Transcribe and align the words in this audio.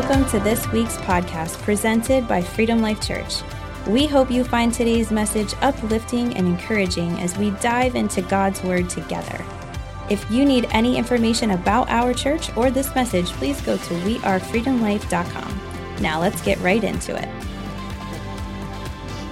Welcome 0.00 0.26
to 0.26 0.38
this 0.38 0.64
week's 0.70 0.96
podcast 0.98 1.60
presented 1.62 2.28
by 2.28 2.40
Freedom 2.40 2.80
Life 2.80 3.00
Church. 3.00 3.42
We 3.88 4.06
hope 4.06 4.30
you 4.30 4.44
find 4.44 4.72
today's 4.72 5.10
message 5.10 5.54
uplifting 5.60 6.36
and 6.36 6.46
encouraging 6.46 7.18
as 7.18 7.36
we 7.36 7.50
dive 7.50 7.96
into 7.96 8.22
God's 8.22 8.62
Word 8.62 8.88
together. 8.88 9.44
If 10.08 10.24
you 10.30 10.44
need 10.44 10.68
any 10.70 10.96
information 10.96 11.50
about 11.50 11.90
our 11.90 12.14
church 12.14 12.56
or 12.56 12.70
this 12.70 12.94
message, 12.94 13.26
please 13.32 13.60
go 13.60 13.76
to 13.76 13.94
wearefreedomlife.com. 14.04 15.60
Now 16.00 16.20
let's 16.20 16.42
get 16.42 16.60
right 16.60 16.84
into 16.84 17.16
it. 17.20 17.28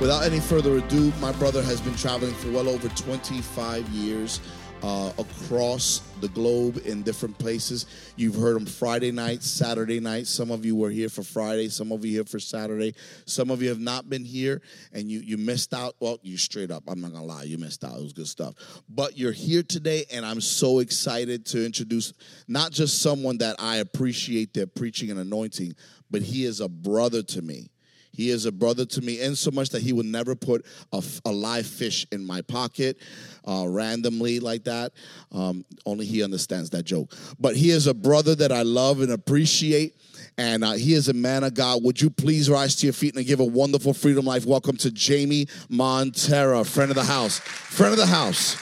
Without 0.00 0.24
any 0.24 0.40
further 0.40 0.78
ado, 0.78 1.12
my 1.20 1.30
brother 1.30 1.62
has 1.62 1.80
been 1.80 1.94
traveling 1.94 2.34
for 2.34 2.50
well 2.50 2.68
over 2.68 2.88
25 2.88 3.88
years 3.90 4.40
uh, 4.82 5.12
across 5.18 6.00
the 6.20 6.28
globe 6.28 6.80
in 6.84 7.02
different 7.02 7.38
places. 7.38 7.86
You've 8.16 8.36
heard 8.36 8.56
them 8.56 8.66
Friday 8.66 9.10
night, 9.10 9.42
Saturday 9.42 10.00
night. 10.00 10.26
Some 10.26 10.50
of 10.50 10.64
you 10.64 10.76
were 10.76 10.90
here 10.90 11.08
for 11.08 11.22
Friday, 11.22 11.68
some 11.68 11.92
of 11.92 12.04
you 12.04 12.12
here 12.12 12.24
for 12.24 12.38
Saturday. 12.38 12.94
Some 13.26 13.50
of 13.50 13.62
you 13.62 13.68
have 13.68 13.80
not 13.80 14.08
been 14.08 14.24
here 14.24 14.62
and 14.92 15.10
you, 15.10 15.20
you 15.20 15.36
missed 15.36 15.74
out. 15.74 15.96
Well, 16.00 16.18
you 16.22 16.36
straight 16.36 16.70
up, 16.70 16.84
I'm 16.88 17.00
not 17.00 17.12
gonna 17.12 17.24
lie, 17.24 17.44
you 17.44 17.58
missed 17.58 17.84
out. 17.84 17.98
It 17.98 18.02
was 18.02 18.12
good 18.12 18.28
stuff. 18.28 18.54
But 18.88 19.16
you're 19.18 19.32
here 19.32 19.62
today, 19.62 20.04
and 20.12 20.24
I'm 20.24 20.40
so 20.40 20.78
excited 20.78 21.46
to 21.46 21.64
introduce 21.64 22.12
not 22.48 22.72
just 22.72 23.02
someone 23.02 23.38
that 23.38 23.56
I 23.58 23.76
appreciate 23.76 24.54
their 24.54 24.66
preaching 24.66 25.10
and 25.10 25.20
anointing, 25.20 25.74
but 26.10 26.22
he 26.22 26.44
is 26.44 26.60
a 26.60 26.68
brother 26.68 27.22
to 27.22 27.42
me. 27.42 27.70
He 28.16 28.30
is 28.30 28.46
a 28.46 28.52
brother 28.52 28.86
to 28.86 29.00
me, 29.02 29.20
in 29.20 29.36
so 29.36 29.50
much 29.50 29.70
that 29.70 29.82
he 29.82 29.92
would 29.92 30.06
never 30.06 30.34
put 30.34 30.64
a, 30.92 31.02
a 31.24 31.30
live 31.30 31.66
fish 31.66 32.06
in 32.10 32.26
my 32.26 32.40
pocket 32.40 32.98
uh, 33.46 33.66
randomly 33.68 34.40
like 34.40 34.64
that. 34.64 34.92
Um, 35.32 35.64
only 35.84 36.06
he 36.06 36.22
understands 36.22 36.70
that 36.70 36.84
joke. 36.84 37.12
But 37.38 37.56
he 37.56 37.70
is 37.70 37.86
a 37.86 37.94
brother 37.94 38.34
that 38.36 38.52
I 38.52 38.62
love 38.62 39.00
and 39.00 39.12
appreciate. 39.12 39.96
And 40.38 40.64
uh, 40.64 40.72
he 40.72 40.94
is 40.94 41.08
a 41.08 41.14
man 41.14 41.44
of 41.44 41.54
God. 41.54 41.82
Would 41.82 42.00
you 42.00 42.10
please 42.10 42.50
rise 42.50 42.76
to 42.76 42.86
your 42.86 42.92
feet 42.92 43.16
and 43.16 43.26
give 43.26 43.40
a 43.40 43.44
wonderful 43.44 43.94
Freedom 43.94 44.24
Life 44.24 44.44
welcome 44.44 44.76
to 44.78 44.88
Jayme 44.88 45.48
Montera, 45.70 46.66
friend 46.66 46.90
of 46.90 46.96
the 46.96 47.04
house. 47.04 47.38
Friend 47.38 47.92
of 47.92 47.98
the 47.98 48.06
house. 48.06 48.56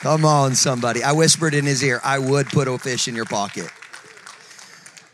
Come 0.00 0.24
on, 0.24 0.54
somebody. 0.54 1.02
I 1.02 1.10
whispered 1.10 1.54
in 1.54 1.64
his 1.64 1.82
ear, 1.82 2.00
I 2.04 2.20
would 2.20 2.46
put 2.46 2.68
a 2.68 2.78
fish 2.78 3.08
in 3.08 3.16
your 3.16 3.24
pocket. 3.24 3.68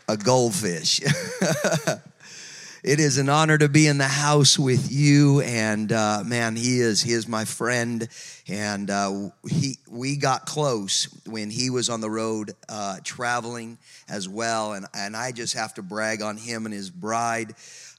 A 0.07 0.15
goldfish. 0.15 1.01
it 2.83 2.99
is 2.99 3.17
an 3.17 3.27
honor 3.27 3.57
to 3.57 3.67
be 3.67 3.87
in 3.87 3.97
the 3.97 4.03
house 4.03 4.59
with 4.59 4.91
you. 4.91 5.41
And 5.41 5.91
uh, 5.91 6.21
man, 6.23 6.55
he 6.55 6.81
is 6.81 7.01
he 7.01 7.13
is 7.13 7.27
my 7.27 7.45
friend. 7.45 8.07
And 8.47 8.91
uh, 8.91 9.31
he 9.49 9.79
we 9.89 10.17
got 10.17 10.45
close 10.45 11.05
when 11.25 11.49
he 11.49 11.71
was 11.71 11.89
on 11.89 11.99
the 11.99 12.09
road 12.11 12.51
uh, 12.69 12.99
traveling 13.03 13.79
as 14.07 14.29
well. 14.29 14.73
And 14.73 14.85
and 14.93 15.17
I 15.17 15.31
just 15.31 15.55
have 15.55 15.73
to 15.73 15.81
brag 15.81 16.21
on 16.21 16.37
him 16.37 16.65
and 16.65 16.73
his 16.73 16.91
bride. 16.91 17.55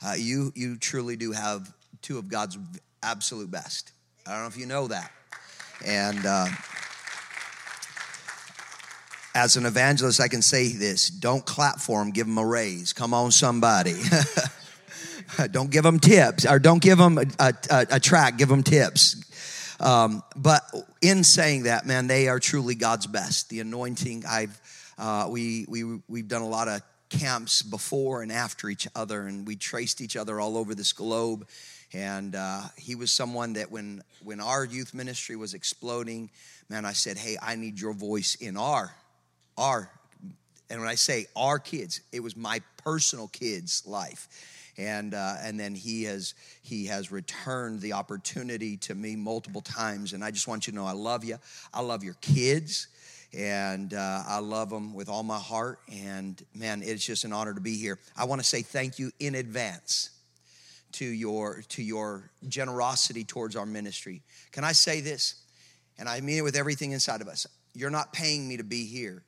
Uh, 0.06 0.15
you 0.17 0.53
you 0.55 0.77
truly 0.77 1.17
do 1.17 1.33
have 1.33 1.75
two 2.00 2.17
of 2.17 2.28
God's 2.28 2.56
absolute 3.03 3.50
best. 3.50 3.91
I 4.25 4.34
don't 4.34 4.43
know 4.43 4.47
if 4.47 4.56
you 4.56 4.67
know 4.67 4.87
that. 4.87 5.11
And 5.84 6.24
uh, 6.24 6.46
as 9.34 9.56
an 9.56 9.66
evangelist, 9.66 10.20
I 10.20 10.28
can 10.28 10.42
say 10.42 10.72
this 10.72 11.10
don't 11.10 11.44
clap 11.44 11.78
for 11.80 11.98
them, 12.00 12.10
give 12.10 12.26
them 12.26 12.38
a 12.38 12.47
raise. 12.47 12.92
Come 12.92 13.12
on, 13.12 13.31
somebody. 13.31 13.94
don't 15.50 15.70
give 15.70 15.82
them 15.82 15.98
tips, 15.98 16.47
or 16.47 16.59
don't 16.59 16.81
give 16.81 16.98
them 16.98 17.19
a, 17.19 17.26
a, 17.38 17.86
a 17.92 18.00
track, 18.00 18.38
give 18.38 18.48
them 18.48 18.62
tips. 18.62 19.22
Um, 19.78 20.22
but 20.34 20.62
in 21.03 21.22
saying 21.22 21.65
that, 21.65 21.86
man, 21.86 22.06
they 22.06 22.28
are 22.28 22.41
truly 22.41 22.75
God's 22.75 23.06
best. 23.06 23.50
The 23.50 23.60
anointing, 23.60 24.25
I've, 24.26 24.59
uh, 24.98 25.28
we, 25.31 25.66
we, 25.69 26.00
we've 26.09 26.28
done 26.28 26.42
a 26.42 26.48
lot 26.48 26.69
of 26.69 26.81
camps 27.10 27.62
before 27.62 28.22
and 28.22 28.32
after 28.32 28.69
each 28.69 28.88
other, 28.94 29.26
and 29.26 29.47
we 29.47 29.56
traced 29.56 30.00
each 30.00 30.16
other 30.16 30.41
all 30.41 30.56
over 30.56 30.75
this 30.75 30.92
globe. 30.92 31.47
And 31.92 32.34
uh, 32.34 32.62
he 32.76 32.94
was 32.94 33.12
someone 33.12 33.54
that 33.54 33.70
when, 33.70 34.02
when 34.22 34.41
our 34.41 34.64
youth 34.64 34.92
ministry 34.92 35.36
was 35.36 35.54
exploding, 35.54 36.30
man, 36.69 36.84
I 36.84 36.92
said, 36.92 37.16
hey, 37.16 37.36
I 37.41 37.54
need 37.56 37.80
your 37.80 37.92
voice 37.92 38.34
in 38.34 38.56
our 38.56 38.94
our, 39.58 39.91
and 40.69 40.80
when 40.80 40.88
I 40.88 40.94
say 40.94 41.26
our 41.34 41.58
kids, 41.58 42.00
it 42.12 42.20
was 42.20 42.36
my 42.36 42.60
personal 42.78 43.28
kids' 43.28 43.82
life. 43.86 44.28
And, 44.78 45.14
uh, 45.14 45.36
and 45.42 45.58
then 45.58 45.74
he 45.74 46.04
has, 46.04 46.34
he 46.62 46.86
has 46.86 47.10
returned 47.10 47.80
the 47.80 47.94
opportunity 47.94 48.76
to 48.78 48.94
me 48.94 49.16
multiple 49.16 49.62
times. 49.62 50.12
And 50.12 50.22
I 50.22 50.30
just 50.30 50.47
want 50.47 50.66
you 50.66 50.72
to 50.72 50.76
know 50.76 50.84
I 50.84 50.92
love 50.92 51.24
you. 51.24 51.38
I 51.72 51.80
love 51.80 52.04
your 52.04 52.16
kids 52.20 52.88
and 53.34 53.94
uh, 53.94 54.22
I 54.26 54.38
love 54.41 54.68
them 54.68 54.92
with 54.92 55.08
all 55.08 55.22
my 55.22 55.38
heart. 55.38 55.78
And 55.91 56.42
man, 56.54 56.82
it's 56.84 57.04
just 57.04 57.24
an 57.24 57.32
honor 57.32 57.54
to 57.54 57.60
be 57.60 57.78
here. 57.78 57.98
I 58.16 58.24
want 58.24 58.42
to 58.42 58.47
say 58.47 58.60
thank 58.60 58.98
you 58.98 59.12
in 59.18 59.34
advance 59.34 60.10
to 60.99 61.05
your 61.05 61.62
to 61.69 61.83
your 61.83 62.31
generosity 62.49 63.25
towards 63.25 63.57
our 63.57 63.67
ministry. 63.67 64.23
Can 64.53 64.65
I 64.65 64.73
say 64.73 65.01
this? 65.01 65.37
And 65.99 66.09
I 66.09 66.21
mean 66.21 66.39
it 66.39 66.43
with 66.43 66.57
everything 66.57 66.93
inside 66.93 67.21
of 67.21 67.29
us. 67.29 67.47
You're 67.75 67.91
not 67.91 68.12
paying 68.12 68.47
me 68.47 68.57
to 68.59 68.65
be 68.65 68.84
here 68.84 69.23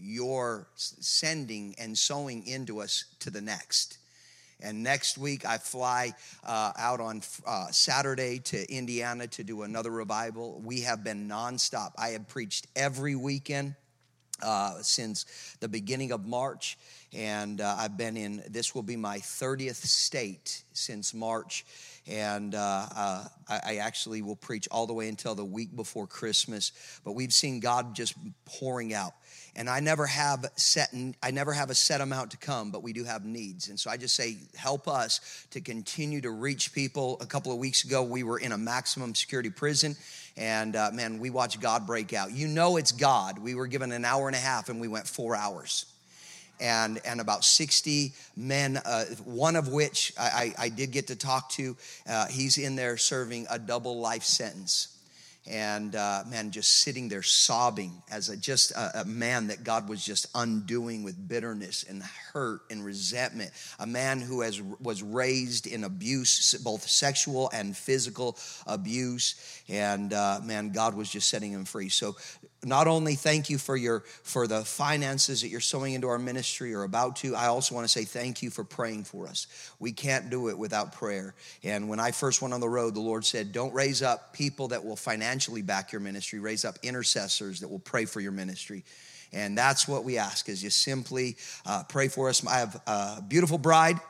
you're 0.00 0.66
sending 0.76 1.74
and 1.78 1.96
sowing 1.96 2.46
into 2.46 2.80
us 2.80 3.04
to 3.20 3.30
the 3.30 3.40
next. 3.40 3.98
And 4.62 4.82
next 4.82 5.16
week, 5.16 5.46
I 5.46 5.58
fly 5.58 6.12
uh, 6.44 6.72
out 6.78 7.00
on 7.00 7.22
uh, 7.46 7.68
Saturday 7.70 8.40
to 8.40 8.70
Indiana 8.72 9.26
to 9.28 9.44
do 9.44 9.62
another 9.62 9.90
revival. 9.90 10.60
We 10.64 10.82
have 10.82 11.02
been 11.02 11.28
nonstop. 11.28 11.92
I 11.96 12.08
have 12.08 12.28
preached 12.28 12.66
every 12.76 13.14
weekend 13.14 13.74
uh, 14.42 14.82
since 14.82 15.56
the 15.60 15.68
beginning 15.68 16.12
of 16.12 16.26
March, 16.26 16.78
and 17.12 17.60
uh, 17.60 17.76
I've 17.78 17.96
been 17.96 18.16
in, 18.16 18.42
this 18.48 18.74
will 18.74 18.82
be 18.82 18.96
my 18.96 19.18
30th 19.18 19.84
state 19.86 20.62
since 20.72 21.12
March. 21.12 21.64
And 22.06 22.54
uh, 22.54 22.86
uh, 22.94 23.24
I, 23.48 23.60
I 23.66 23.76
actually 23.76 24.22
will 24.22 24.36
preach 24.36 24.68
all 24.70 24.86
the 24.86 24.92
way 24.92 25.08
until 25.08 25.34
the 25.34 25.44
week 25.44 25.74
before 25.74 26.06
Christmas. 26.06 26.72
But 27.04 27.12
we've 27.12 27.32
seen 27.32 27.60
God 27.60 27.94
just 27.94 28.14
pouring 28.44 28.94
out 28.94 29.12
and 29.56 29.68
I 29.68 29.80
never 29.80 30.06
have 30.06 30.46
set 30.56 30.94
I 31.22 31.30
never 31.30 31.52
have 31.52 31.70
a 31.70 31.74
set 31.74 32.00
amount 32.00 32.32
to 32.32 32.36
come, 32.36 32.70
but 32.70 32.82
we 32.82 32.92
do 32.92 33.04
have 33.04 33.24
needs. 33.24 33.68
And 33.68 33.78
so 33.78 33.90
I 33.90 33.96
just 33.96 34.14
say 34.14 34.36
help 34.56 34.88
us 34.88 35.46
to 35.50 35.60
continue 35.60 36.20
to 36.20 36.30
reach 36.30 36.72
people. 36.72 37.18
A 37.20 37.26
couple 37.26 37.52
of 37.52 37.58
weeks 37.58 37.84
ago, 37.84 38.02
we 38.02 38.22
were 38.22 38.38
in 38.38 38.52
a 38.52 38.58
maximum 38.58 39.14
security 39.14 39.50
prison, 39.50 39.96
and 40.40 40.74
uh, 40.74 40.90
man, 40.94 41.18
we 41.18 41.28
watched 41.28 41.60
God 41.60 41.86
break 41.86 42.14
out. 42.14 42.32
You 42.32 42.48
know 42.48 42.78
it's 42.78 42.92
God. 42.92 43.38
We 43.38 43.54
were 43.54 43.66
given 43.66 43.92
an 43.92 44.06
hour 44.06 44.26
and 44.26 44.34
a 44.34 44.40
half, 44.40 44.70
and 44.70 44.80
we 44.80 44.88
went 44.88 45.06
four 45.06 45.36
hours. 45.36 45.84
And, 46.58 46.98
and 47.04 47.20
about 47.20 47.44
60 47.44 48.12
men, 48.36 48.78
uh, 48.78 49.04
one 49.24 49.54
of 49.54 49.68
which 49.68 50.12
I, 50.18 50.54
I, 50.58 50.64
I, 50.64 50.68
did 50.68 50.90
get 50.90 51.06
to 51.06 51.16
talk 51.16 51.48
to. 51.50 51.76
Uh, 52.06 52.26
he's 52.26 52.58
in 52.58 52.76
there 52.76 52.98
serving 52.98 53.46
a 53.48 53.58
double 53.58 53.98
life 53.98 54.24
sentence 54.24 54.99
and 55.46 55.96
uh, 55.96 56.22
man, 56.28 56.50
just 56.50 56.80
sitting 56.82 57.08
there 57.08 57.22
sobbing 57.22 58.02
as 58.10 58.28
a, 58.28 58.36
just 58.36 58.72
a, 58.72 59.00
a, 59.00 59.04
man 59.06 59.46
that 59.46 59.64
God 59.64 59.88
was 59.88 60.04
just 60.04 60.26
undoing 60.34 61.02
with 61.02 61.28
bitterness 61.28 61.84
and 61.88 62.02
hurt 62.02 62.60
and 62.70 62.84
resentment. 62.84 63.50
A 63.78 63.86
man 63.86 64.20
who 64.20 64.42
has 64.42 64.60
was 64.60 65.02
raised 65.02 65.66
in 65.66 65.84
abuse, 65.84 66.54
both 66.62 66.86
sexual 66.86 67.50
and 67.54 67.74
physical 67.74 68.36
abuse, 68.66 69.62
and 69.68 70.12
uh, 70.12 70.40
man, 70.44 70.72
God 70.72 70.94
was 70.94 71.10
just 71.10 71.28
setting 71.28 71.52
him 71.52 71.64
free. 71.64 71.88
So 71.88 72.16
not 72.62 72.86
only 72.86 73.14
thank 73.14 73.48
you 73.48 73.56
for 73.56 73.76
your 73.76 74.00
for 74.22 74.46
the 74.46 74.62
finances 74.64 75.40
that 75.40 75.48
you're 75.48 75.60
sowing 75.60 75.94
into 75.94 76.08
our 76.08 76.18
ministry 76.18 76.74
or 76.74 76.82
about 76.82 77.16
to 77.16 77.34
i 77.34 77.46
also 77.46 77.74
want 77.74 77.84
to 77.84 77.88
say 77.88 78.04
thank 78.04 78.42
you 78.42 78.50
for 78.50 78.64
praying 78.64 79.02
for 79.02 79.26
us 79.26 79.46
we 79.78 79.92
can't 79.92 80.28
do 80.28 80.48
it 80.50 80.58
without 80.58 80.92
prayer 80.92 81.34
and 81.64 81.88
when 81.88 81.98
i 81.98 82.10
first 82.10 82.42
went 82.42 82.52
on 82.52 82.60
the 82.60 82.68
road 82.68 82.94
the 82.94 83.00
lord 83.00 83.24
said 83.24 83.50
don't 83.50 83.72
raise 83.72 84.02
up 84.02 84.34
people 84.34 84.68
that 84.68 84.84
will 84.84 84.96
financially 84.96 85.29
back 85.62 85.92
your 85.92 86.00
ministry 86.00 86.38
raise 86.38 86.64
up 86.64 86.78
intercessors 86.82 87.60
that 87.60 87.68
will 87.68 87.78
pray 87.78 88.04
for 88.04 88.20
your 88.20 88.32
ministry. 88.32 88.84
And 89.32 89.56
that's 89.56 89.86
what 89.86 90.04
we 90.04 90.18
ask 90.18 90.48
is 90.48 90.62
you 90.62 90.70
simply 90.70 91.36
uh, 91.64 91.84
pray 91.88 92.08
for 92.08 92.28
us. 92.28 92.44
I 92.46 92.58
have 92.58 92.80
a 92.86 93.22
beautiful 93.26 93.58
bride 93.58 94.00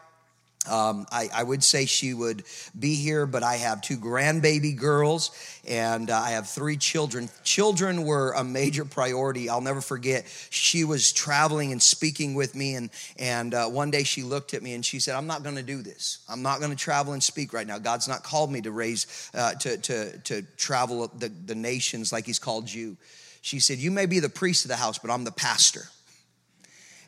um, 0.69 1.07
I, 1.11 1.31
I, 1.35 1.43
would 1.43 1.65
say 1.65 1.87
she 1.87 2.13
would 2.13 2.45
be 2.79 2.95
here, 2.95 3.25
but 3.25 3.43
I 3.43 3.57
have 3.57 3.81
two 3.81 3.97
grandbaby 3.97 4.77
girls 4.77 5.31
and 5.67 6.11
uh, 6.11 6.21
I 6.21 6.33
have 6.33 6.51
three 6.51 6.77
children. 6.77 7.31
Children 7.45 8.05
were 8.05 8.33
a 8.33 8.45
major 8.45 8.85
priority. 8.85 9.49
I'll 9.49 9.63
never 9.63 9.81
forget. 9.81 10.27
She 10.51 10.85
was 10.85 11.13
traveling 11.13 11.73
and 11.73 11.83
speaking 11.83 12.35
with 12.35 12.55
me, 12.55 12.75
and 12.75 12.91
and 13.19 13.55
uh, 13.55 13.69
one 13.69 13.91
day 13.91 14.03
she 14.03 14.23
looked 14.23 14.53
at 14.53 14.63
me 14.63 14.75
and 14.75 14.85
she 14.85 15.01
said, 15.01 15.17
"I'm 15.17 15.27
not 15.27 15.43
going 15.43 15.57
to 15.57 15.63
do 15.63 15.81
this. 15.81 16.19
I'm 16.29 16.43
not 16.43 16.59
going 16.59 16.71
to 16.71 16.77
travel 16.77 17.15
and 17.15 17.23
speak 17.23 17.55
right 17.55 17.67
now. 17.67 17.79
God's 17.79 18.07
not 18.07 18.23
called 18.23 18.53
me 18.53 18.61
to 18.61 18.71
raise 18.71 19.31
uh, 19.35 19.55
to 19.55 19.79
to 19.79 20.19
to 20.19 20.43
travel 20.59 21.11
the 21.17 21.31
the 21.47 21.55
nations 21.55 22.13
like 22.13 22.27
He's 22.27 22.39
called 22.39 22.71
you." 22.71 22.99
She 23.41 23.61
said, 23.61 23.79
"You 23.79 23.91
may 23.91 24.05
be 24.05 24.21
the 24.21 24.29
priest 24.29 24.67
of 24.67 24.69
the 24.69 24.77
house, 24.77 24.99
but 24.99 25.11
I'm 25.11 25.25
the 25.25 25.33
pastor." 25.33 25.89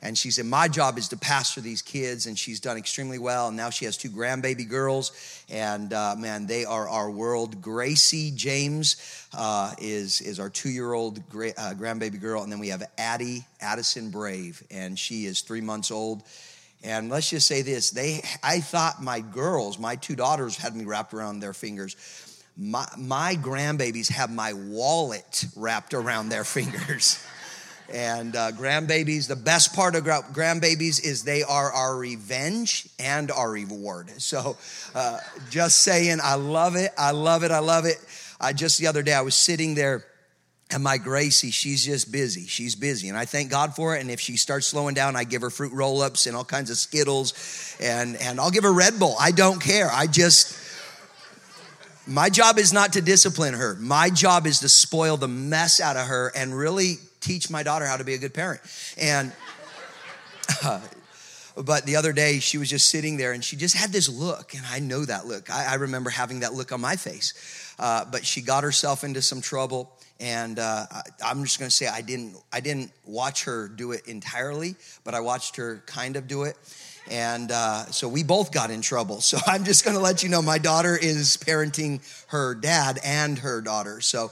And 0.02 0.18
she 0.18 0.32
said, 0.32 0.46
My 0.46 0.66
job 0.66 0.98
is 0.98 1.08
to 1.08 1.16
pastor 1.16 1.60
these 1.60 1.80
kids, 1.80 2.26
and 2.26 2.36
she's 2.36 2.58
done 2.58 2.76
extremely 2.76 3.18
well. 3.18 3.48
And 3.48 3.56
now 3.56 3.70
she 3.70 3.84
has 3.84 3.96
two 3.96 4.10
grandbaby 4.10 4.68
girls, 4.68 5.12
and 5.48 5.92
uh, 5.92 6.16
man, 6.18 6.46
they 6.46 6.64
are 6.64 6.88
our 6.88 7.08
world. 7.08 7.62
Gracie 7.62 8.32
James 8.32 8.96
uh, 9.32 9.72
is, 9.78 10.20
is 10.20 10.40
our 10.40 10.50
two 10.50 10.70
year 10.70 10.92
old 10.92 11.28
gra- 11.30 11.54
uh, 11.56 11.74
grandbaby 11.74 12.20
girl, 12.20 12.42
and 12.42 12.50
then 12.50 12.58
we 12.58 12.68
have 12.68 12.82
Addie 12.98 13.46
Addison 13.60 14.10
Brave, 14.10 14.62
and 14.72 14.98
she 14.98 15.24
is 15.24 15.40
three 15.40 15.60
months 15.60 15.92
old. 15.92 16.24
And 16.82 17.08
let's 17.08 17.30
just 17.30 17.46
say 17.46 17.62
this 17.62 17.90
they, 17.90 18.22
I 18.42 18.58
thought 18.58 19.00
my 19.00 19.20
girls, 19.20 19.78
my 19.78 19.94
two 19.94 20.16
daughters, 20.16 20.56
had 20.56 20.74
me 20.74 20.84
wrapped 20.84 21.14
around 21.14 21.38
their 21.38 21.52
fingers. 21.52 21.96
My, 22.56 22.86
my 22.98 23.36
grandbabies 23.36 24.10
have 24.10 24.30
my 24.30 24.52
wallet 24.52 25.46
wrapped 25.54 25.94
around 25.94 26.28
their 26.28 26.44
fingers. 26.44 27.24
And 27.92 28.34
uh, 28.34 28.52
grandbabies, 28.52 29.28
the 29.28 29.36
best 29.36 29.74
part 29.74 29.94
of 29.94 30.04
grandbabies 30.04 31.04
is 31.04 31.24
they 31.24 31.42
are 31.42 31.70
our 31.70 31.96
revenge 31.96 32.88
and 32.98 33.30
our 33.30 33.50
reward. 33.50 34.10
So 34.22 34.56
uh, 34.94 35.18
just 35.50 35.82
saying, 35.82 36.18
I 36.22 36.36
love 36.36 36.76
it. 36.76 36.92
I 36.96 37.10
love 37.10 37.42
it. 37.42 37.50
I 37.50 37.58
love 37.58 37.84
it. 37.84 37.96
I 38.40 38.52
just 38.52 38.78
the 38.78 38.86
other 38.86 39.02
day, 39.02 39.12
I 39.12 39.20
was 39.20 39.34
sitting 39.34 39.74
there 39.74 40.04
and 40.72 40.82
my 40.82 40.96
Gracie, 40.96 41.50
she's 41.50 41.84
just 41.84 42.10
busy. 42.10 42.46
She's 42.46 42.74
busy. 42.74 43.08
And 43.08 43.18
I 43.18 43.26
thank 43.26 43.50
God 43.50 43.76
for 43.76 43.94
it. 43.94 44.00
And 44.00 44.10
if 44.10 44.20
she 44.20 44.38
starts 44.38 44.66
slowing 44.66 44.94
down, 44.94 45.16
I 45.16 45.24
give 45.24 45.42
her 45.42 45.50
fruit 45.50 45.72
roll 45.72 46.00
ups 46.00 46.26
and 46.26 46.34
all 46.34 46.44
kinds 46.44 46.70
of 46.70 46.78
Skittles 46.78 47.76
and, 47.78 48.16
and 48.16 48.40
I'll 48.40 48.50
give 48.50 48.64
her 48.64 48.72
Red 48.72 48.98
Bull. 48.98 49.14
I 49.20 49.32
don't 49.32 49.60
care. 49.60 49.90
I 49.92 50.06
just, 50.06 50.58
my 52.06 52.30
job 52.30 52.58
is 52.58 52.72
not 52.72 52.94
to 52.94 53.02
discipline 53.02 53.52
her. 53.52 53.76
My 53.80 54.08
job 54.08 54.46
is 54.46 54.60
to 54.60 54.68
spoil 54.68 55.18
the 55.18 55.28
mess 55.28 55.78
out 55.78 55.96
of 55.96 56.06
her 56.06 56.32
and 56.34 56.56
really 56.56 56.96
teach 57.22 57.48
my 57.48 57.62
daughter 57.62 57.86
how 57.86 57.96
to 57.96 58.04
be 58.04 58.14
a 58.14 58.18
good 58.18 58.34
parent. 58.34 58.60
And, 58.98 59.32
uh, 60.62 60.80
but 61.56 61.86
the 61.86 61.96
other 61.96 62.12
day 62.12 62.38
she 62.38 62.58
was 62.58 62.68
just 62.68 62.90
sitting 62.90 63.16
there 63.16 63.32
and 63.32 63.44
she 63.44 63.56
just 63.56 63.76
had 63.76 63.92
this 63.92 64.08
look 64.08 64.54
and 64.54 64.64
i 64.70 64.78
know 64.78 65.04
that 65.04 65.26
look. 65.26 65.50
I, 65.50 65.72
I 65.72 65.74
remember 65.74 66.10
having 66.10 66.40
that 66.40 66.54
look 66.54 66.72
on 66.72 66.80
my 66.80 66.96
face. 66.96 67.74
Uh, 67.78 68.04
but 68.04 68.24
she 68.24 68.42
got 68.42 68.64
herself 68.64 69.02
into 69.04 69.22
some 69.22 69.40
trouble 69.40 69.90
and 70.20 70.58
uh, 70.58 70.86
I, 71.24 71.30
am 71.30 71.42
just 71.42 71.58
going 71.58 71.68
to 71.68 71.74
say 71.74 71.88
i 71.88 72.00
didn't 72.00 72.36
i 72.52 72.60
didn't 72.60 72.92
watch 73.04 73.44
her 73.44 73.66
do 73.68 73.92
it 73.92 74.06
entirely 74.06 74.76
but 75.04 75.14
i 75.14 75.20
watched 75.20 75.56
her 75.56 75.82
kind 75.86 76.16
of 76.16 76.26
do 76.26 76.44
it. 76.44 76.56
And 77.10 77.50
uh, 77.50 77.86
so 77.86 78.08
we 78.08 78.22
both 78.22 78.52
got 78.52 78.70
in 78.70 78.80
trouble. 78.80 79.20
So 79.20 79.38
i'm 79.46 79.64
just 79.64 79.84
going 79.84 79.96
to 79.96 80.02
let 80.02 80.22
you 80.22 80.28
know 80.28 80.42
my 80.42 80.58
daughter 80.58 80.96
is 80.96 81.36
parenting 81.36 82.00
her 82.28 82.54
dad 82.54 82.98
and 83.04 83.38
her 83.38 83.60
daughter. 83.60 84.00
So 84.00 84.30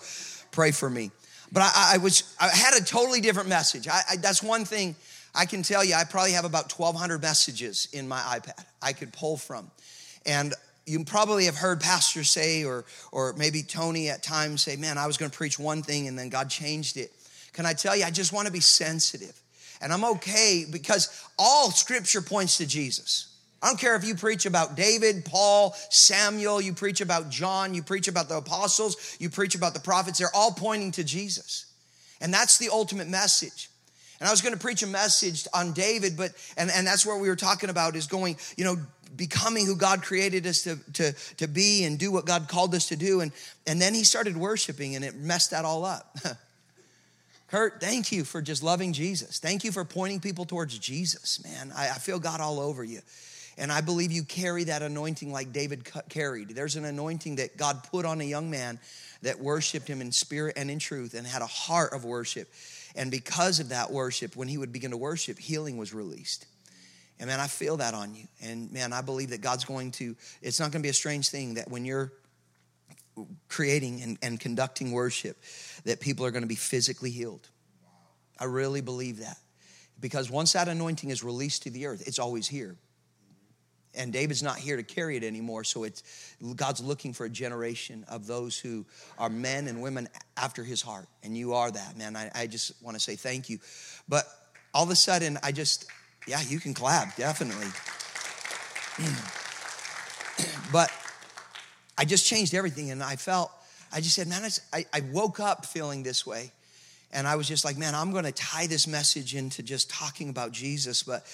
pray 0.52 0.70
for 0.70 0.88
me 0.88 1.10
but 1.52 1.62
I, 1.62 1.94
I 1.94 1.99
was, 1.99 2.35
I 2.41 2.49
had 2.49 2.75
a 2.81 2.85
totally 2.85 3.20
different 3.20 3.49
message. 3.49 3.88
I, 3.88 4.00
I, 4.11 4.17
that's 4.17 4.43
one 4.43 4.64
thing 4.64 4.94
I 5.35 5.47
can 5.47 5.62
tell 5.62 5.85
you. 5.85 5.94
I 5.94 6.05
probably 6.05 6.32
have 6.32 6.44
about 6.44 6.73
1,200 6.73 7.23
messages 7.23 7.88
in 7.93 8.08
my 8.08 8.19
iPad 8.20 8.64
I 8.82 8.93
could 8.93 9.12
pull 9.12 9.37
from. 9.37 9.70
And 10.26 10.55
you 10.87 11.05
probably 11.05 11.44
have 11.44 11.56
heard 11.56 11.81
pastors 11.81 12.31
say, 12.31 12.64
or, 12.64 12.85
or 13.12 13.35
maybe 13.35 13.62
Tony 13.62 14.08
at 14.08 14.23
times 14.23 14.62
say, 14.62 14.76
man, 14.76 14.99
I 14.99 15.06
was 15.06 15.17
going 15.17 15.31
to 15.31 15.37
preach 15.37 15.58
one 15.58 15.82
thing 15.82 16.08
and 16.08 16.19
then 16.19 16.29
God 16.29 16.50
changed 16.50 16.97
it. 16.97 17.12
Can 17.52 17.67
I 17.67 17.75
tell 17.75 17.97
you, 17.97 18.05
I 18.05 18.11
just 18.11 18.32
want 18.32 18.47
to 18.47 18.52
be 18.52 18.61
sensitive. 18.61 19.41
And 19.81 19.93
I'm 19.93 20.05
okay 20.05 20.67
because 20.70 21.26
all 21.38 21.70
scripture 21.70 22.20
points 22.20 22.58
to 22.58 22.67
Jesus. 22.67 23.29
I 23.62 23.68
don't 23.68 23.78
care 23.78 23.94
if 23.94 24.04
you 24.04 24.14
preach 24.14 24.46
about 24.46 24.74
David, 24.74 25.24
Paul, 25.24 25.74
Samuel, 25.90 26.60
you 26.60 26.72
preach 26.72 27.00
about 27.00 27.28
John, 27.28 27.74
you 27.74 27.82
preach 27.82 28.08
about 28.08 28.28
the 28.28 28.38
apostles, 28.38 29.16
you 29.20 29.28
preach 29.28 29.54
about 29.54 29.74
the 29.74 29.80
prophets, 29.80 30.18
they're 30.18 30.34
all 30.34 30.52
pointing 30.52 30.92
to 30.92 31.04
Jesus. 31.04 31.66
And 32.22 32.32
that's 32.32 32.58
the 32.58 32.70
ultimate 32.70 33.08
message. 33.08 33.68
And 34.18 34.28
I 34.28 34.30
was 34.30 34.42
going 34.42 34.54
to 34.54 34.60
preach 34.60 34.82
a 34.82 34.86
message 34.86 35.46
on 35.54 35.72
David, 35.72 36.16
but, 36.16 36.32
and, 36.56 36.70
and 36.70 36.86
that's 36.86 37.04
what 37.04 37.20
we 37.20 37.28
were 37.28 37.36
talking 37.36 37.70
about 37.70 37.96
is 37.96 38.06
going, 38.06 38.36
you 38.56 38.64
know, 38.64 38.76
becoming 39.16 39.66
who 39.66 39.76
God 39.76 40.02
created 40.02 40.46
us 40.46 40.62
to, 40.62 40.76
to, 40.94 41.12
to 41.38 41.48
be 41.48 41.84
and 41.84 41.98
do 41.98 42.12
what 42.12 42.26
God 42.26 42.48
called 42.48 42.74
us 42.74 42.88
to 42.88 42.96
do. 42.96 43.20
And, 43.20 43.32
and 43.66 43.80
then 43.80 43.94
he 43.94 44.04
started 44.04 44.36
worshiping 44.36 44.94
and 44.94 45.04
it 45.04 45.16
messed 45.16 45.50
that 45.50 45.64
all 45.64 45.84
up. 45.84 46.16
Kurt, 47.48 47.80
thank 47.80 48.12
you 48.12 48.24
for 48.24 48.40
just 48.40 48.62
loving 48.62 48.92
Jesus. 48.92 49.38
Thank 49.38 49.64
you 49.64 49.72
for 49.72 49.84
pointing 49.84 50.20
people 50.20 50.44
towards 50.44 50.78
Jesus, 50.78 51.42
man. 51.42 51.72
I, 51.74 51.90
I 51.90 51.94
feel 51.94 52.20
God 52.20 52.40
all 52.40 52.60
over 52.60 52.84
you. 52.84 53.00
And 53.58 53.70
I 53.70 53.81
believe 53.81 54.12
you 54.12 54.25
carry 54.25 54.64
that 54.64 54.82
anointing 54.82 55.32
like 55.32 55.52
David 55.52 55.88
carried. 56.08 56.50
There's 56.50 56.76
an 56.76 56.85
anointing 56.85 57.37
that 57.37 57.56
God 57.56 57.85
put 57.91 58.06
on 58.06 58.20
a 58.20 58.25
young 58.25 58.50
man 58.50 58.79
that 59.23 59.38
worshiped 59.38 59.88
him 59.88 60.00
in 60.00 60.12
spirit 60.12 60.55
and 60.56 60.70
in 60.70 60.79
truth 60.79 61.14
and 61.14 61.26
had 61.26 61.43
a 61.43 61.47
heart 61.47 61.93
of 61.93 62.05
worship. 62.05 62.49
And 62.94 63.11
because 63.11 63.61
of 63.61 63.69
that 63.70 63.91
worship, 63.91 64.37
when 64.37 64.49
he 64.49 64.56
would 64.56 64.73
begin 64.73 64.93
to 64.93 64.97
worship, 64.97 65.38
healing 65.38 65.76
was 65.76 65.93
released. 65.93 66.47
And 67.19 67.29
man, 67.29 67.38
I 67.38 67.49
feel 67.49 67.76
that 67.79 67.93
on 67.93 68.14
you. 68.14 68.26
And 68.41 68.73
man, 68.73 68.93
I 68.93 69.02
believe 69.02 69.31
that 69.31 69.43
God's 69.43 69.64
going 69.64 69.91
to, 69.93 70.17
it's 70.41 70.58
not 70.58 70.73
going 70.73 70.82
to 70.82 70.87
be 70.87 70.91
a 70.91 70.94
strange 70.94 71.29
thing 71.29 71.55
that 71.55 71.70
when 71.70 71.85
you're 71.85 72.12
creating 73.49 74.00
and, 74.00 74.19
and 74.23 74.41
conducting 74.41 74.93
worship, 74.93 75.37
that 75.85 76.00
people 76.00 76.25
are 76.25 76.31
going 76.31 76.44
to 76.44 76.49
be 76.49 76.55
physically 76.55 77.11
healed. 77.11 77.47
I 78.38 78.44
really 78.44 78.81
believe 78.81 79.19
that. 79.19 79.37
Because 80.00 80.31
once 80.31 80.55
that 80.55 80.67
anointing 80.67 81.11
is 81.11 81.23
released 81.23 81.64
to 81.64 81.70
the 81.70 81.87
earth, 81.87 82.05
it's 82.06 82.19
always 82.19 82.49
here 82.49 82.76
and 83.94 84.12
David's 84.12 84.42
not 84.42 84.56
here 84.56 84.76
to 84.76 84.82
carry 84.82 85.16
it 85.16 85.25
anymore. 85.25 85.64
So 85.64 85.84
it's 85.84 86.02
God's 86.56 86.81
looking 86.81 87.12
for 87.12 87.25
a 87.25 87.31
generation 87.31 88.04
of 88.08 88.26
those 88.26 88.58
who 88.58 88.87
are 89.19 89.28
men 89.28 89.66
and 89.66 89.82
women 89.82 90.08
after 90.37 90.62
his 90.62 90.81
heart. 90.81 91.06
And 91.22 91.37
you 91.37 91.54
are 91.54 91.70
that, 91.70 91.98
man. 91.98 92.16
I, 92.16 92.31
I 92.34 92.46
just 92.46 92.72
want 92.82 92.96
to 92.96 93.00
say 93.00 93.16
thank 93.16 93.48
you. 93.50 93.58
But 94.08 94.25
all 94.72 94.84
of 94.84 94.90
a 94.90 94.96
sudden, 94.96 95.38
I 95.42 95.52
just, 95.52 95.87
yeah, 96.26 96.40
you 96.40 96.60
can 96.60 96.72
clap, 96.72 97.16
definitely. 97.16 97.66
but 100.72 100.92
I 101.98 102.04
just 102.04 102.26
changed 102.26 102.54
everything. 102.54 102.90
And 102.90 103.02
I 103.02 103.16
felt, 103.16 103.50
I 103.92 104.00
just 104.00 104.14
said, 104.14 104.28
man, 104.28 104.48
I, 104.72 104.87
I 104.92 105.00
woke 105.12 105.40
up 105.40 105.66
feeling 105.66 106.04
this 106.04 106.25
way. 106.25 106.52
And 107.12 107.26
I 107.26 107.34
was 107.34 107.48
just 107.48 107.64
like, 107.64 107.76
man, 107.76 107.96
I'm 107.96 108.12
going 108.12 108.25
to 108.25 108.32
tie 108.32 108.69
this 108.69 108.87
message 108.87 109.34
into 109.34 109.64
just 109.64 109.90
talking 109.90 110.28
about 110.28 110.52
Jesus. 110.52 111.02
But 111.02 111.25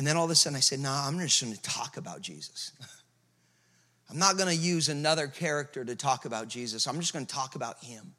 and 0.00 0.06
then 0.06 0.16
all 0.16 0.24
of 0.24 0.30
a 0.30 0.34
sudden 0.34 0.56
I 0.56 0.60
said, 0.60 0.80
no, 0.80 0.88
nah, 0.88 1.06
I'm 1.06 1.18
just 1.18 1.40
to 1.52 1.60
talk 1.60 1.98
about 1.98 2.22
Jesus. 2.22 2.72
I'm 4.10 4.18
not 4.18 4.38
to 4.48 4.56
use 4.56 4.88
another 4.88 5.26
character 5.26 5.84
to 5.84 5.94
talk 5.94 6.24
about 6.24 6.48
Jesus. 6.48 6.86
I'm 6.86 6.98
just 7.00 7.12
to 7.26 7.34
talk 7.34 7.54
about 7.54 7.84
him. 7.84 8.14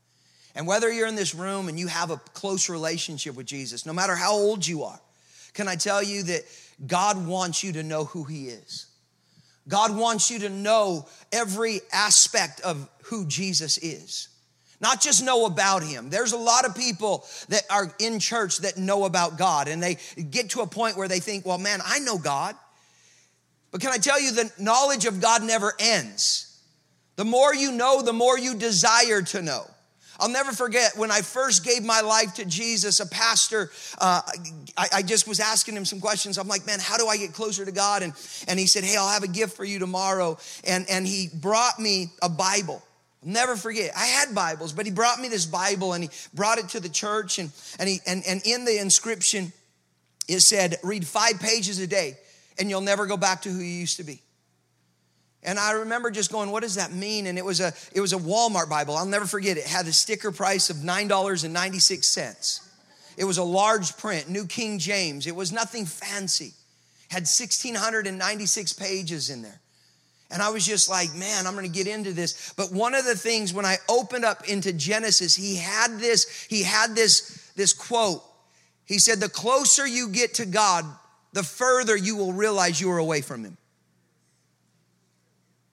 And 0.53 0.67
whether 0.67 0.91
you're 0.91 1.07
in 1.07 1.15
this 1.15 1.33
room 1.33 1.69
and 1.69 1.79
you 1.79 1.87
have 1.87 2.11
a 2.11 2.17
close 2.17 2.69
relationship 2.69 3.35
with 3.35 3.47
Jesus, 3.47 3.87
no 3.87 3.93
matter 3.93 4.15
how 4.15 4.31
old 4.31 4.67
you 4.67 4.83
are, 4.83 5.01
can 5.55 5.67
I 5.67 5.75
tell 5.75 6.03
you 6.03 6.21
that 6.21 6.43
God 6.85 7.25
wants 7.25 7.63
you 7.63 7.73
to 7.73 7.81
know 7.81 8.05
who 8.05 8.25
he 8.25 8.49
is? 8.49 8.85
God 9.67 9.97
wants 9.97 10.29
you 10.29 10.37
to 10.41 10.49
know 10.49 11.07
every 11.31 11.79
aspect 11.91 12.61
of 12.61 12.87
who 13.05 13.25
Jesus 13.25 13.79
is 13.79 14.27
not 14.81 14.99
just 14.99 15.23
know 15.23 15.45
about 15.45 15.83
him. 15.83 16.09
There's 16.09 16.33
a 16.33 16.37
lot 16.37 16.65
of 16.65 16.75
people 16.75 17.25
that 17.49 17.63
are 17.69 17.93
in 17.99 18.19
church 18.19 18.57
that 18.59 18.77
know 18.77 19.05
about 19.05 19.37
God 19.37 19.67
and 19.67 19.81
they 19.81 19.97
get 20.29 20.49
to 20.51 20.61
a 20.61 20.67
point 20.67 20.97
where 20.97 21.07
they 21.07 21.19
think, 21.19 21.45
well, 21.45 21.59
man, 21.59 21.79
I 21.85 21.99
know 21.99 22.17
God. 22.17 22.55
But 23.71 23.79
can 23.79 23.91
I 23.91 23.97
tell 23.97 24.19
you, 24.19 24.31
the 24.31 24.51
knowledge 24.59 25.05
of 25.05 25.21
God 25.21 25.43
never 25.43 25.73
ends. 25.79 26.47
The 27.15 27.25
more 27.25 27.53
you 27.53 27.71
know, 27.71 28.01
the 28.01 28.13
more 28.13 28.37
you 28.37 28.55
desire 28.55 29.21
to 29.21 29.41
know. 29.41 29.65
I'll 30.19 30.29
never 30.29 30.51
forget 30.51 30.91
when 30.95 31.09
I 31.09 31.21
first 31.21 31.65
gave 31.65 31.83
my 31.83 32.01
life 32.01 32.35
to 32.35 32.45
Jesus, 32.45 32.99
a 32.99 33.07
pastor, 33.07 33.71
uh, 33.97 34.21
I, 34.77 34.87
I, 34.95 35.01
just 35.01 35.27
was 35.27 35.39
asking 35.39 35.75
him 35.75 35.83
some 35.83 35.99
questions. 35.99 36.37
I'm 36.37 36.47
like, 36.47 36.67
man, 36.67 36.77
how 36.79 36.97
do 36.97 37.07
I 37.07 37.17
get 37.17 37.33
closer 37.33 37.65
to 37.65 37.71
God? 37.71 38.03
And, 38.03 38.13
and 38.47 38.59
he 38.59 38.67
said, 38.67 38.83
hey, 38.83 38.97
I'll 38.97 39.09
have 39.09 39.23
a 39.23 39.27
gift 39.27 39.57
for 39.57 39.65
you 39.65 39.79
tomorrow. 39.79 40.37
And, 40.63 40.87
and 40.91 41.07
he 41.07 41.29
brought 41.33 41.79
me 41.79 42.11
a 42.21 42.29
Bible. 42.29 42.83
I'll 43.23 43.31
never 43.31 43.55
forget. 43.55 43.91
I 43.95 44.05
had 44.05 44.33
Bibles, 44.33 44.73
but 44.73 44.85
he 44.85 44.91
brought 44.91 45.19
me 45.19 45.27
this 45.27 45.45
Bible 45.45 45.93
and 45.93 46.03
he 46.03 46.09
brought 46.33 46.57
it 46.57 46.69
to 46.69 46.79
the 46.79 46.89
church 46.89 47.39
and, 47.39 47.51
and, 47.79 47.87
he, 47.87 47.99
and, 48.07 48.23
and 48.27 48.41
in 48.45 48.65
the 48.65 48.79
inscription, 48.79 49.53
it 50.27 50.39
said, 50.39 50.77
read 50.83 51.05
five 51.05 51.39
pages 51.39 51.79
a 51.79 51.87
day 51.87 52.17
and 52.59 52.69
you'll 52.69 52.81
never 52.81 53.05
go 53.05 53.17
back 53.17 53.43
to 53.43 53.49
who 53.49 53.59
you 53.59 53.79
used 53.79 53.97
to 53.97 54.03
be. 54.03 54.21
And 55.43 55.57
I 55.57 55.71
remember 55.71 56.11
just 56.11 56.31
going, 56.31 56.51
what 56.51 56.61
does 56.61 56.75
that 56.75 56.91
mean? 56.91 57.25
And 57.25 57.37
it 57.37 57.45
was 57.45 57.59
a, 57.59 57.73
it 57.93 58.01
was 58.01 58.13
a 58.13 58.17
Walmart 58.17 58.69
Bible. 58.69 58.95
I'll 58.95 59.05
never 59.05 59.25
forget 59.25 59.57
it. 59.57 59.61
it 59.61 59.67
had 59.67 59.87
a 59.87 59.93
sticker 59.93 60.31
price 60.31 60.69
of 60.69 60.77
$9.96. 60.77 62.67
It 63.17 63.23
was 63.25 63.37
a 63.37 63.43
large 63.43 63.97
print, 63.97 64.29
New 64.29 64.45
King 64.45 64.77
James. 64.79 65.27
It 65.27 65.35
was 65.35 65.51
nothing 65.51 65.85
fancy. 65.85 66.53
Had 67.09 67.23
1,696 67.23 68.73
pages 68.73 69.29
in 69.29 69.41
there. 69.41 69.59
And 70.31 70.41
I 70.41 70.49
was 70.49 70.65
just 70.65 70.89
like, 70.89 71.13
man, 71.13 71.45
I'm 71.45 71.53
going 71.53 71.69
to 71.69 71.71
get 71.71 71.87
into 71.87 72.13
this. 72.13 72.53
But 72.55 72.71
one 72.71 72.95
of 72.95 73.03
the 73.05 73.15
things 73.15 73.53
when 73.53 73.65
I 73.65 73.77
opened 73.89 74.23
up 74.23 74.47
into 74.47 74.71
Genesis, 74.71 75.35
he 75.35 75.57
had 75.57 75.99
this, 75.99 76.45
he 76.49 76.63
had 76.63 76.95
this, 76.95 77.51
this 77.55 77.73
quote. 77.73 78.23
He 78.85 78.97
said, 78.97 79.19
the 79.19 79.29
closer 79.29 79.85
you 79.85 80.09
get 80.09 80.35
to 80.35 80.45
God, 80.45 80.85
the 81.33 81.43
further 81.43 81.97
you 81.97 82.15
will 82.15 82.33
realize 82.33 82.79
you 82.79 82.89
are 82.91 82.97
away 82.97 83.21
from 83.21 83.43
him. 83.43 83.57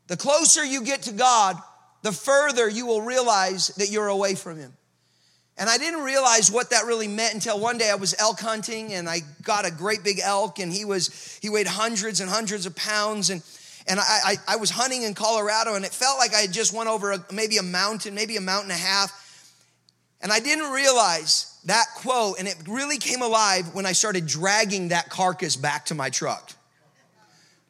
The 0.08 0.16
closer 0.16 0.64
you 0.64 0.82
get 0.82 1.02
to 1.02 1.12
God, 1.12 1.56
the 2.02 2.12
further 2.12 2.68
you 2.68 2.86
will 2.86 3.02
realize 3.02 3.68
that 3.76 3.90
you're 3.90 4.08
away 4.08 4.34
from 4.34 4.58
him. 4.58 4.72
And 5.56 5.68
I 5.68 5.76
didn't 5.76 6.04
realize 6.04 6.50
what 6.50 6.70
that 6.70 6.84
really 6.86 7.08
meant 7.08 7.34
until 7.34 7.58
one 7.58 7.78
day 7.78 7.90
I 7.90 7.96
was 7.96 8.14
elk 8.18 8.38
hunting 8.38 8.92
and 8.92 9.08
I 9.08 9.20
got 9.42 9.66
a 9.66 9.72
great 9.72 10.04
big 10.04 10.20
elk 10.22 10.60
and 10.60 10.72
he 10.72 10.84
was 10.84 11.38
he 11.42 11.48
weighed 11.48 11.66
hundreds 11.66 12.20
and 12.20 12.30
hundreds 12.30 12.64
of 12.64 12.76
pounds 12.76 13.28
and 13.28 13.42
and 13.88 13.99
I, 13.99 14.02
I, 14.25 14.37
I 14.49 14.57
was 14.57 14.71
hunting 14.71 15.02
in 15.02 15.14
Colorado 15.14 15.75
and 15.75 15.85
it 15.85 15.92
felt 15.92 16.18
like 16.18 16.35
I 16.35 16.40
had 16.40 16.52
just 16.52 16.73
went 16.73 16.88
over 16.88 17.12
a, 17.12 17.25
maybe 17.33 17.57
a 17.57 17.62
mountain, 17.62 18.14
maybe 18.14 18.37
a 18.37 18.40
mountain 18.40 18.71
and 18.71 18.78
a 18.80 18.83
half. 18.83 19.25
And 20.21 20.33
I 20.33 20.40
didn't 20.40 20.71
realize 20.73 21.59
that 21.64 21.87
quote, 21.97 22.38
and 22.38 22.49
it 22.49 22.57
really 22.66 22.99
came 22.99 23.23
alive 23.23 23.75
when 23.75 23.87
I 23.87 23.92
started 23.92 24.26
dragging 24.26 24.88
that 24.88 25.11
carcass 25.11 25.57
back 25.57 25.87
to 25.87 25.95
my 25.95 26.11
truck. 26.11 26.52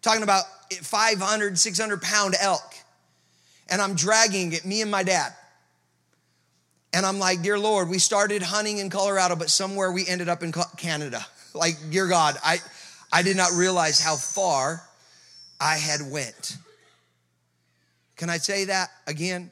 Talking 0.02 0.22
about 0.22 0.44
500, 0.72 1.58
600 1.58 2.02
pound 2.02 2.34
elk. 2.40 2.74
And 3.68 3.82
I'm 3.82 3.94
dragging 3.94 4.52
it, 4.52 4.64
me 4.64 4.80
and 4.80 4.90
my 4.90 5.02
dad. 5.02 5.32
And 6.94 7.04
I'm 7.04 7.18
like, 7.18 7.42
Dear 7.42 7.58
Lord, 7.58 7.88
we 7.90 7.98
started 7.98 8.42
hunting 8.42 8.78
in 8.78 8.88
Colorado, 8.88 9.36
but 9.36 9.50
somewhere 9.50 9.92
we 9.92 10.06
ended 10.06 10.28
up 10.28 10.42
in 10.42 10.52
Canada. 10.76 11.24
Like, 11.54 11.76
dear 11.90 12.06
God, 12.06 12.36
I, 12.44 12.58
I 13.10 13.22
did 13.22 13.36
not 13.36 13.52
realize 13.52 13.98
how 13.98 14.16
far 14.16 14.87
I 15.60 15.76
had 15.76 16.00
went. 16.10 16.56
Can 18.16 18.30
I 18.30 18.38
say 18.38 18.64
that 18.66 18.90
again? 19.06 19.50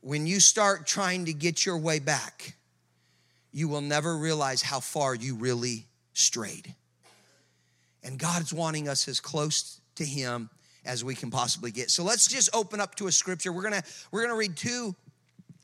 When 0.00 0.26
you 0.26 0.40
start 0.40 0.86
trying 0.86 1.26
to 1.26 1.32
get 1.32 1.64
your 1.64 1.78
way 1.78 1.98
back, 1.98 2.54
you 3.52 3.68
will 3.68 3.80
never 3.80 4.16
realize 4.16 4.62
how 4.62 4.80
far 4.80 5.14
you 5.14 5.36
really 5.36 5.86
strayed. 6.12 6.74
And 8.02 8.18
God's 8.18 8.52
wanting 8.52 8.88
us 8.88 9.06
as 9.06 9.20
close 9.20 9.80
to 9.96 10.04
Him 10.04 10.50
as 10.84 11.04
we 11.04 11.14
can 11.14 11.30
possibly 11.30 11.70
get. 11.70 11.90
So 11.90 12.02
let's 12.02 12.26
just 12.26 12.50
open 12.54 12.80
up 12.80 12.96
to 12.96 13.06
a 13.06 13.12
scripture. 13.12 13.52
We're 13.52 13.62
gonna 13.62 13.84
we're 14.10 14.22
gonna 14.22 14.36
read 14.36 14.56
two 14.56 14.96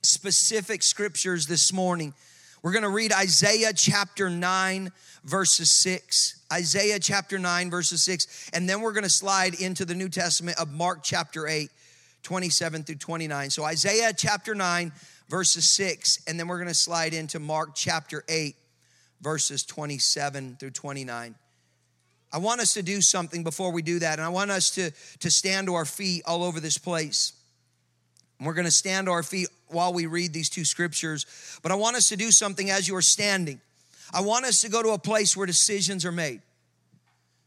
specific 0.02 0.82
scriptures 0.82 1.46
this 1.46 1.72
morning. 1.72 2.14
We're 2.62 2.72
gonna 2.72 2.90
read 2.90 3.12
Isaiah 3.12 3.72
chapter 3.72 4.28
9, 4.30 4.92
verses 5.24 5.70
6. 5.70 6.38
Isaiah 6.52 6.98
chapter 6.98 7.38
9, 7.38 7.70
verses 7.70 8.02
6. 8.02 8.50
And 8.52 8.68
then 8.68 8.80
we're 8.80 8.92
going 8.92 9.04
to 9.04 9.10
slide 9.10 9.54
into 9.54 9.84
the 9.84 9.94
New 9.94 10.08
Testament 10.08 10.58
of 10.58 10.72
Mark 10.72 11.00
chapter 11.02 11.46
8, 11.46 11.70
27 12.22 12.84
through 12.84 12.96
29. 12.96 13.50
So 13.50 13.64
Isaiah 13.64 14.12
chapter 14.16 14.54
9, 14.54 14.92
verses 15.28 15.68
6. 15.70 16.20
And 16.26 16.40
then 16.40 16.48
we're 16.48 16.56
going 16.56 16.68
to 16.68 16.74
slide 16.74 17.12
into 17.12 17.38
Mark 17.38 17.74
chapter 17.74 18.24
8, 18.28 18.56
verses 19.20 19.62
27 19.64 20.56
through 20.58 20.70
29. 20.70 21.34
I 22.30 22.38
want 22.38 22.60
us 22.60 22.74
to 22.74 22.82
do 22.82 23.00
something 23.00 23.42
before 23.42 23.72
we 23.72 23.82
do 23.82 23.98
that. 23.98 24.18
And 24.18 24.24
I 24.24 24.30
want 24.30 24.50
us 24.50 24.70
to, 24.72 24.90
to 25.20 25.30
stand 25.30 25.66
to 25.66 25.74
our 25.74 25.86
feet 25.86 26.22
all 26.26 26.42
over 26.42 26.60
this 26.60 26.78
place. 26.78 27.32
We're 28.40 28.54
going 28.54 28.66
to 28.66 28.70
stand 28.70 29.06
to 29.06 29.12
our 29.12 29.22
feet 29.22 29.48
while 29.66 29.92
we 29.92 30.06
read 30.06 30.32
these 30.32 30.48
two 30.48 30.64
scriptures. 30.64 31.26
But 31.62 31.72
I 31.72 31.74
want 31.74 31.96
us 31.96 32.08
to 32.10 32.16
do 32.16 32.30
something 32.30 32.70
as 32.70 32.86
you 32.86 32.94
are 32.96 33.02
standing. 33.02 33.60
I 34.12 34.20
want 34.20 34.44
us 34.44 34.60
to 34.62 34.68
go 34.68 34.82
to 34.82 34.90
a 34.90 34.98
place 34.98 35.36
where 35.36 35.46
decisions 35.46 36.04
are 36.04 36.12
made. 36.12 36.40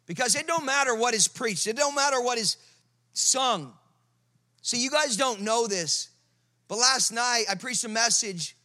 Because 0.05 0.35
it 0.35 0.47
don't 0.47 0.65
matter 0.65 0.93
what 0.93 1.13
is 1.13 1.27
preached, 1.27 1.67
it 1.67 1.77
don't 1.77 1.95
matter 1.95 2.21
what 2.21 2.37
is 2.37 2.57
sung. 3.13 3.73
See, 4.61 4.83
you 4.83 4.91
guys 4.91 5.15
don't 5.15 5.41
know 5.41 5.67
this, 5.67 6.09
but 6.67 6.77
last 6.77 7.11
night 7.11 7.45
I 7.49 7.55
preached 7.55 7.83
a 7.85 7.89
message 7.89 8.55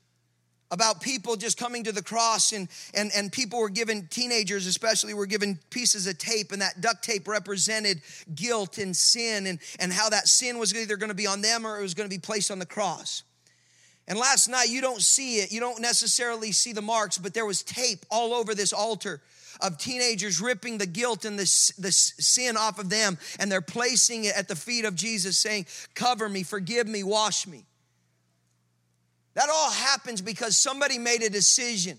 about 0.70 1.00
people 1.00 1.36
just 1.36 1.58
coming 1.58 1.84
to 1.84 1.92
the 1.92 2.02
cross 2.02 2.52
and, 2.52 2.68
and, 2.94 3.10
and 3.14 3.30
people 3.30 3.60
were 3.60 3.68
given 3.68 4.08
teenagers 4.10 4.66
especially 4.66 5.14
were 5.14 5.26
given 5.26 5.58
pieces 5.70 6.06
of 6.06 6.18
tape 6.18 6.50
and 6.52 6.60
that 6.60 6.80
duct 6.80 7.04
tape 7.04 7.28
represented 7.28 8.00
guilt 8.34 8.78
and 8.78 8.96
sin 8.96 9.46
and, 9.46 9.60
and 9.78 9.92
how 9.92 10.08
that 10.08 10.26
sin 10.26 10.58
was 10.58 10.74
either 10.74 10.96
going 10.96 11.08
to 11.08 11.14
be 11.14 11.26
on 11.26 11.40
them 11.40 11.66
or 11.66 11.78
it 11.78 11.82
was 11.82 11.94
going 11.94 12.08
to 12.08 12.14
be 12.14 12.20
placed 12.20 12.50
on 12.50 12.58
the 12.58 12.66
cross 12.66 13.22
and 14.08 14.18
last 14.18 14.48
night, 14.48 14.68
you 14.68 14.80
don't 14.80 15.02
see 15.02 15.38
it, 15.38 15.50
you 15.50 15.60
don't 15.60 15.80
necessarily 15.80 16.52
see 16.52 16.72
the 16.72 16.82
marks, 16.82 17.18
but 17.18 17.34
there 17.34 17.46
was 17.46 17.62
tape 17.62 18.06
all 18.10 18.34
over 18.34 18.54
this 18.54 18.72
altar 18.72 19.20
of 19.60 19.78
teenagers 19.78 20.40
ripping 20.40 20.78
the 20.78 20.86
guilt 20.86 21.24
and 21.24 21.38
the, 21.38 21.72
the 21.78 21.90
sin 21.90 22.56
off 22.56 22.78
of 22.78 22.88
them, 22.88 23.18
and 23.40 23.50
they're 23.50 23.60
placing 23.60 24.24
it 24.24 24.36
at 24.36 24.48
the 24.48 24.54
feet 24.54 24.84
of 24.84 24.94
Jesus, 24.94 25.38
saying, 25.38 25.66
Cover 25.94 26.28
me, 26.28 26.42
forgive 26.42 26.86
me, 26.86 27.02
wash 27.02 27.46
me. 27.46 27.64
That 29.36 29.50
all 29.50 29.70
happens 29.70 30.22
because 30.22 30.56
somebody 30.56 30.96
made 30.96 31.22
a 31.22 31.28
decision. 31.28 31.98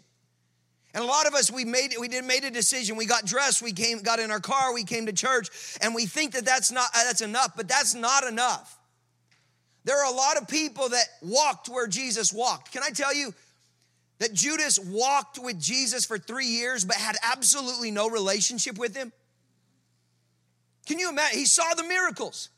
And 0.96 1.04
a 1.04 1.08
lot 1.08 1.28
of 1.28 1.36
us, 1.36 1.52
we 1.52 1.66
made 1.66 1.94
we 2.00 2.08
did 2.08 2.26
made 2.26 2.44
a 2.44 2.50
decision. 2.50 2.96
We 2.98 3.06
got 3.06 3.26
dressed, 3.26 3.62
we 3.62 3.74
came, 3.74 4.02
got 4.02 4.20
in 4.20 4.32
our 4.32 4.40
car, 4.40 4.74
we 4.74 4.84
came 4.84 5.06
to 5.06 5.14
church, 5.14 5.50
and 5.80 5.94
we 5.94 6.08
think 6.08 6.34
that 6.34 6.46
that's 6.46 6.72
not 6.72 6.90
uh, 6.96 7.04
that's 7.04 7.22
enough, 7.22 7.54
but 7.56 7.68
that's 7.68 7.94
not 7.94 8.24
enough. 8.24 8.76
There 9.84 10.04
are 10.04 10.12
a 10.12 10.16
lot 10.16 10.38
of 10.38 10.48
people 10.48 10.90
that 10.90 11.06
walked 11.22 11.70
where 11.70 11.86
Jesus 11.86 12.34
walked. 12.34 12.72
Can 12.72 12.82
I 12.82 12.90
tell 12.90 13.14
you 13.14 13.36
that 14.18 14.34
Judas 14.34 14.80
walked 14.80 15.38
with 15.38 15.62
Jesus 15.62 16.08
for 16.08 16.18
three 16.18 16.48
years 16.48 16.86
but 16.86 16.96
had 16.96 17.18
absolutely 17.22 17.92
no 17.92 18.10
relationship 18.10 18.80
with 18.80 18.96
him? 18.96 19.14
Can 20.88 20.98
you 20.98 21.12
imagine? 21.12 21.38
He 21.38 21.46
saw 21.46 21.76
the 21.76 21.84
miracles, 21.84 22.50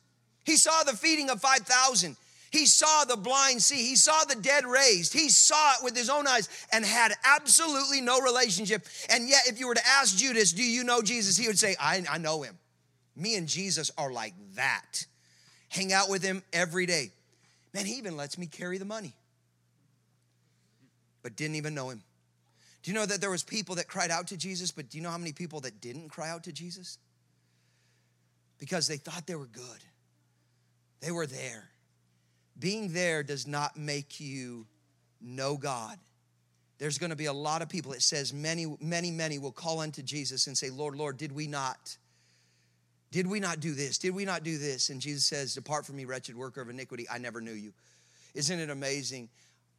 he 0.45 0.55
saw 0.55 0.83
the 0.83 0.93
feeding 0.93 1.29
of 1.29 1.41
5,000. 1.41 2.15
He 2.51 2.65
saw 2.65 3.03
the 3.05 3.15
blind 3.15 3.61
see. 3.61 3.87
He 3.87 3.95
saw 3.95 4.23
the 4.23 4.35
dead 4.35 4.65
raised. 4.65 5.13
He 5.13 5.29
saw 5.29 5.73
it 5.73 5.83
with 5.83 5.95
his 5.95 6.09
own 6.09 6.27
eyes 6.27 6.49
and 6.71 6.83
had 6.83 7.13
absolutely 7.23 8.01
no 8.01 8.19
relationship. 8.21 8.85
And 9.09 9.29
yet, 9.29 9.41
if 9.47 9.59
you 9.59 9.67
were 9.67 9.75
to 9.75 9.87
ask 9.87 10.17
Judas, 10.17 10.51
Do 10.51 10.63
you 10.63 10.83
know 10.83 11.01
Jesus? 11.01 11.37
He 11.37 11.47
would 11.47 11.59
say, 11.59 11.75
I, 11.79 12.03
I 12.09 12.17
know 12.17 12.41
him. 12.41 12.57
Me 13.15 13.35
and 13.35 13.47
Jesus 13.47 13.91
are 13.97 14.11
like 14.11 14.33
that. 14.55 15.05
Hang 15.69 15.93
out 15.93 16.09
with 16.09 16.23
him 16.23 16.41
every 16.51 16.85
day. 16.85 17.11
Man, 17.73 17.85
he 17.85 17.93
even 17.93 18.17
lets 18.17 18.37
me 18.37 18.47
carry 18.47 18.77
the 18.77 18.85
money. 18.85 19.13
But 21.21 21.35
didn't 21.35 21.55
even 21.55 21.75
know 21.75 21.89
him. 21.89 22.01
Do 22.81 22.91
you 22.91 22.95
know 22.95 23.05
that 23.05 23.21
there 23.21 23.29
was 23.29 23.43
people 23.43 23.75
that 23.75 23.87
cried 23.87 24.09
out 24.09 24.27
to 24.27 24.37
Jesus, 24.37 24.71
but 24.71 24.89
do 24.89 24.97
you 24.97 25.03
know 25.03 25.11
how 25.11 25.17
many 25.17 25.33
people 25.33 25.59
that 25.61 25.81
didn't 25.81 26.09
cry 26.09 26.29
out 26.29 26.45
to 26.45 26.51
Jesus? 26.51 26.97
Because 28.57 28.87
they 28.87 28.97
thought 28.97 29.27
they 29.27 29.35
were 29.35 29.45
good. 29.45 29.83
They 31.01 31.11
were 31.11 31.27
there. 31.27 31.68
Being 32.59 32.93
there 32.93 33.23
does 33.23 33.47
not 33.47 33.77
make 33.77 34.19
you 34.19 34.65
know 35.21 35.57
God. 35.57 35.97
There's 36.77 36.97
going 36.97 37.09
to 37.09 37.15
be 37.15 37.25
a 37.25 37.33
lot 37.33 37.61
of 37.61 37.69
people. 37.69 37.91
It 37.93 38.01
says 38.01 38.33
many, 38.33 38.77
many, 38.79 39.11
many 39.11 39.37
will 39.37 39.51
call 39.51 39.79
unto 39.79 40.01
Jesus 40.01 40.47
and 40.47 40.57
say, 40.57 40.69
Lord, 40.69 40.95
Lord, 40.95 41.17
did 41.17 41.31
we 41.31 41.47
not? 41.47 41.97
Did 43.11 43.27
we 43.27 43.39
not 43.39 43.59
do 43.59 43.73
this? 43.73 43.97
Did 43.97 44.15
we 44.15 44.23
not 44.23 44.43
do 44.43 44.57
this? 44.57 44.89
And 44.89 45.01
Jesus 45.01 45.25
says, 45.25 45.55
Depart 45.55 45.85
from 45.85 45.97
me, 45.97 46.05
wretched 46.05 46.35
worker 46.35 46.61
of 46.61 46.69
iniquity. 46.69 47.05
I 47.11 47.17
never 47.17 47.41
knew 47.41 47.53
you. 47.53 47.73
Isn't 48.33 48.59
it 48.59 48.69
amazing? 48.69 49.29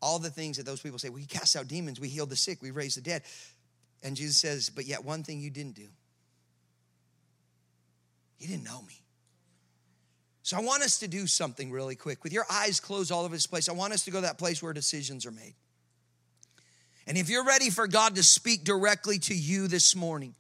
All 0.03 0.19
the 0.19 0.31
things 0.31 0.57
that 0.57 0.67
those 0.67 0.81
people 0.81 0.99
say, 0.99 1.11
we 1.11 1.25
cast 1.25 1.57
out 1.57 1.69
demons, 1.69 2.01
we 2.01 2.09
healed 2.09 2.31
the 2.31 2.37
sick, 2.37 2.61
we 2.61 2.71
raised 2.71 2.97
the 2.97 3.03
dead. 3.03 3.23
And 4.03 4.17
Jesus 4.17 4.39
says, 4.39 4.71
But 4.71 4.87
yet 4.87 5.05
one 5.05 5.23
thing 5.23 5.41
you 5.41 5.51
didn't 5.51 5.77
do. 5.77 5.89
You 8.39 8.49
didn't 8.49 8.65
know 8.65 8.83
me. 8.83 9.01
So 10.51 10.57
I 10.57 10.63
want 10.63 10.83
us 10.83 10.99
to 10.99 11.07
do 11.07 11.29
something 11.29 11.71
really 11.71 11.95
quick. 11.95 12.25
With 12.25 12.33
your 12.33 12.45
eyes 12.51 12.81
closed 12.81 13.13
all 13.13 13.25
over 13.25 13.37
this 13.37 13.47
place, 13.47 13.69
I 13.69 13.73
want 13.73 13.93
us 13.93 14.05
to 14.07 14.11
go 14.11 14.19
to 14.19 14.23
that 14.23 14.37
place 14.37 14.61
where 14.61 14.73
decisions 14.73 15.25
are 15.25 15.31
made. 15.31 15.55
And 17.07 17.17
if 17.17 17.31
you're 17.31 17.45
ready 17.45 17.71
for 17.71 17.87
God 17.87 18.17
to 18.17 18.25
speak 18.25 18.65
directly 18.65 19.21
to 19.21 19.33
you 19.33 19.69
this 19.69 19.95
morning, 19.95 20.35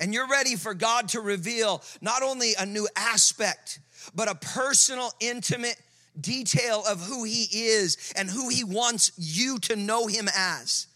and 0.00 0.14
you're 0.14 0.26
ready 0.26 0.56
for 0.56 0.72
God 0.72 1.10
to 1.10 1.20
reveal 1.20 1.82
not 2.00 2.22
only 2.22 2.52
a 2.58 2.64
new 2.64 2.88
aspect, 2.96 3.80
but 4.14 4.30
a 4.30 4.34
personal, 4.34 5.12
intimate 5.20 5.76
detail 6.18 6.82
of 6.88 7.02
who 7.02 7.24
He 7.24 7.42
is 7.52 8.14
and 8.16 8.30
who 8.30 8.48
He 8.48 8.64
wants 8.64 9.12
you 9.18 9.58
to 9.58 9.76
know 9.76 10.06
Him 10.06 10.26
as. 10.34 10.86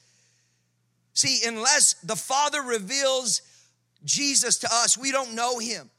See, 1.12 1.46
unless 1.46 1.96
the 2.02 2.16
Father 2.16 2.62
reveals 2.62 3.42
Jesus 4.06 4.56
to 4.60 4.68
us, 4.72 4.96
we 4.96 5.12
don't 5.12 5.34
know 5.34 5.58
Him. 5.58 5.90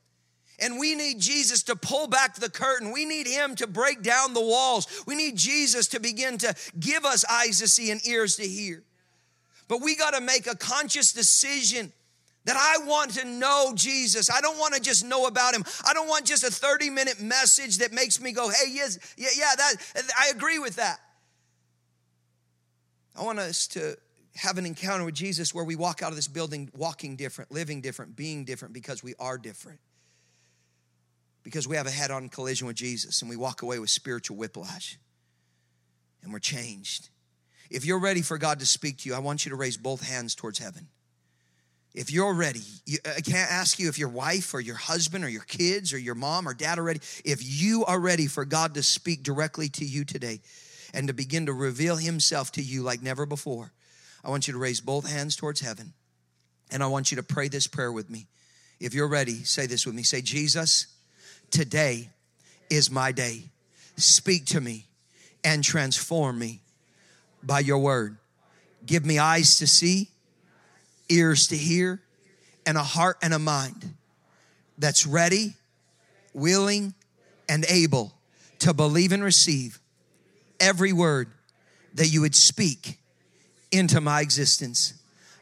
And 0.61 0.79
we 0.79 0.95
need 0.95 1.19
Jesus 1.19 1.63
to 1.63 1.75
pull 1.75 2.07
back 2.07 2.35
the 2.35 2.49
curtain. 2.49 2.91
We 2.91 3.05
need 3.05 3.27
Him 3.27 3.55
to 3.55 3.67
break 3.67 4.01
down 4.01 4.33
the 4.33 4.41
walls. 4.41 5.03
We 5.05 5.15
need 5.15 5.35
Jesus 5.35 5.87
to 5.89 5.99
begin 5.99 6.37
to 6.39 6.55
give 6.79 7.05
us 7.05 7.25
eyes 7.29 7.59
to 7.59 7.67
see 7.67 7.91
and 7.91 8.05
ears 8.05 8.35
to 8.37 8.43
hear. 8.43 8.83
But 9.67 9.81
we 9.81 9.95
got 9.95 10.15
to 10.15 10.21
make 10.21 10.47
a 10.47 10.55
conscious 10.55 11.13
decision 11.13 11.93
that 12.45 12.55
I 12.57 12.83
want 12.85 13.11
to 13.15 13.25
know 13.25 13.73
Jesus. 13.75 14.31
I 14.31 14.41
don't 14.41 14.57
want 14.57 14.73
to 14.73 14.81
just 14.81 15.05
know 15.05 15.27
about 15.27 15.53
him. 15.53 15.63
I 15.85 15.93
don't 15.93 16.07
want 16.07 16.25
just 16.25 16.43
a 16.43 16.49
30 16.49 16.89
minute 16.89 17.21
message 17.21 17.77
that 17.77 17.93
makes 17.93 18.19
me 18.19 18.31
go, 18.31 18.49
hey, 18.49 18.71
yes, 18.71 18.97
yeah, 19.17 19.29
yeah, 19.37 19.51
that 19.55 19.75
I 20.17 20.31
agree 20.33 20.57
with 20.57 20.77
that. 20.77 20.99
I 23.15 23.23
want 23.23 23.37
us 23.39 23.67
to 23.67 23.97
have 24.35 24.57
an 24.57 24.65
encounter 24.65 25.03
with 25.03 25.15
Jesus 25.15 25.53
where 25.53 25.65
we 25.65 25.75
walk 25.75 26.01
out 26.01 26.09
of 26.09 26.15
this 26.15 26.27
building 26.27 26.71
walking 26.75 27.15
different, 27.15 27.51
living 27.51 27.81
different, 27.81 28.15
being 28.15 28.45
different 28.45 28.73
because 28.73 29.03
we 29.03 29.13
are 29.19 29.37
different. 29.37 29.79
Because 31.43 31.67
we 31.67 31.75
have 31.77 31.87
a 31.87 31.91
head 31.91 32.11
on 32.11 32.29
collision 32.29 32.67
with 32.67 32.75
Jesus 32.75 33.21
and 33.21 33.29
we 33.29 33.35
walk 33.35 33.61
away 33.61 33.79
with 33.79 33.89
spiritual 33.89 34.37
whiplash 34.37 34.97
and 36.21 36.33
we're 36.33 36.39
changed. 36.39 37.09
If 37.69 37.85
you're 37.85 37.99
ready 37.99 38.21
for 38.21 38.37
God 38.37 38.59
to 38.59 38.65
speak 38.65 38.99
to 38.99 39.09
you, 39.09 39.15
I 39.15 39.19
want 39.19 39.45
you 39.45 39.51
to 39.51 39.55
raise 39.55 39.77
both 39.77 40.07
hands 40.07 40.35
towards 40.35 40.59
heaven. 40.59 40.87
If 41.93 42.11
you're 42.11 42.33
ready, 42.33 42.61
you, 42.85 42.99
uh, 43.05 43.13
I 43.17 43.21
can't 43.21 43.51
ask 43.51 43.79
you 43.79 43.89
if 43.89 43.97
your 43.97 44.09
wife 44.09 44.53
or 44.53 44.59
your 44.59 44.75
husband 44.75 45.23
or 45.23 45.29
your 45.29 45.43
kids 45.43 45.91
or 45.91 45.97
your 45.97 46.15
mom 46.15 46.47
or 46.47 46.53
dad 46.53 46.77
are 46.77 46.83
ready. 46.83 46.99
If 47.25 47.39
you 47.41 47.83
are 47.85 47.99
ready 47.99 48.27
for 48.27 48.45
God 48.45 48.75
to 48.75 48.83
speak 48.83 49.23
directly 49.23 49.69
to 49.69 49.85
you 49.85 50.05
today 50.05 50.41
and 50.93 51.07
to 51.07 51.13
begin 51.13 51.47
to 51.47 51.53
reveal 51.53 51.95
Himself 51.95 52.51
to 52.53 52.61
you 52.61 52.83
like 52.83 53.01
never 53.01 53.25
before, 53.25 53.71
I 54.23 54.29
want 54.29 54.47
you 54.47 54.53
to 54.53 54.59
raise 54.59 54.81
both 54.81 55.09
hands 55.09 55.35
towards 55.35 55.61
heaven 55.61 55.93
and 56.71 56.83
I 56.83 56.87
want 56.87 57.11
you 57.11 57.15
to 57.17 57.23
pray 57.23 57.47
this 57.47 57.67
prayer 57.67 57.91
with 57.91 58.09
me. 58.09 58.27
If 58.79 58.93
you're 58.93 59.07
ready, 59.07 59.43
say 59.43 59.65
this 59.65 59.85
with 59.85 59.95
me. 59.95 60.03
Say, 60.03 60.21
Jesus, 60.21 60.87
today 61.51 62.09
is 62.69 62.91
my 62.91 63.11
day. 63.11 63.43
Speak 63.97 64.45
to 64.47 64.61
me 64.61 64.87
and 65.43 65.63
transform 65.63 66.39
me 66.39 66.61
by 67.43 67.59
your 67.59 67.79
word. 67.79 68.17
Give 68.85 69.05
me 69.05 69.19
eyes 69.19 69.57
to 69.57 69.67
see 69.67 70.09
ears 71.09 71.47
to 71.47 71.57
hear, 71.57 72.01
and 72.65 72.77
a 72.77 72.83
heart 72.83 73.17
and 73.21 73.33
a 73.33 73.39
mind 73.39 73.95
that's 74.77 75.05
ready, 75.05 75.55
willing, 76.33 76.93
and 77.49 77.65
able 77.67 78.13
to 78.59 78.73
believe 78.73 79.11
and 79.11 79.23
receive 79.23 79.79
every 80.59 80.93
word 80.93 81.29
that 81.95 82.07
you 82.07 82.21
would 82.21 82.35
speak 82.35 82.99
into 83.71 83.99
my 83.99 84.21
existence. 84.21 84.93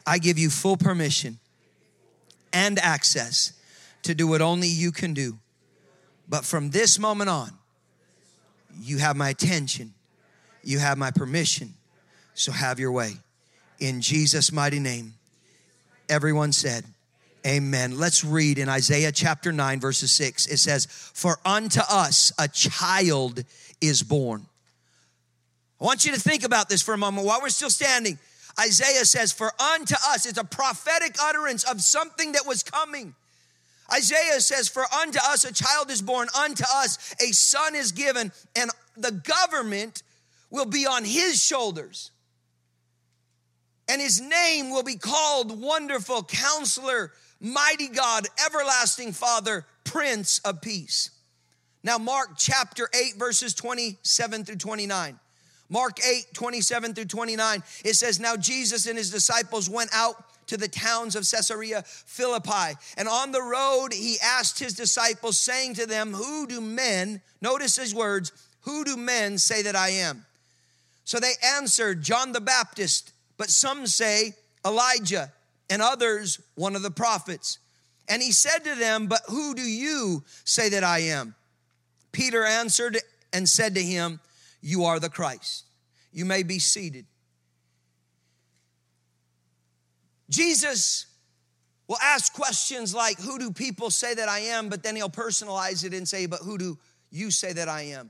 I 0.06 0.18
give 0.20 0.40
you 0.40 0.50
full 0.50 0.78
permission 0.78 1.40
and 2.54 2.80
access 2.80 3.52
to 4.04 4.16
do 4.16 4.28
what 4.28 4.42
only 4.42 4.70
you 4.70 4.92
can 4.92 5.14
do. 5.14 5.38
But 6.30 6.46
from 6.46 6.72
this 6.72 7.00
moment 7.00 7.30
on, 7.30 7.52
you 8.80 8.98
have 8.98 9.16
my 9.16 9.30
attention, 9.30 9.94
you 10.64 10.80
have 10.80 10.98
my 10.98 11.12
permission. 11.12 11.74
So 12.38 12.52
have 12.52 12.80
your 12.80 12.92
way. 12.92 13.14
In 13.80 14.00
Jesus' 14.00 14.52
mighty 14.52 14.80
name. 14.80 15.16
Everyone 16.08 16.52
said, 16.52 16.86
Amen. 17.46 17.98
Let's 17.98 18.24
read 18.24 18.60
in 18.60 18.70
Isaiah 18.70 19.12
chapter 19.12 19.52
9, 19.52 19.80
verses 19.80 20.12
6. 20.12 20.46
It 20.48 20.58
says, 20.58 20.86
For 20.86 21.40
unto 21.44 21.80
us 21.90 22.32
a 22.38 22.48
child 22.48 23.44
is 23.82 24.04
born. 24.04 24.46
I 25.82 25.86
want 25.86 26.06
you 26.06 26.14
to 26.14 26.20
think 26.20 26.44
about 26.44 26.70
this 26.70 26.82
for 26.82 26.94
a 26.94 26.98
moment 26.98 27.26
while 27.26 27.42
we're 27.42 27.50
still 27.50 27.70
standing. 27.70 28.20
Isaiah 28.60 29.06
says, 29.06 29.32
For 29.32 29.52
unto 29.60 29.96
us, 30.10 30.28
it's 30.28 30.38
a 30.38 30.44
prophetic 30.44 31.16
utterance 31.22 31.64
of 31.64 31.82
something 31.82 32.34
that 32.34 32.46
was 32.46 32.62
coming. 32.62 33.16
Isaiah 33.94 34.40
says, 34.42 34.68
For 34.68 34.84
unto 34.94 35.20
us 35.20 35.46
a 35.46 35.54
child 35.54 35.90
is 35.92 36.02
born, 36.02 36.28
unto 36.38 36.64
us 36.76 37.16
a 37.22 37.32
son 37.32 37.76
is 37.76 37.92
given, 37.92 38.32
and 38.56 38.70
the 38.96 39.12
government 39.12 40.04
will 40.50 40.66
be 40.66 40.86
on 40.86 41.06
his 41.06 41.42
shoulders 41.42 42.12
and 43.88 44.02
his 44.02 44.20
name 44.20 44.70
will 44.70 44.84
be 44.84 44.96
called 44.96 45.62
Wonderful 45.62 46.24
Counselor, 46.24 47.14
Mighty 47.40 47.88
God, 47.88 48.28
Everlasting 48.46 49.14
Father, 49.14 49.66
Prince 49.84 50.40
of 50.40 50.62
Peace. 50.62 51.12
Now, 51.84 51.98
Mark 51.98 52.32
chapter 52.38 52.90
8, 52.94 53.16
verses 53.18 53.54
27 53.54 54.44
through 54.44 54.56
29. 54.58 55.20
Mark 55.70 56.00
8, 56.06 56.34
27 56.34 56.94
through 56.94 57.06
29, 57.06 57.64
it 57.86 57.94
says, 57.94 58.20
Now 58.20 58.36
Jesus 58.36 58.88
and 58.88 58.98
his 58.98 59.12
disciples 59.12 59.70
went 59.70 59.90
out 59.94 60.16
to 60.48 60.58
the 60.58 60.68
towns 60.68 61.16
of 61.16 61.30
Caesarea 61.30 61.84
Philippi. 61.86 62.78
And 62.98 63.08
on 63.08 63.32
the 63.32 63.42
road, 63.42 63.94
he 63.94 64.18
asked 64.24 64.60
his 64.60 64.74
disciples, 64.74 65.40
saying 65.40 65.76
to 65.76 65.86
them, 65.86 66.14
Who 66.14 66.48
do 66.48 66.62
men, 66.62 67.22
notice 67.42 67.76
his 67.76 67.94
words, 67.94 68.32
who 68.62 68.84
do 68.84 68.98
men 68.98 69.38
say 69.38 69.62
that 69.62 69.76
I 69.76 69.90
am? 69.90 70.26
So 71.06 71.20
they 71.20 71.34
answered, 71.56 72.02
John 72.02 72.32
the 72.34 72.42
Baptist 72.42 73.14
but 73.38 73.50
some 73.50 73.86
say 73.88 74.34
Elijah, 74.66 75.32
and 75.70 75.82
others 75.82 76.42
one 76.56 76.76
of 76.76 76.82
the 76.82 76.92
prophets. 76.92 77.60
And 78.10 78.22
he 78.22 78.32
said 78.32 78.60
to 78.60 78.76
them, 78.76 79.08
But 79.08 79.22
who 79.28 79.54
do 79.54 79.62
you 79.62 80.24
say 80.44 80.70
that 80.70 80.84
I 80.84 81.00
am? 81.00 81.36
Peter 82.12 82.44
answered 82.44 82.98
and 83.32 83.48
said 83.48 83.76
to 83.76 83.84
him, 83.84 84.20
You 84.62 84.86
are 84.86 85.00
the 85.00 85.10
Christ. 85.10 85.66
You 86.12 86.26
may 86.26 86.44
be 86.44 86.60
seated. 86.60 87.06
Jesus 90.30 91.06
will 91.88 91.98
ask 92.02 92.34
questions 92.34 92.94
like, 92.94 93.20
Who 93.20 93.40
do 93.40 93.52
people 93.52 93.90
say 93.90 94.14
that 94.14 94.30
I 94.30 94.40
am? 94.40 94.70
But 94.70 94.84
then 94.84 94.96
he'll 94.96 95.10
personalize 95.10 95.84
it 95.86 95.94
and 95.94 96.08
say, 96.08 96.26
But 96.26 96.42
who 96.42 96.58
do 96.58 96.78
you 97.10 97.32
say 97.32 97.54
that 97.54 97.70
I 97.70 97.84
am? 97.84 98.10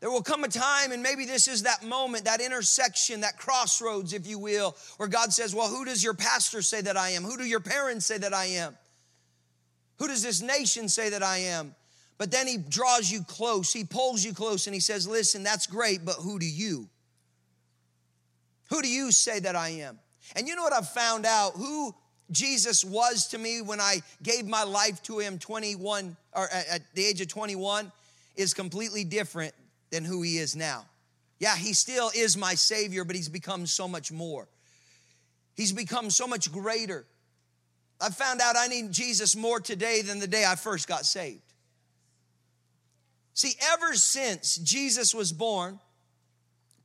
There 0.00 0.10
will 0.10 0.22
come 0.22 0.44
a 0.44 0.48
time, 0.48 0.92
and 0.92 1.02
maybe 1.02 1.24
this 1.24 1.48
is 1.48 1.64
that 1.64 1.82
moment, 1.82 2.26
that 2.26 2.40
intersection, 2.40 3.22
that 3.22 3.36
crossroads, 3.36 4.12
if 4.12 4.28
you 4.28 4.38
will, 4.38 4.76
where 4.96 5.08
God 5.08 5.32
says, 5.32 5.54
Well, 5.54 5.68
who 5.68 5.84
does 5.84 6.04
your 6.04 6.14
pastor 6.14 6.62
say 6.62 6.80
that 6.82 6.96
I 6.96 7.10
am? 7.10 7.24
Who 7.24 7.36
do 7.36 7.44
your 7.44 7.60
parents 7.60 8.06
say 8.06 8.18
that 8.18 8.34
I 8.34 8.46
am? 8.46 8.76
Who 9.98 10.06
does 10.06 10.22
this 10.22 10.40
nation 10.40 10.88
say 10.88 11.10
that 11.10 11.22
I 11.22 11.38
am? 11.38 11.74
But 12.16 12.30
then 12.30 12.46
he 12.46 12.58
draws 12.58 13.10
you 13.10 13.22
close, 13.24 13.72
he 13.72 13.84
pulls 13.84 14.24
you 14.24 14.34
close, 14.34 14.66
and 14.66 14.74
he 14.74 14.80
says, 14.80 15.08
Listen, 15.08 15.42
that's 15.42 15.66
great, 15.66 16.04
but 16.04 16.16
who 16.16 16.38
do 16.38 16.46
you? 16.46 16.88
Who 18.70 18.82
do 18.82 18.88
you 18.88 19.10
say 19.10 19.40
that 19.40 19.56
I 19.56 19.70
am? 19.70 19.98
And 20.36 20.48
you 20.48 20.56
know 20.56 20.62
what 20.62 20.72
I've 20.72 20.88
found 20.88 21.26
out? 21.26 21.52
Who 21.56 21.94
Jesus 22.30 22.84
was 22.84 23.28
to 23.28 23.38
me 23.38 23.62
when 23.62 23.80
I 23.80 24.02
gave 24.22 24.46
my 24.46 24.62
life 24.62 25.02
to 25.04 25.18
him 25.18 25.38
21 25.38 26.16
or 26.34 26.48
at 26.50 26.82
the 26.94 27.04
age 27.04 27.20
of 27.20 27.28
21 27.28 27.90
is 28.36 28.54
completely 28.54 29.04
different 29.04 29.54
than 29.90 30.04
who 30.04 30.22
he 30.22 30.38
is 30.38 30.54
now. 30.54 30.84
Yeah, 31.38 31.56
he 31.56 31.72
still 31.72 32.10
is 32.14 32.36
my 32.36 32.54
Savior, 32.54 33.04
but 33.04 33.16
he's 33.16 33.28
become 33.28 33.66
so 33.66 33.88
much 33.88 34.12
more. 34.12 34.48
He's 35.54 35.72
become 35.72 36.10
so 36.10 36.26
much 36.26 36.52
greater. 36.52 37.04
I 38.00 38.10
found 38.10 38.40
out 38.40 38.56
I 38.56 38.68
need 38.68 38.92
Jesus 38.92 39.34
more 39.34 39.60
today 39.60 40.02
than 40.02 40.18
the 40.18 40.26
day 40.26 40.44
I 40.46 40.54
first 40.54 40.86
got 40.86 41.04
saved. 41.04 41.42
See, 43.34 43.54
ever 43.72 43.94
since 43.94 44.56
Jesus 44.56 45.14
was 45.14 45.32
born, 45.32 45.80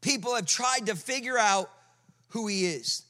people 0.02 0.36
have 0.36 0.46
tried 0.46 0.86
to 0.88 0.96
figure 0.96 1.38
out 1.38 1.70
who 2.30 2.48
he 2.48 2.66
is. 2.66 3.04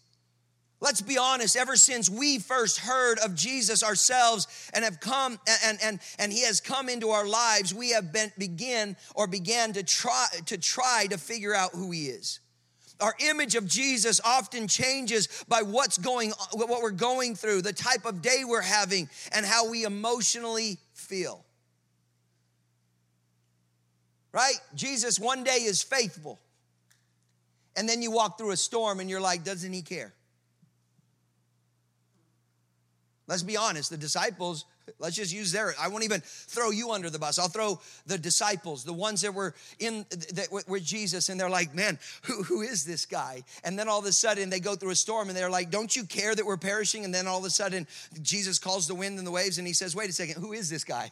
Let's 0.84 1.00
be 1.00 1.18
honest, 1.18 1.56
ever 1.56 1.78
since 1.78 2.10
we 2.10 2.40
first 2.40 2.78
heard 2.78 3.18
of 3.20 3.36
Jesus 3.36 3.84
ourselves 3.84 4.70
and 4.74 4.84
have 4.84 5.00
come 5.00 5.40
and, 5.64 5.80
and, 5.82 6.00
and 6.20 6.34
he 6.34 6.44
has 6.44 6.60
come 6.60 6.90
into 6.90 7.12
our 7.12 7.26
lives, 7.26 7.74
we 7.74 7.92
have 7.92 8.12
been 8.12 8.34
begin 8.38 8.98
or 9.16 9.26
began 9.26 9.72
to 9.74 9.84
try 9.84 10.28
to 10.48 10.58
try 10.58 11.08
to 11.10 11.18
figure 11.18 11.56
out 11.56 11.72
who 11.72 11.90
he 11.92 12.08
is. 12.08 12.42
Our 13.00 13.16
image 13.30 13.56
of 13.56 13.66
Jesus 13.66 14.20
often 14.26 14.68
changes 14.68 15.46
by 15.48 15.62
what's 15.62 15.98
going 15.98 16.34
what 16.52 16.82
we're 16.82 16.92
going 16.92 17.36
through, 17.36 17.62
the 17.62 17.72
type 17.72 18.06
of 18.06 18.22
day 18.22 18.44
we're 18.46 18.62
having, 18.62 19.08
and 19.32 19.46
how 19.46 19.70
we 19.70 19.86
emotionally 19.86 20.80
feel. 20.94 21.46
Right? 24.34 24.60
Jesus 24.76 25.18
one 25.18 25.46
day 25.46 25.60
is 25.60 25.82
faithful. 25.82 26.42
And 27.78 27.88
then 27.88 28.02
you 28.02 28.12
walk 28.12 28.38
through 28.38 28.52
a 28.52 28.58
storm 28.58 29.00
and 29.00 29.10
you're 29.10 29.22
like, 29.22 29.46
doesn't 29.46 29.72
he 29.72 29.82
care? 29.82 30.14
Let's 33.26 33.44
be 33.44 33.56
honest, 33.56 33.90
the 33.90 33.96
disciples, 33.96 34.66
let's 35.00 35.16
just 35.16 35.34
use 35.34 35.54
their, 35.54 35.74
I 35.80 35.88
won't 35.88 36.04
even 36.04 36.22
throw 36.26 36.72
you 36.72 36.92
under 36.92 37.10
the 37.10 37.18
bus. 37.18 37.40
I'll 37.40 37.48
throw 37.48 37.80
the 38.06 38.18
disciples, 38.18 38.84
the 38.84 38.92
ones 38.92 39.22
that 39.22 39.34
were 39.34 39.56
in 39.80 40.06
that 40.34 40.50
were 40.52 40.80
Jesus, 40.80 41.30
and 41.30 41.40
they're 41.40 41.50
like, 41.50 41.74
man, 41.74 41.98
who, 42.24 42.44
who 42.44 42.62
is 42.62 42.84
this 42.84 43.06
guy? 43.06 43.44
And 43.64 43.80
then 43.80 43.88
all 43.88 44.00
of 44.00 44.06
a 44.06 44.12
sudden 44.12 44.50
they 44.50 44.60
go 44.60 44.76
through 44.76 44.90
a 44.90 44.96
storm 44.96 45.30
and 45.30 45.38
they're 45.38 45.50
like, 45.50 45.70
don't 45.70 45.96
you 45.96 46.04
care 46.04 46.36
that 46.36 46.46
we're 46.46 46.58
perishing? 46.58 47.06
And 47.06 47.16
then 47.16 47.26
all 47.26 47.40
of 47.40 47.46
a 47.46 47.50
sudden 47.50 47.88
Jesus 48.22 48.60
calls 48.60 48.88
the 48.88 48.96
wind 48.96 49.18
and 49.18 49.26
the 49.26 49.32
waves 49.32 49.58
and 49.58 49.66
he 49.66 49.74
says, 49.74 49.96
wait 49.96 50.10
a 50.10 50.14
second, 50.14 50.42
who 50.42 50.52
is 50.52 50.70
this 50.70 50.84
guy? 50.84 51.10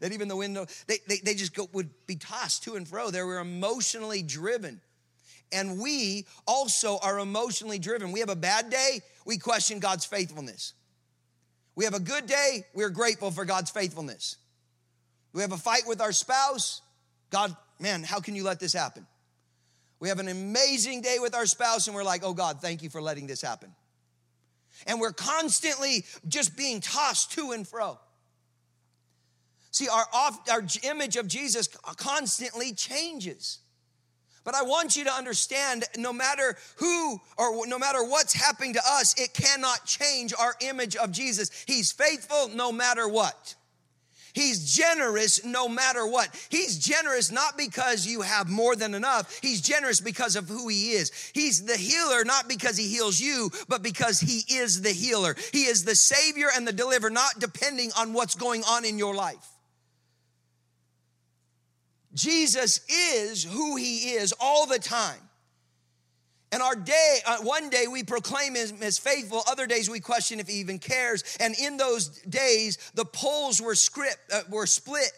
That 0.00 0.12
even 0.12 0.28
the 0.28 0.36
wind, 0.36 0.56
they, 0.86 0.98
they, 1.06 1.18
they 1.18 1.34
just 1.34 1.54
go, 1.54 1.68
would 1.74 1.90
be 2.06 2.16
tossed 2.16 2.64
to 2.64 2.76
and 2.76 2.88
fro. 2.88 3.10
They 3.10 3.22
were 3.22 3.38
emotionally 3.38 4.22
driven. 4.22 4.80
And 5.52 5.78
we 5.78 6.26
also 6.46 6.98
are 7.02 7.18
emotionally 7.18 7.78
driven. 7.78 8.12
We 8.12 8.20
have 8.20 8.30
a 8.30 8.36
bad 8.36 8.70
day, 8.70 9.00
we 9.26 9.36
question 9.36 9.78
God's 9.78 10.06
faithfulness. 10.06 10.72
We 11.80 11.86
have 11.86 11.94
a 11.94 11.98
good 11.98 12.26
day, 12.26 12.66
we're 12.74 12.90
grateful 12.90 13.30
for 13.30 13.46
God's 13.46 13.70
faithfulness. 13.70 14.36
We 15.32 15.40
have 15.40 15.52
a 15.52 15.56
fight 15.56 15.84
with 15.86 16.02
our 16.02 16.12
spouse, 16.12 16.82
God, 17.30 17.56
man, 17.78 18.02
how 18.02 18.20
can 18.20 18.36
you 18.36 18.44
let 18.44 18.60
this 18.60 18.74
happen? 18.74 19.06
We 19.98 20.10
have 20.10 20.18
an 20.18 20.28
amazing 20.28 21.00
day 21.00 21.16
with 21.20 21.34
our 21.34 21.46
spouse, 21.46 21.86
and 21.86 21.96
we're 21.96 22.04
like, 22.04 22.20
oh 22.22 22.34
God, 22.34 22.60
thank 22.60 22.82
you 22.82 22.90
for 22.90 23.00
letting 23.00 23.26
this 23.26 23.40
happen. 23.40 23.74
And 24.86 25.00
we're 25.00 25.14
constantly 25.14 26.04
just 26.28 26.54
being 26.54 26.82
tossed 26.82 27.32
to 27.32 27.52
and 27.52 27.66
fro. 27.66 27.98
See, 29.70 29.88
our, 29.88 30.04
off, 30.12 30.50
our 30.50 30.62
image 30.82 31.16
of 31.16 31.28
Jesus 31.28 31.66
constantly 31.96 32.74
changes. 32.74 33.60
But 34.44 34.54
I 34.54 34.62
want 34.62 34.96
you 34.96 35.04
to 35.04 35.12
understand 35.12 35.84
no 35.96 36.12
matter 36.12 36.56
who 36.76 37.20
or 37.36 37.66
no 37.66 37.78
matter 37.78 38.02
what's 38.02 38.32
happening 38.32 38.74
to 38.74 38.80
us, 38.84 39.14
it 39.20 39.34
cannot 39.34 39.84
change 39.84 40.32
our 40.38 40.54
image 40.60 40.96
of 40.96 41.12
Jesus. 41.12 41.50
He's 41.66 41.92
faithful 41.92 42.48
no 42.48 42.72
matter 42.72 43.06
what. 43.06 43.54
He's 44.32 44.74
generous 44.74 45.44
no 45.44 45.68
matter 45.68 46.06
what. 46.06 46.28
He's 46.48 46.78
generous 46.78 47.30
not 47.30 47.56
because 47.58 48.06
you 48.06 48.22
have 48.22 48.48
more 48.48 48.76
than 48.76 48.94
enough. 48.94 49.38
He's 49.42 49.60
generous 49.60 50.00
because 50.00 50.36
of 50.36 50.48
who 50.48 50.68
he 50.68 50.92
is. 50.92 51.10
He's 51.34 51.64
the 51.64 51.76
healer 51.76 52.24
not 52.24 52.48
because 52.48 52.76
he 52.76 52.88
heals 52.88 53.20
you, 53.20 53.50
but 53.68 53.82
because 53.82 54.20
he 54.20 54.42
is 54.54 54.82
the 54.82 54.92
healer. 54.92 55.36
He 55.52 55.64
is 55.64 55.84
the 55.84 55.96
savior 55.96 56.48
and 56.54 56.66
the 56.66 56.72
deliverer, 56.72 57.10
not 57.10 57.38
depending 57.38 57.90
on 57.98 58.12
what's 58.12 58.34
going 58.34 58.62
on 58.64 58.84
in 58.84 58.98
your 58.98 59.14
life. 59.14 59.46
Jesus 62.14 62.80
is 62.88 63.44
who 63.44 63.76
he 63.76 64.10
is 64.10 64.34
all 64.40 64.66
the 64.66 64.78
time. 64.78 65.20
And 66.52 66.62
our 66.62 66.74
day, 66.74 67.18
uh, 67.26 67.38
one 67.42 67.70
day 67.70 67.86
we 67.86 68.02
proclaim 68.02 68.56
him 68.56 68.82
as 68.82 68.98
faithful, 68.98 69.42
other 69.48 69.66
days 69.66 69.88
we 69.88 70.00
question 70.00 70.40
if 70.40 70.48
he 70.48 70.54
even 70.54 70.80
cares. 70.80 71.22
And 71.38 71.54
in 71.56 71.76
those 71.76 72.08
days, 72.22 72.78
the 72.94 73.04
polls 73.04 73.62
were, 73.62 73.76
script, 73.76 74.18
uh, 74.32 74.42
were 74.50 74.66
split. 74.66 75.12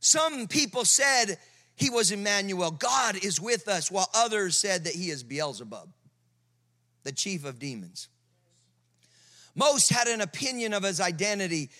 Some 0.00 0.48
people 0.48 0.86
said 0.86 1.36
he 1.76 1.90
was 1.90 2.10
Emmanuel, 2.10 2.70
God 2.70 3.22
is 3.22 3.38
with 3.38 3.68
us, 3.68 3.90
while 3.90 4.08
others 4.14 4.56
said 4.56 4.84
that 4.84 4.94
he 4.94 5.10
is 5.10 5.22
Beelzebub, 5.22 5.90
the 7.04 7.12
chief 7.12 7.44
of 7.44 7.58
demons. 7.58 8.08
Most 9.54 9.90
had 9.90 10.08
an 10.08 10.22
opinion 10.22 10.72
of 10.72 10.84
his 10.84 11.00
identity 11.00 11.70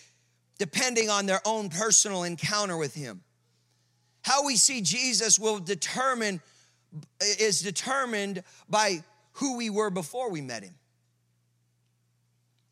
depending 0.59 1.09
on 1.09 1.25
their 1.25 1.41
own 1.47 1.71
personal 1.71 2.25
encounter 2.25 2.77
with 2.77 2.95
him. 2.95 3.23
How 4.23 4.45
we 4.45 4.57
see 4.57 4.81
Jesus 4.81 5.39
will 5.39 5.59
determine 5.59 6.41
is 7.21 7.61
determined 7.61 8.43
by 8.69 9.05
who 9.35 9.57
we 9.57 9.71
were 9.71 9.91
before 9.91 10.31
we 10.31 10.41
met 10.41 10.63
him. 10.63 10.75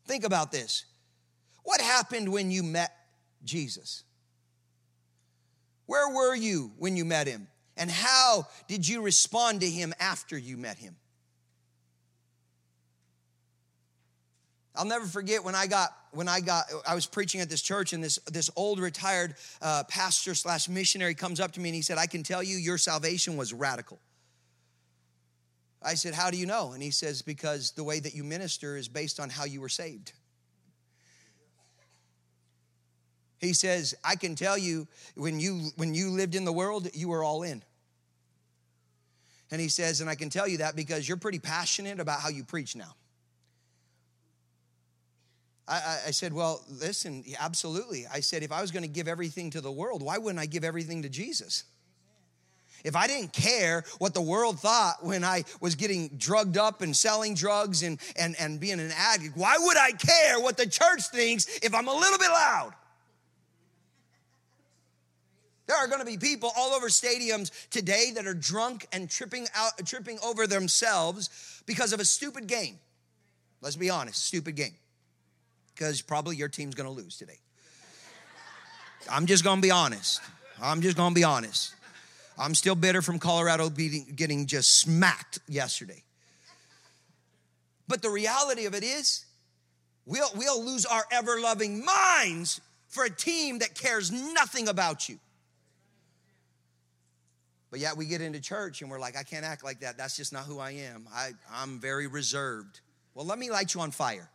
Think 0.05 0.23
about 0.23 0.51
this. 0.51 0.85
What 1.63 1.81
happened 1.81 2.31
when 2.31 2.51
you 2.51 2.63
met 2.63 2.91
Jesus? 3.43 4.03
Where 5.85 6.09
were 6.13 6.35
you 6.35 6.71
when 6.77 6.97
you 6.97 7.05
met 7.05 7.27
him? 7.27 7.47
And 7.77 7.89
how 7.89 8.47
did 8.67 8.87
you 8.87 9.01
respond 9.01 9.61
to 9.61 9.69
him 9.69 9.93
after 9.99 10.37
you 10.37 10.57
met 10.57 10.77
him? 10.77 10.95
I'll 14.75 14.85
never 14.85 15.05
forget 15.05 15.43
when 15.43 15.55
I 15.55 15.67
got 15.67 15.91
when 16.11 16.27
I 16.27 16.39
got 16.39 16.65
I 16.87 16.95
was 16.95 17.05
preaching 17.05 17.41
at 17.41 17.49
this 17.49 17.61
church 17.61 17.93
and 17.93 18.03
this 18.03 18.17
this 18.31 18.49
old 18.55 18.79
retired 18.79 19.35
uh, 19.61 19.83
pastor 19.87 20.35
slash 20.35 20.67
missionary 20.67 21.15
comes 21.15 21.39
up 21.39 21.51
to 21.53 21.59
me 21.59 21.69
and 21.69 21.75
he 21.75 21.81
said, 21.81 21.97
"I 21.97 22.07
can 22.07 22.23
tell 22.23 22.43
you 22.43 22.57
your 22.57 22.77
salvation 22.77 23.37
was 23.37 23.53
radical." 23.53 23.99
I 25.81 25.93
said, 25.93 26.13
How 26.13 26.29
do 26.29 26.37
you 26.37 26.45
know? 26.45 26.73
And 26.73 26.83
he 26.83 26.91
says, 26.91 27.21
Because 27.21 27.71
the 27.71 27.83
way 27.83 27.99
that 27.99 28.13
you 28.13 28.23
minister 28.23 28.75
is 28.75 28.87
based 28.87 29.19
on 29.19 29.29
how 29.29 29.45
you 29.45 29.61
were 29.61 29.69
saved. 29.69 30.13
He 33.39 33.53
says, 33.53 33.95
I 34.03 34.15
can 34.15 34.35
tell 34.35 34.57
you 34.57 34.87
when 35.15 35.39
you 35.39 35.69
when 35.77 35.93
you 35.93 36.09
lived 36.09 36.35
in 36.35 36.43
the 36.43 36.51
world, 36.51 36.89
you 36.93 37.07
were 37.07 37.23
all 37.23 37.43
in. 37.43 37.63
And 39.51 39.59
he 39.59 39.69
says, 39.69 40.01
and 40.01 40.09
I 40.09 40.15
can 40.15 40.29
tell 40.29 40.47
you 40.47 40.57
that 40.57 40.75
because 40.75 41.07
you're 41.07 41.17
pretty 41.17 41.39
passionate 41.39 41.99
about 41.99 42.19
how 42.19 42.29
you 42.29 42.43
preach 42.43 42.75
now. 42.75 42.93
I, 45.69 45.99
I 46.07 46.11
said, 46.11 46.33
Well, 46.33 46.63
listen, 46.67 47.23
absolutely. 47.39 48.05
I 48.11 48.21
said, 48.21 48.43
if 48.43 48.51
I 48.51 48.61
was 48.61 48.71
going 48.71 48.83
to 48.83 48.89
give 48.89 49.07
everything 49.07 49.51
to 49.51 49.61
the 49.61 49.71
world, 49.71 50.01
why 50.01 50.17
wouldn't 50.17 50.39
I 50.39 50.47
give 50.47 50.63
everything 50.63 51.03
to 51.03 51.09
Jesus? 51.09 51.63
If 52.83 52.95
I 52.95 53.07
didn't 53.07 53.33
care 53.33 53.83
what 53.97 54.13
the 54.13 54.21
world 54.21 54.59
thought 54.59 55.03
when 55.03 55.23
I 55.23 55.43
was 55.59 55.75
getting 55.75 56.09
drugged 56.17 56.57
up 56.57 56.81
and 56.81 56.95
selling 56.95 57.35
drugs 57.35 57.83
and, 57.83 57.99
and, 58.15 58.35
and 58.39 58.59
being 58.59 58.79
an 58.79 58.91
addict, 58.95 59.35
why 59.35 59.57
would 59.59 59.77
I 59.77 59.91
care 59.91 60.39
what 60.39 60.57
the 60.57 60.65
church 60.65 61.09
thinks 61.11 61.59
if 61.61 61.75
I'm 61.75 61.87
a 61.87 61.93
little 61.93 62.17
bit 62.17 62.29
loud? 62.29 62.71
There 65.67 65.77
are 65.77 65.87
going 65.87 65.99
to 65.99 66.05
be 66.05 66.17
people 66.17 66.51
all 66.57 66.73
over 66.73 66.87
stadiums 66.87 67.51
today 67.69 68.11
that 68.15 68.25
are 68.25 68.33
drunk 68.33 68.87
and 68.91 69.09
tripping 69.09 69.45
out, 69.53 69.73
tripping 69.85 70.17
over 70.23 70.47
themselves 70.47 71.61
because 71.67 71.93
of 71.93 71.99
a 71.99 72.05
stupid 72.05 72.47
game. 72.47 72.79
Let's 73.61 73.75
be 73.75 73.89
honest, 73.89 74.25
stupid 74.25 74.55
game. 74.55 74.73
Because 75.79 76.01
probably 76.01 76.35
your 76.35 76.49
team's 76.49 76.75
going 76.75 76.93
to 76.93 76.93
lose 76.93 77.15
today. 77.15 77.39
I'm 79.09 79.27
just 79.27 79.45
going 79.45 79.59
to 79.59 79.61
be 79.61 79.71
honest. 79.71 80.19
I'm 80.61 80.81
just 80.81 80.97
going 80.97 81.11
to 81.11 81.15
be 81.15 81.23
honest. 81.23 81.73
I'm 82.37 82.53
still 82.53 82.75
bitter 82.75 83.01
from 83.01 83.17
Colorado 83.17 83.69
getting 83.69 84.45
just 84.45 84.77
smacked 84.79 85.39
yesterday. 85.47 86.03
But 87.87 88.01
the 88.01 88.09
reality 88.09 88.65
of 88.65 88.75
it 88.75 88.83
is, 88.83 89.25
we'll, 90.05 90.29
we'll 90.35 90.63
lose 90.65 90.85
our 90.85 91.05
ever 91.11 91.39
loving 91.39 91.85
minds 91.85 92.59
for 92.89 93.05
a 93.05 93.09
team 93.09 93.59
that 93.59 93.73
cares 93.73 94.11
nothing 94.11 94.67
about 94.67 95.07
you. 95.07 95.17
But 97.71 97.79
yet 97.79 97.95
we 97.95 98.05
get 98.05 98.19
into 98.19 98.41
church 98.41 98.81
and 98.81 98.91
we're 98.91 98.99
like, 98.99 99.15
I 99.15 99.23
can't 99.23 99.45
act 99.45 99.63
like 99.63 99.79
that. 99.79 99.97
That's 99.97 100.17
just 100.17 100.33
not 100.33 100.43
who 100.43 100.59
I 100.59 100.71
am. 100.71 101.07
I, 101.13 101.31
I'm 101.53 101.79
very 101.79 102.07
reserved. 102.07 102.81
Well, 103.13 103.25
let 103.25 103.39
me 103.39 103.49
light 103.49 103.73
you 103.73 103.79
on 103.79 103.91
fire. 103.91 104.29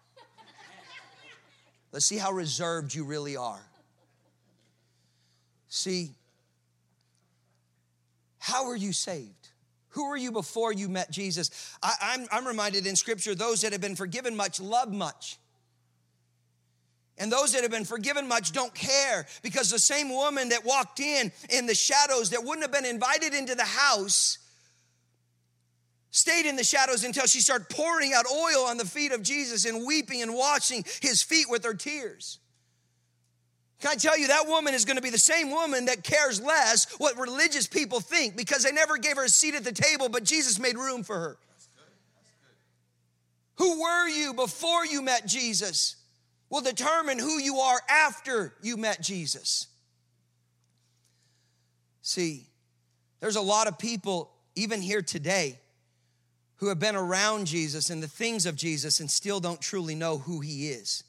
Let's 1.95 2.07
see 2.07 2.17
how 2.17 2.33
reserved 2.33 2.93
you 2.93 3.05
really 3.05 3.37
are. 3.37 3.63
See, 5.69 6.11
how 8.41 8.67
are 8.67 8.75
you 8.75 8.93
saved? 8.93 9.51
Who 9.91 10.09
were 10.09 10.17
you 10.17 10.33
before 10.33 10.73
you 10.73 10.89
met 10.89 11.13
Jesus? 11.13 11.73
I, 11.85 11.95
I'm, 12.03 12.27
I'm 12.33 12.49
reminded 12.49 12.89
in 12.89 12.97
Scripture 12.97 13.37
those 13.37 13.61
that 13.61 13.71
have 13.71 13.81
been 13.81 13.95
forgiven 13.95 14.35
much 14.35 14.59
love 14.59 14.93
much. 14.93 15.39
And 17.17 17.31
those 17.31 17.53
that 17.53 17.63
have 17.63 17.71
been 17.71 17.85
forgiven 17.85 18.27
much 18.27 18.51
don't 18.51 18.75
care 18.75 19.25
because 19.45 19.71
the 19.71 19.79
same 19.79 20.09
woman 20.09 20.49
that 20.49 20.65
walked 20.65 20.99
in 20.99 21.31
in 21.49 21.67
the 21.67 21.77
shadows 21.77 22.31
that 22.31 22.43
wouldn't 22.43 22.63
have 22.63 22.73
been 22.73 22.93
invited 22.93 23.35
into 23.35 23.55
the 23.55 23.63
house 23.63 24.39
stayed 26.15 26.47
in 26.47 26.55
the 26.55 26.63
shadows 26.63 27.03
until 27.03 27.27
she 27.27 27.41
started 27.41 27.69
pouring 27.69 28.13
out 28.15 28.25
oil 28.31 28.65
on 28.67 28.77
the 28.77 28.85
feet 28.85 29.11
of 29.11 29.23
Jesus 29.23 29.65
and 29.65 29.85
weeping 29.85 30.23
and 30.23 30.33
washing 30.33 30.85
his 31.03 31.23
feet 31.23 31.47
with 31.51 31.65
her 31.65 31.75
tears. 31.75 32.39
Can 33.81 33.91
I 33.91 33.97
tell 33.97 34.17
you, 34.17 34.29
that 34.29 34.47
woman 34.47 34.75
is 34.75 34.85
going 34.85 34.97
to 34.97 35.03
be 35.03 35.11
the 35.11 35.19
same 35.19 35.51
woman 35.51 35.87
that 35.87 36.05
cares 36.05 36.41
less 36.41 36.87
what 36.99 37.19
religious 37.19 37.67
people 37.67 37.99
think 37.99 38.37
because 38.37 38.63
they 38.63 38.71
never 38.71 38.97
gave 38.97 39.17
her 39.17 39.25
a 39.25 39.29
seat 39.29 39.57
at 39.57 39.65
the 39.65 39.73
table, 39.73 40.09
but 40.09 40.23
Jesus 40.23 40.61
made 40.61 40.77
room 40.77 41.03
for 41.03 41.19
her. 41.19 41.37
Who 43.57 43.83
were 43.83 44.09
you 44.09 44.35
before 44.35 44.87
you 44.87 45.03
met 45.03 45.27
Jesus 45.27 45.97
will 46.49 46.61
determine 46.61 47.19
who 47.19 47.41
you 47.41 47.57
are 47.57 47.81
after 47.91 48.55
you 48.63 48.77
met 48.77 49.01
Jesus. 49.01 49.67
See, 52.03 52.47
there's 53.19 53.35
a 53.35 53.41
lot 53.41 53.67
of 53.67 53.77
people, 53.79 54.31
even 54.55 54.81
here 54.81 55.03
today, 55.03 55.59
who 56.57 56.69
have 56.69 56.79
been 56.79 56.97
around 56.97 57.47
Jesus 57.47 57.91
and 57.91 58.03
the 58.03 58.09
things 58.09 58.47
of 58.47 58.57
Jesus 58.57 59.01
and 59.01 59.11
still 59.11 59.41
don't 59.41 59.61
truly 59.61 59.95
know 59.95 60.19
who 60.19 60.41
he 60.41 60.69
is. 60.69 61.05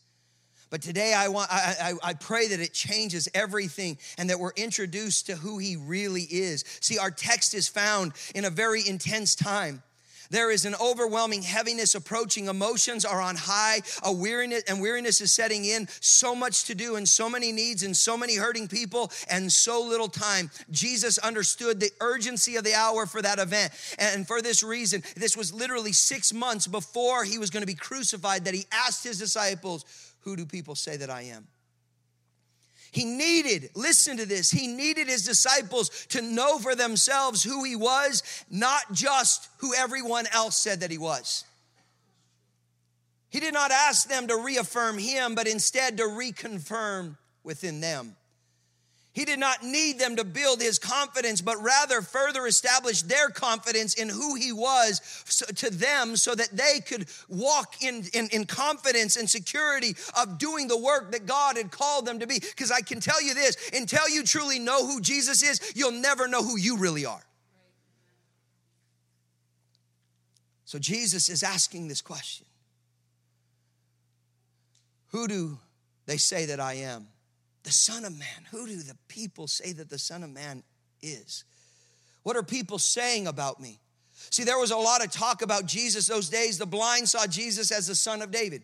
But 0.70 0.82
today 0.82 1.14
I 1.14 1.28
want 1.28 1.50
I, 1.52 1.94
I, 2.04 2.14
pray 2.16 2.48
that 2.48 2.60
it 2.60 2.74
changes 2.74 3.30
everything 3.34 3.98
and 4.18 4.30
that 4.30 4.40
we're 4.40 4.52
introduced 4.56 5.28
to 5.28 5.36
who 5.36 5.58
he 5.58 5.78
really 5.78 6.24
is. 6.24 6.66
See, 6.82 6.98
our 6.98 7.12
text 7.12 7.54
is 7.54 7.68
found 7.68 8.14
in 8.34 8.46
a 8.46 8.50
very 8.50 8.86
intense 8.86 9.36
time. 9.36 9.84
There 10.30 10.52
is 10.52 10.66
an 10.66 10.76
overwhelming 10.82 11.42
heaviness 11.42 11.96
approaching. 11.96 12.48
Emotions 12.48 13.06
are 13.06 13.22
on 13.22 13.36
high. 13.36 13.82
A 14.04 14.12
weariness 14.12 14.64
and 14.68 14.82
weariness 14.82 15.22
is 15.22 15.32
setting 15.34 15.66
in. 15.66 15.88
So 16.00 16.36
much 16.36 16.66
to 16.66 16.76
do 16.76 16.96
and 16.96 17.08
so 17.08 17.30
many 17.30 17.52
needs 17.52 17.84
and 17.84 17.96
so 17.96 18.18
many 18.18 18.36
hurting 18.36 18.68
people 18.68 19.12
and 19.30 19.52
so 19.52 19.82
little 19.82 20.08
time. 20.08 20.52
Jesus 20.72 21.18
understood 21.18 21.80
the 21.80 21.92
urgency 22.02 22.56
of 22.56 22.64
the 22.64 22.74
hour 22.74 23.06
for 23.06 23.22
that 23.22 23.40
event. 23.40 23.72
And 24.00 24.28
for 24.28 24.42
this 24.42 24.64
reason, 24.64 25.04
this 25.16 25.38
was 25.38 25.54
literally 25.54 25.92
six 25.92 26.34
months 26.34 26.68
before 26.68 27.24
he 27.24 27.38
was 27.38 27.50
going 27.50 27.62
to 27.62 27.68
be 27.68 27.76
crucified 27.76 28.46
that 28.46 28.54
he 28.54 28.66
asked 28.72 29.04
his 29.04 29.20
disciples, 29.20 29.86
who 30.22 30.36
do 30.36 30.46
people 30.46 30.76
say 30.76 30.98
that 30.98 31.10
I 31.10 31.24
am? 31.24 31.48
He 32.92 33.06
needed, 33.06 33.70
listen 33.76 34.18
to 34.18 34.26
this, 34.26 34.52
he 34.52 34.68
needed 34.68 35.08
his 35.08 35.26
disciples 35.26 35.90
to 36.10 36.22
know 36.22 36.60
for 36.60 36.76
themselves 36.76 37.44
who 37.44 37.64
he 37.64 37.76
was, 37.76 38.24
not 38.50 38.94
just 38.94 39.50
who 39.58 39.74
everyone 39.76 40.28
else 40.34 40.56
said 40.56 40.80
that 40.80 40.92
he 40.92 40.98
was. 40.98 41.44
He 43.30 43.42
did 43.42 43.54
not 43.54 43.72
ask 43.72 44.08
them 44.08 44.28
to 44.28 44.38
reaffirm 44.38 44.98
him, 44.98 45.36
but 45.36 45.48
instead 45.48 45.98
to 45.98 46.04
reconfirm 46.04 47.18
within 47.44 47.82
them. 47.82 48.16
He 49.16 49.24
did 49.24 49.40
not 49.40 49.64
need 49.64 49.98
them 49.98 50.18
to 50.18 50.26
build 50.26 50.62
his 50.62 50.78
confidence, 50.78 51.40
but 51.40 51.56
rather 51.64 52.02
further 52.02 52.46
establish 52.48 53.02
their 53.02 53.30
confidence 53.30 53.94
in 53.94 54.10
who 54.10 54.36
he 54.36 54.52
was 54.52 55.00
to 55.56 55.70
them 55.70 56.18
so 56.18 56.36
that 56.36 56.50
they 56.52 56.82
could 56.82 57.08
walk 57.30 57.82
in, 57.82 58.04
in, 58.14 58.28
in 58.34 58.44
confidence 58.44 59.16
and 59.16 59.30
security 59.30 59.96
of 60.22 60.38
doing 60.38 60.68
the 60.68 60.78
work 60.78 61.14
that 61.14 61.26
God 61.26 61.56
had 61.56 61.72
called 61.72 62.06
them 62.06 62.20
to 62.20 62.28
be. 62.28 62.42
Because 62.42 62.72
I 62.72 62.82
can 62.82 63.00
tell 63.00 63.22
you 63.22 63.34
this 63.34 63.56
until 63.74 64.10
you 64.10 64.22
truly 64.24 64.60
know 64.60 64.86
who 64.86 65.00
Jesus 65.00 65.42
is, 65.44 65.62
you'll 65.74 65.94
never 65.94 66.28
know 66.28 66.44
who 66.44 66.58
you 66.58 66.78
really 66.78 67.06
are. 67.06 67.24
So 70.66 70.78
Jesus 70.78 71.30
is 71.30 71.42
asking 71.42 71.88
this 71.88 72.02
question 72.02 72.46
Who 75.12 75.30
do 75.30 75.58
they 76.06 76.18
say 76.18 76.48
that 76.48 76.60
I 76.60 76.74
am? 76.74 77.08
The 77.66 77.72
Son 77.72 78.06
of 78.06 78.18
Man. 78.18 78.48
Who 78.52 78.68
do 78.68 78.78
the 78.78 78.96
people 79.08 79.48
say 79.48 79.74
that 79.74 79.90
the 79.90 79.98
Son 79.98 80.24
of 80.24 80.30
Man 80.30 80.62
is? 81.02 81.44
What 82.22 82.38
are 82.38 82.44
people 82.44 82.78
saying 82.78 83.26
about 83.26 83.60
me? 83.60 83.80
See, 84.30 84.44
there 84.44 84.60
was 84.60 84.70
a 84.70 84.78
lot 84.78 85.04
of 85.04 85.12
talk 85.12 85.42
about 85.42 85.66
Jesus 85.66 86.06
those 86.06 86.30
days. 86.30 86.60
The 86.60 86.68
blind 86.68 87.10
saw 87.10 87.26
Jesus 87.26 87.72
as 87.72 87.88
the 87.88 87.96
Son 87.96 88.22
of 88.22 88.30
David. 88.30 88.64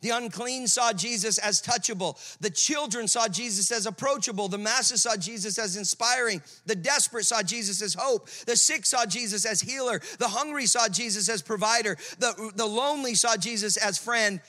The 0.00 0.10
unclean 0.10 0.68
saw 0.68 0.94
Jesus 0.94 1.36
as 1.36 1.60
touchable. 1.60 2.16
The 2.40 2.48
children 2.48 3.08
saw 3.08 3.28
Jesus 3.28 3.70
as 3.70 3.84
approachable. 3.84 4.48
The 4.48 4.56
masses 4.56 5.02
saw 5.02 5.16
Jesus 5.16 5.58
as 5.58 5.76
inspiring. 5.76 6.40
The 6.64 6.76
desperate 6.76 7.26
saw 7.26 7.42
Jesus 7.42 7.82
as 7.82 7.92
hope. 7.92 8.30
The 8.46 8.56
sick 8.56 8.86
saw 8.86 9.04
Jesus 9.04 9.44
as 9.44 9.60
healer. 9.60 10.00
The 10.18 10.28
hungry 10.28 10.64
saw 10.64 10.88
Jesus 10.88 11.28
as 11.28 11.42
provider. 11.42 11.98
The, 12.18 12.52
the 12.54 12.66
lonely 12.66 13.14
saw 13.14 13.36
Jesus 13.36 13.76
as 13.76 13.98
friend. 13.98 14.40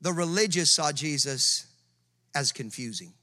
The 0.00 0.12
religious 0.12 0.72
saw 0.72 0.90
Jesus 0.90 1.66
as 2.36 2.52
confusing. 2.52 3.14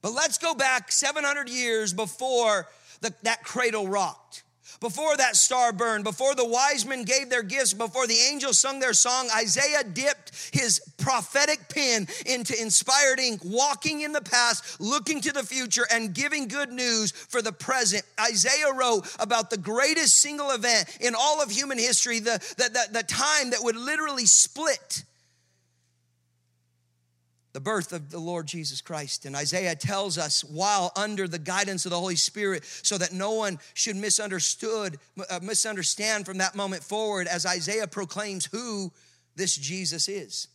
But 0.00 0.12
let's 0.12 0.38
go 0.38 0.54
back 0.54 0.90
700 0.90 1.50
years 1.50 1.92
before 1.92 2.68
the, 3.02 3.12
that 3.22 3.44
cradle 3.44 3.86
rocked. 3.86 4.44
Before 4.80 5.16
that 5.16 5.36
star 5.36 5.72
burned, 5.72 6.04
before 6.04 6.34
the 6.34 6.44
wise 6.44 6.86
men 6.86 7.04
gave 7.04 7.30
their 7.30 7.42
gifts, 7.42 7.74
before 7.74 8.06
the 8.06 8.18
angels 8.30 8.58
sung 8.58 8.78
their 8.78 8.92
song, 8.92 9.28
Isaiah 9.36 9.82
dipped 9.82 10.50
his 10.52 10.80
prophetic 10.98 11.68
pen 11.68 12.06
into 12.26 12.60
inspired 12.60 13.18
ink, 13.18 13.40
walking 13.44 14.02
in 14.02 14.12
the 14.12 14.20
past, 14.20 14.80
looking 14.80 15.20
to 15.22 15.32
the 15.32 15.42
future, 15.42 15.86
and 15.90 16.14
giving 16.14 16.46
good 16.46 16.70
news 16.70 17.10
for 17.10 17.42
the 17.42 17.52
present. 17.52 18.04
Isaiah 18.20 18.72
wrote 18.72 19.12
about 19.18 19.50
the 19.50 19.58
greatest 19.58 20.20
single 20.20 20.50
event 20.52 20.96
in 21.00 21.14
all 21.18 21.42
of 21.42 21.50
human 21.50 21.78
history, 21.78 22.20
the, 22.20 22.38
the, 22.56 22.70
the, 22.70 22.98
the 23.00 23.02
time 23.02 23.50
that 23.50 23.60
would 23.62 23.76
literally 23.76 24.26
split 24.26 25.04
the 27.58 27.62
birth 27.64 27.92
of 27.92 28.08
the 28.08 28.20
Lord 28.20 28.46
Jesus 28.46 28.80
Christ. 28.80 29.26
And 29.26 29.34
Isaiah 29.34 29.74
tells 29.74 30.16
us 30.16 30.44
while 30.44 30.92
under 30.94 31.26
the 31.26 31.40
guidance 31.40 31.86
of 31.86 31.90
the 31.90 31.98
Holy 31.98 32.14
Spirit 32.14 32.64
so 32.64 32.96
that 32.96 33.12
no 33.12 33.32
one 33.32 33.58
should 33.74 33.96
misunderstood 33.96 34.96
uh, 35.28 35.40
misunderstand 35.42 36.24
from 36.24 36.38
that 36.38 36.54
moment 36.54 36.84
forward 36.84 37.26
as 37.26 37.44
Isaiah 37.44 37.88
proclaims 37.88 38.46
who 38.46 38.92
this 39.34 39.56
Jesus 39.56 40.08
is. 40.08 40.46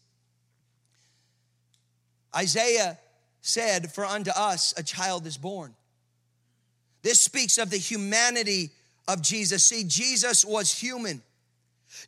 Isaiah 2.34 2.98
said, 3.42 3.92
For 3.92 4.06
unto 4.06 4.32
us 4.32 4.74
a 4.78 4.84
child 4.84 5.28
is 5.28 5.38
born. 5.38 5.76
This 7.02 7.20
speaks 7.20 7.58
of 7.58 7.70
the 7.70 7.76
humanity 7.76 8.72
of 9.10 9.22
Jesus. 9.22 9.66
See, 9.66 9.84
Jesus 9.84 10.46
was 10.46 10.74
human. 10.74 11.22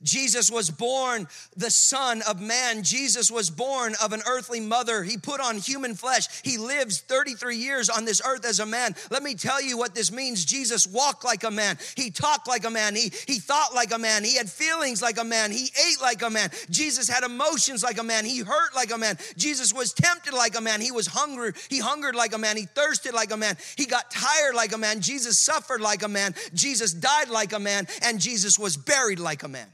Jesus 0.03 0.51
was 0.51 0.69
born 0.69 1.27
the 1.55 1.71
Son 1.71 2.21
of 2.27 2.41
Man. 2.41 2.83
Jesus 2.83 3.31
was 3.31 3.49
born 3.49 3.95
of 4.03 4.13
an 4.13 4.21
earthly 4.27 4.59
mother. 4.59 5.03
He 5.03 5.17
put 5.17 5.39
on 5.39 5.57
human 5.57 5.95
flesh. 5.95 6.27
He 6.43 6.57
lives 6.57 7.01
33 7.01 7.57
years 7.57 7.89
on 7.89 8.05
this 8.05 8.21
earth 8.25 8.45
as 8.45 8.59
a 8.59 8.65
man. 8.65 8.95
Let 9.09 9.23
me 9.23 9.35
tell 9.35 9.61
you 9.61 9.77
what 9.77 9.95
this 9.95 10.11
means. 10.11 10.45
Jesus 10.45 10.87
walked 10.87 11.23
like 11.23 11.43
a 11.43 11.51
man. 11.51 11.77
He 11.95 12.11
talked 12.11 12.47
like 12.47 12.65
a 12.65 12.69
man. 12.69 12.95
He, 12.95 13.11
he 13.27 13.39
thought 13.39 13.73
like 13.73 13.93
a 13.93 13.97
man. 13.97 14.23
He 14.23 14.35
had 14.35 14.49
feelings 14.49 15.01
like 15.01 15.17
a 15.17 15.23
man. 15.23 15.51
He 15.51 15.65
ate 15.65 16.01
like 16.01 16.21
a 16.21 16.29
man. 16.29 16.49
Jesus 16.69 17.09
had 17.09 17.23
emotions 17.23 17.83
like 17.83 17.97
a 17.97 18.03
man. 18.03 18.25
He 18.25 18.39
hurt 18.39 18.75
like 18.75 18.91
a 18.91 18.97
man. 18.97 19.17
Jesus 19.37 19.73
was 19.73 19.93
tempted 19.93 20.33
like 20.33 20.57
a 20.57 20.61
man. 20.61 20.81
He 20.81 20.91
was 20.91 21.07
hungry. 21.07 21.53
He 21.69 21.79
hungered 21.79 22.15
like 22.15 22.33
a 22.33 22.37
man. 22.37 22.57
He 22.57 22.65
thirsted 22.65 23.13
like 23.13 23.31
a 23.31 23.37
man. 23.37 23.57
He 23.75 23.85
got 23.85 24.11
tired 24.11 24.55
like 24.55 24.73
a 24.73 24.77
man. 24.77 25.01
Jesus 25.01 25.39
suffered 25.39 25.81
like 25.81 26.03
a 26.03 26.07
man. 26.07 26.35
Jesus 26.53 26.93
died 26.93 27.29
like 27.29 27.53
a 27.53 27.59
man. 27.59 27.87
And 28.03 28.19
Jesus 28.19 28.59
was 28.59 28.77
buried 28.77 29.19
like 29.19 29.43
a 29.43 29.47
man. 29.47 29.67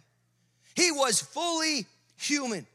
He 0.75 0.91
was 0.91 1.21
fully 1.21 1.86
human. 2.17 2.65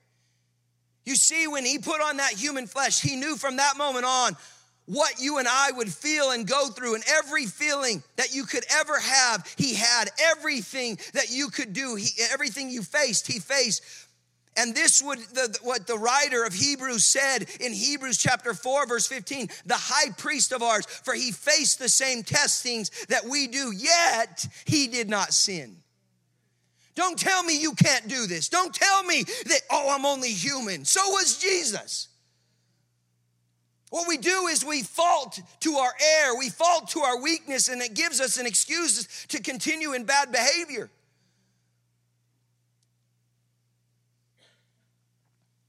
You 1.05 1.15
see, 1.15 1.47
when 1.47 1.65
he 1.65 1.79
put 1.79 2.01
on 2.01 2.17
that 2.17 2.33
human 2.33 2.67
flesh, 2.67 3.01
he 3.01 3.17
knew 3.17 3.37
from 3.37 3.57
that 3.57 3.77
moment 3.77 4.05
on 4.05 4.37
what 4.87 5.21
you 5.21 5.39
and 5.39 5.49
I 5.49 5.73
would 5.73 5.93
feel 5.93 6.31
and 6.31 6.47
go 6.47 6.69
through, 6.69 6.95
and 6.95 7.05
every 7.09 7.47
feeling 7.47 8.03
that 8.17 8.35
you 8.35 8.45
could 8.45 8.65
ever 8.71 8.99
have, 8.99 9.53
he 9.57 9.75
had. 9.75 10.11
Everything 10.21 10.99
that 11.13 11.31
you 11.31 11.49
could 11.49 11.73
do, 11.73 11.97
he, 11.97 12.09
everything 12.33 12.71
you 12.71 12.83
faced, 12.83 13.27
he 13.27 13.39
faced. 13.39 13.83
And 14.57 14.75
this 14.75 15.03
would 15.03 15.19
the, 15.19 15.59
what 15.63 15.87
the 15.87 15.99
writer 15.99 16.45
of 16.45 16.55
Hebrews 16.55 17.05
said 17.05 17.47
in 17.61 17.73
Hebrews 17.73 18.17
chapter 18.17 18.55
4 18.55 18.87
verse 18.87 19.07
15, 19.07 19.49
the 19.67 19.75
high 19.75 20.11
priest 20.17 20.53
of 20.53 20.63
ours, 20.63 20.87
for 20.87 21.15
he 21.15 21.31
faced 21.31 21.79
the 21.79 21.89
same 21.89 22.23
testings 22.23 22.91
that 23.09 23.25
we 23.25 23.49
do, 23.49 23.73
yet 23.73 24.47
he 24.65 24.87
did 24.87 25.11
not 25.11 25.35
sin. 25.35 25.77
Don't 26.97 27.19
tell 27.19 27.45
me 27.45 27.61
you 27.61 27.75
can't 27.75 28.09
do 28.09 28.27
this. 28.27 28.49
Don't 28.49 28.75
tell 28.75 29.05
me 29.05 29.23
that, 29.23 29.61
oh, 29.71 29.95
I'm 29.95 30.05
only 30.05 30.31
human. 30.31 30.85
So 30.85 31.01
was 31.11 31.39
Jesus. 31.39 32.09
What 33.91 34.09
we 34.09 34.17
do 34.17 34.49
is 34.49 34.65
we 34.65 34.83
fault 34.83 35.39
to 35.61 35.75
our 35.75 35.93
error, 36.23 36.37
we 36.37 36.51
fault 36.51 36.89
to 36.89 37.01
our 37.01 37.21
weakness, 37.21 37.69
and 37.69 37.81
it 37.81 37.95
gives 37.95 38.21
us 38.21 38.39
an 38.39 38.47
excuse 38.47 39.27
to 39.29 39.41
continue 39.41 39.93
in 39.93 40.05
bad 40.05 40.33
behavior. 40.33 40.91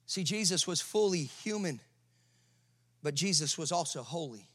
See, 0.08 0.24
Jesus 0.24 0.66
was 0.66 0.80
fully 0.80 1.24
human, 1.24 1.82
but 3.04 3.14
Jesus 3.14 3.58
was 3.58 3.74
also 3.74 4.02
holy. 4.02 4.48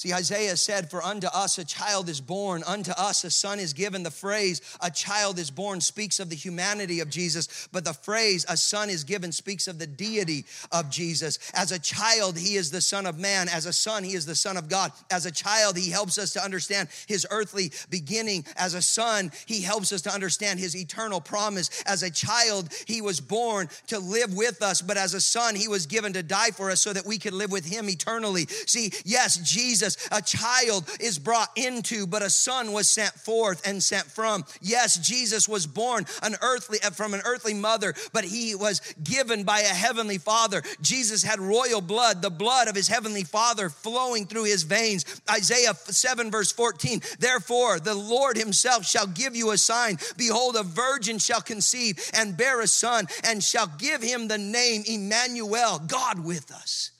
See, 0.00 0.14
Isaiah 0.14 0.56
said, 0.56 0.90
For 0.90 1.04
unto 1.04 1.26
us 1.26 1.58
a 1.58 1.64
child 1.66 2.08
is 2.08 2.22
born, 2.22 2.62
unto 2.66 2.90
us 2.92 3.22
a 3.22 3.30
son 3.30 3.60
is 3.60 3.74
given. 3.74 4.02
The 4.02 4.10
phrase, 4.10 4.62
a 4.80 4.90
child 4.90 5.38
is 5.38 5.50
born, 5.50 5.82
speaks 5.82 6.18
of 6.20 6.30
the 6.30 6.36
humanity 6.36 7.00
of 7.00 7.10
Jesus, 7.10 7.68
but 7.70 7.84
the 7.84 7.92
phrase, 7.92 8.46
a 8.48 8.56
son 8.56 8.88
is 8.88 9.04
given, 9.04 9.30
speaks 9.30 9.68
of 9.68 9.78
the 9.78 9.86
deity 9.86 10.46
of 10.72 10.88
Jesus. 10.88 11.38
As 11.52 11.70
a 11.70 11.78
child, 11.78 12.38
he 12.38 12.54
is 12.54 12.70
the 12.70 12.80
Son 12.80 13.04
of 13.04 13.18
Man. 13.18 13.50
As 13.50 13.66
a 13.66 13.74
son, 13.74 14.02
he 14.02 14.14
is 14.14 14.24
the 14.24 14.34
Son 14.34 14.56
of 14.56 14.70
God. 14.70 14.90
As 15.10 15.26
a 15.26 15.30
child, 15.30 15.76
he 15.76 15.90
helps 15.90 16.16
us 16.16 16.32
to 16.32 16.42
understand 16.42 16.88
his 17.06 17.26
earthly 17.30 17.70
beginning. 17.90 18.46
As 18.56 18.72
a 18.72 18.80
son, 18.80 19.30
he 19.44 19.60
helps 19.60 19.92
us 19.92 20.00
to 20.00 20.14
understand 20.14 20.60
his 20.60 20.74
eternal 20.74 21.20
promise. 21.20 21.82
As 21.84 22.02
a 22.02 22.10
child, 22.10 22.70
he 22.86 23.02
was 23.02 23.20
born 23.20 23.68
to 23.88 23.98
live 23.98 24.32
with 24.32 24.62
us, 24.62 24.80
but 24.80 24.96
as 24.96 25.12
a 25.12 25.20
son, 25.20 25.54
he 25.54 25.68
was 25.68 25.84
given 25.84 26.14
to 26.14 26.22
die 26.22 26.52
for 26.52 26.70
us 26.70 26.80
so 26.80 26.94
that 26.94 27.04
we 27.04 27.18
could 27.18 27.34
live 27.34 27.52
with 27.52 27.66
him 27.66 27.90
eternally. 27.90 28.46
See, 28.64 28.92
yes, 29.04 29.36
Jesus 29.36 29.89
a 30.10 30.22
child 30.22 30.88
is 31.00 31.18
brought 31.18 31.50
into, 31.56 32.06
but 32.06 32.22
a 32.22 32.30
son 32.30 32.72
was 32.72 32.88
sent 32.88 33.12
forth 33.12 33.66
and 33.66 33.82
sent 33.82 34.04
from. 34.04 34.44
Yes, 34.60 34.96
Jesus 34.96 35.48
was 35.48 35.66
born 35.66 36.06
an 36.22 36.36
earthly 36.42 36.78
uh, 36.84 36.90
from 36.90 37.14
an 37.14 37.22
earthly 37.24 37.54
mother, 37.54 37.94
but 38.12 38.24
he 38.24 38.54
was 38.54 38.80
given 39.02 39.44
by 39.44 39.60
a 39.60 39.64
heavenly 39.64 40.18
father. 40.18 40.62
Jesus 40.80 41.22
had 41.22 41.40
royal 41.40 41.80
blood, 41.80 42.22
the 42.22 42.30
blood 42.30 42.68
of 42.68 42.74
his 42.74 42.88
heavenly 42.88 43.24
father 43.24 43.68
flowing 43.68 44.26
through 44.26 44.44
his 44.44 44.62
veins. 44.62 45.04
Isaiah 45.30 45.74
7 45.74 46.30
verse 46.30 46.52
14. 46.52 47.02
Therefore, 47.18 47.80
the 47.80 47.94
Lord 47.94 48.36
himself 48.36 48.84
shall 48.84 49.06
give 49.06 49.36
you 49.36 49.50
a 49.50 49.58
sign. 49.58 49.98
Behold, 50.16 50.56
a 50.56 50.62
virgin 50.62 51.18
shall 51.18 51.40
conceive 51.40 51.98
and 52.14 52.36
bear 52.36 52.60
a 52.60 52.66
son 52.66 53.06
and 53.24 53.42
shall 53.42 53.66
give 53.66 54.02
him 54.02 54.28
the 54.28 54.38
name 54.38 54.82
Emmanuel, 54.86 55.78
God 55.78 56.24
with 56.24 56.52
us. 56.52 56.90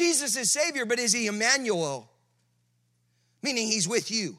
Jesus 0.00 0.34
is 0.34 0.50
Savior, 0.50 0.86
but 0.86 0.98
is 0.98 1.12
He 1.12 1.26
Emmanuel? 1.26 2.10
Meaning 3.42 3.66
He's 3.66 3.86
with 3.86 4.10
you. 4.10 4.38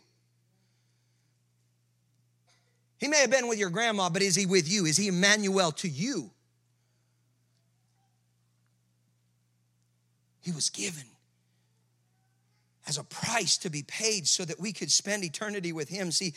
He 2.99 3.07
may 3.07 3.19
have 3.21 3.29
been 3.29 3.47
with 3.47 3.59
your 3.59 3.69
grandma, 3.69 4.09
but 4.09 4.23
is 4.23 4.35
He 4.35 4.47
with 4.47 4.67
you? 4.67 4.87
Is 4.87 4.97
He 4.97 5.07
Emmanuel 5.07 5.71
to 5.73 5.87
you? 5.87 6.31
He 10.39 10.51
was 10.51 10.71
given 10.71 11.05
as 12.87 12.97
a 12.97 13.03
price 13.03 13.57
to 13.59 13.69
be 13.69 13.83
paid 13.83 14.27
so 14.27 14.43
that 14.43 14.59
we 14.59 14.73
could 14.73 14.91
spend 14.91 15.23
eternity 15.23 15.71
with 15.73 15.89
Him. 15.89 16.09
See, 16.09 16.33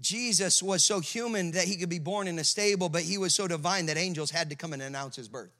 Jesus 0.00 0.62
was 0.62 0.84
so 0.84 1.00
human 1.00 1.50
that 1.52 1.64
he 1.64 1.76
could 1.76 1.88
be 1.88 1.98
born 1.98 2.28
in 2.28 2.38
a 2.38 2.44
stable, 2.44 2.88
but 2.88 3.02
he 3.02 3.18
was 3.18 3.34
so 3.34 3.48
divine 3.48 3.86
that 3.86 3.98
angels 3.98 4.30
had 4.30 4.48
to 4.50 4.56
come 4.56 4.72
and 4.72 4.80
announce 4.80 5.16
his 5.16 5.28
birth. 5.28 5.59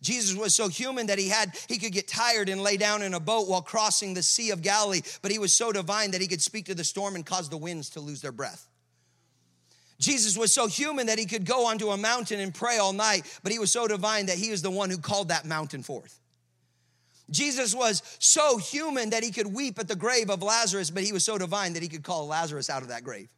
Jesus 0.00 0.36
was 0.36 0.54
so 0.54 0.68
human 0.68 1.06
that 1.06 1.18
he 1.18 1.28
had 1.28 1.56
he 1.68 1.78
could 1.78 1.92
get 1.92 2.08
tired 2.08 2.48
and 2.48 2.62
lay 2.62 2.76
down 2.76 3.02
in 3.02 3.14
a 3.14 3.20
boat 3.20 3.48
while 3.48 3.62
crossing 3.62 4.14
the 4.14 4.22
Sea 4.22 4.50
of 4.50 4.62
Galilee, 4.62 5.02
but 5.22 5.30
he 5.30 5.38
was 5.38 5.54
so 5.54 5.72
divine 5.72 6.12
that 6.12 6.20
he 6.20 6.26
could 6.26 6.42
speak 6.42 6.66
to 6.66 6.74
the 6.74 6.84
storm 6.84 7.14
and 7.14 7.26
cause 7.26 7.48
the 7.48 7.56
winds 7.56 7.90
to 7.90 8.00
lose 8.00 8.20
their 8.20 8.32
breath. 8.32 8.66
Jesus 9.98 10.36
was 10.36 10.52
so 10.52 10.66
human 10.66 11.06
that 11.06 11.18
he 11.18 11.26
could 11.26 11.44
go 11.44 11.66
onto 11.66 11.90
a 11.90 11.96
mountain 11.96 12.40
and 12.40 12.54
pray 12.54 12.78
all 12.78 12.94
night, 12.94 13.22
but 13.42 13.52
he 13.52 13.58
was 13.58 13.70
so 13.70 13.86
divine 13.86 14.26
that 14.26 14.38
he 14.38 14.50
was 14.50 14.62
the 14.62 14.70
one 14.70 14.88
who 14.88 14.98
called 14.98 15.28
that 15.28 15.44
mountain 15.44 15.82
forth. 15.82 16.18
Jesus 17.30 17.74
was 17.74 18.02
so 18.18 18.56
human 18.56 19.10
that 19.10 19.22
he 19.22 19.30
could 19.30 19.46
weep 19.46 19.78
at 19.78 19.88
the 19.88 19.94
grave 19.94 20.30
of 20.30 20.42
Lazarus, 20.42 20.90
but 20.90 21.04
he 21.04 21.12
was 21.12 21.24
so 21.24 21.38
divine 21.38 21.74
that 21.74 21.82
he 21.82 21.88
could 21.88 22.02
call 22.02 22.26
Lazarus 22.26 22.70
out 22.70 22.82
of 22.82 22.88
that 22.88 23.04
grave. 23.04 23.28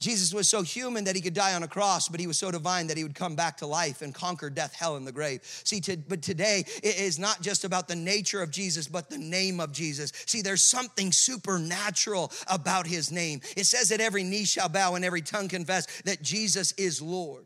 Jesus 0.00 0.32
was 0.32 0.48
so 0.48 0.62
human 0.62 1.04
that 1.04 1.14
he 1.14 1.20
could 1.20 1.34
die 1.34 1.54
on 1.54 1.62
a 1.62 1.68
cross, 1.68 2.08
but 2.08 2.20
he 2.20 2.26
was 2.26 2.38
so 2.38 2.50
divine 2.50 2.86
that 2.86 2.96
he 2.96 3.02
would 3.02 3.14
come 3.14 3.36
back 3.36 3.58
to 3.58 3.66
life 3.66 4.00
and 4.00 4.14
conquer 4.14 4.48
death, 4.48 4.72
hell, 4.72 4.96
and 4.96 5.06
the 5.06 5.12
grave. 5.12 5.40
See, 5.42 5.78
to, 5.82 5.98
but 5.98 6.22
today 6.22 6.64
it 6.82 6.98
is 6.98 7.18
not 7.18 7.42
just 7.42 7.64
about 7.64 7.86
the 7.86 7.96
nature 7.96 8.42
of 8.42 8.50
Jesus, 8.50 8.88
but 8.88 9.10
the 9.10 9.18
name 9.18 9.60
of 9.60 9.72
Jesus. 9.72 10.10
See, 10.24 10.40
there's 10.40 10.62
something 10.62 11.12
supernatural 11.12 12.32
about 12.48 12.86
his 12.86 13.12
name. 13.12 13.42
It 13.58 13.66
says 13.66 13.90
that 13.90 14.00
every 14.00 14.22
knee 14.22 14.46
shall 14.46 14.70
bow 14.70 14.94
and 14.94 15.04
every 15.04 15.20
tongue 15.20 15.48
confess 15.48 15.86
that 16.02 16.22
Jesus 16.22 16.72
is 16.72 17.02
Lord. 17.02 17.44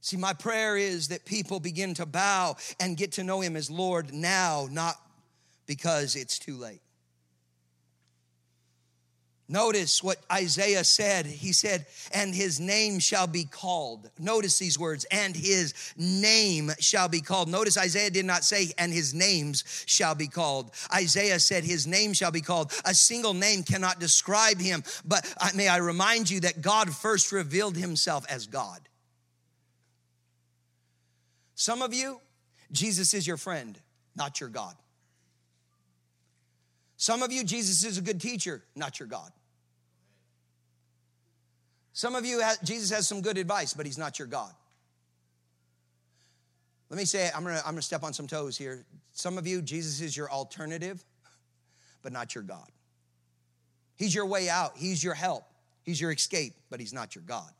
See, 0.00 0.16
my 0.16 0.32
prayer 0.32 0.76
is 0.76 1.08
that 1.08 1.24
people 1.24 1.58
begin 1.58 1.94
to 1.94 2.06
bow 2.06 2.54
and 2.78 2.96
get 2.96 3.12
to 3.12 3.24
know 3.24 3.40
him 3.40 3.56
as 3.56 3.68
Lord 3.68 4.12
now, 4.14 4.68
not 4.70 4.94
because 5.66 6.14
it's 6.14 6.38
too 6.38 6.56
late. 6.56 6.83
Notice 9.46 10.02
what 10.02 10.16
Isaiah 10.32 10.84
said. 10.84 11.26
He 11.26 11.52
said, 11.52 11.84
and 12.12 12.34
his 12.34 12.58
name 12.58 12.98
shall 12.98 13.26
be 13.26 13.44
called. 13.44 14.10
Notice 14.18 14.58
these 14.58 14.78
words, 14.78 15.04
and 15.10 15.36
his 15.36 15.74
name 15.98 16.70
shall 16.80 17.08
be 17.08 17.20
called. 17.20 17.48
Notice 17.50 17.76
Isaiah 17.76 18.10
did 18.10 18.24
not 18.24 18.42
say, 18.42 18.72
and 18.78 18.90
his 18.90 19.12
names 19.12 19.62
shall 19.86 20.14
be 20.14 20.28
called. 20.28 20.70
Isaiah 20.94 21.38
said, 21.38 21.62
his 21.62 21.86
name 21.86 22.14
shall 22.14 22.30
be 22.30 22.40
called. 22.40 22.72
A 22.86 22.94
single 22.94 23.34
name 23.34 23.62
cannot 23.62 24.00
describe 24.00 24.58
him. 24.58 24.82
But 25.04 25.30
may 25.54 25.68
I 25.68 25.76
remind 25.76 26.30
you 26.30 26.40
that 26.40 26.62
God 26.62 26.94
first 26.94 27.30
revealed 27.30 27.76
himself 27.76 28.24
as 28.30 28.46
God. 28.46 28.80
Some 31.54 31.82
of 31.82 31.92
you, 31.92 32.18
Jesus 32.72 33.12
is 33.12 33.26
your 33.26 33.36
friend, 33.36 33.78
not 34.16 34.40
your 34.40 34.48
God. 34.48 34.74
Some 36.96 37.22
of 37.22 37.32
you, 37.32 37.44
Jesus 37.44 37.84
is 37.84 37.98
a 37.98 38.02
good 38.02 38.20
teacher, 38.20 38.62
not 38.76 39.00
your 39.00 39.08
God. 39.08 39.30
Some 41.92 42.14
of 42.14 42.24
you, 42.24 42.42
Jesus 42.64 42.90
has 42.90 43.06
some 43.06 43.20
good 43.20 43.38
advice, 43.38 43.74
but 43.74 43.86
he's 43.86 43.98
not 43.98 44.18
your 44.18 44.26
God. 44.26 44.52
Let 46.90 46.98
me 46.98 47.04
say, 47.04 47.30
I'm 47.34 47.44
gonna, 47.44 47.62
I'm 47.64 47.72
gonna 47.72 47.82
step 47.82 48.02
on 48.02 48.12
some 48.12 48.26
toes 48.26 48.56
here. 48.56 48.84
Some 49.12 49.38
of 49.38 49.46
you, 49.46 49.62
Jesus 49.62 50.00
is 50.00 50.16
your 50.16 50.30
alternative, 50.30 51.04
but 52.02 52.12
not 52.12 52.34
your 52.34 52.44
God. 52.44 52.68
He's 53.96 54.14
your 54.14 54.26
way 54.26 54.48
out, 54.48 54.76
he's 54.76 55.02
your 55.02 55.14
help, 55.14 55.44
he's 55.82 56.00
your 56.00 56.12
escape, 56.12 56.54
but 56.70 56.80
he's 56.80 56.92
not 56.92 57.14
your 57.14 57.24
God. 57.24 57.50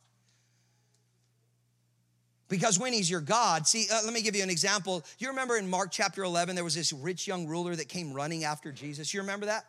Because 2.55 2.79
when 2.79 2.93
he's 2.93 3.09
your 3.09 3.19
God, 3.19 3.67
see, 3.67 3.85
uh, 3.91 3.99
let 4.05 4.13
me 4.13 4.21
give 4.21 4.33
you 4.33 4.41
an 4.41 4.49
example. 4.49 5.03
You 5.19 5.27
remember 5.27 5.57
in 5.57 5.69
Mark 5.69 5.89
chapter 5.91 6.23
11, 6.23 6.55
there 6.55 6.63
was 6.63 6.73
this 6.73 6.93
rich 6.93 7.27
young 7.27 7.47
ruler 7.47 7.75
that 7.75 7.89
came 7.89 8.13
running 8.13 8.45
after 8.45 8.71
Jesus. 8.71 9.13
You 9.13 9.19
remember 9.19 9.47
that? 9.47 9.65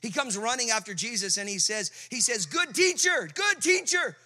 He 0.00 0.12
comes 0.12 0.38
running 0.38 0.70
after 0.70 0.94
Jesus 0.94 1.38
and 1.38 1.48
he 1.48 1.58
says, 1.58 1.90
he 2.08 2.20
says, 2.20 2.46
good 2.46 2.72
teacher, 2.72 3.28
good 3.34 3.60
teacher, 3.60 4.16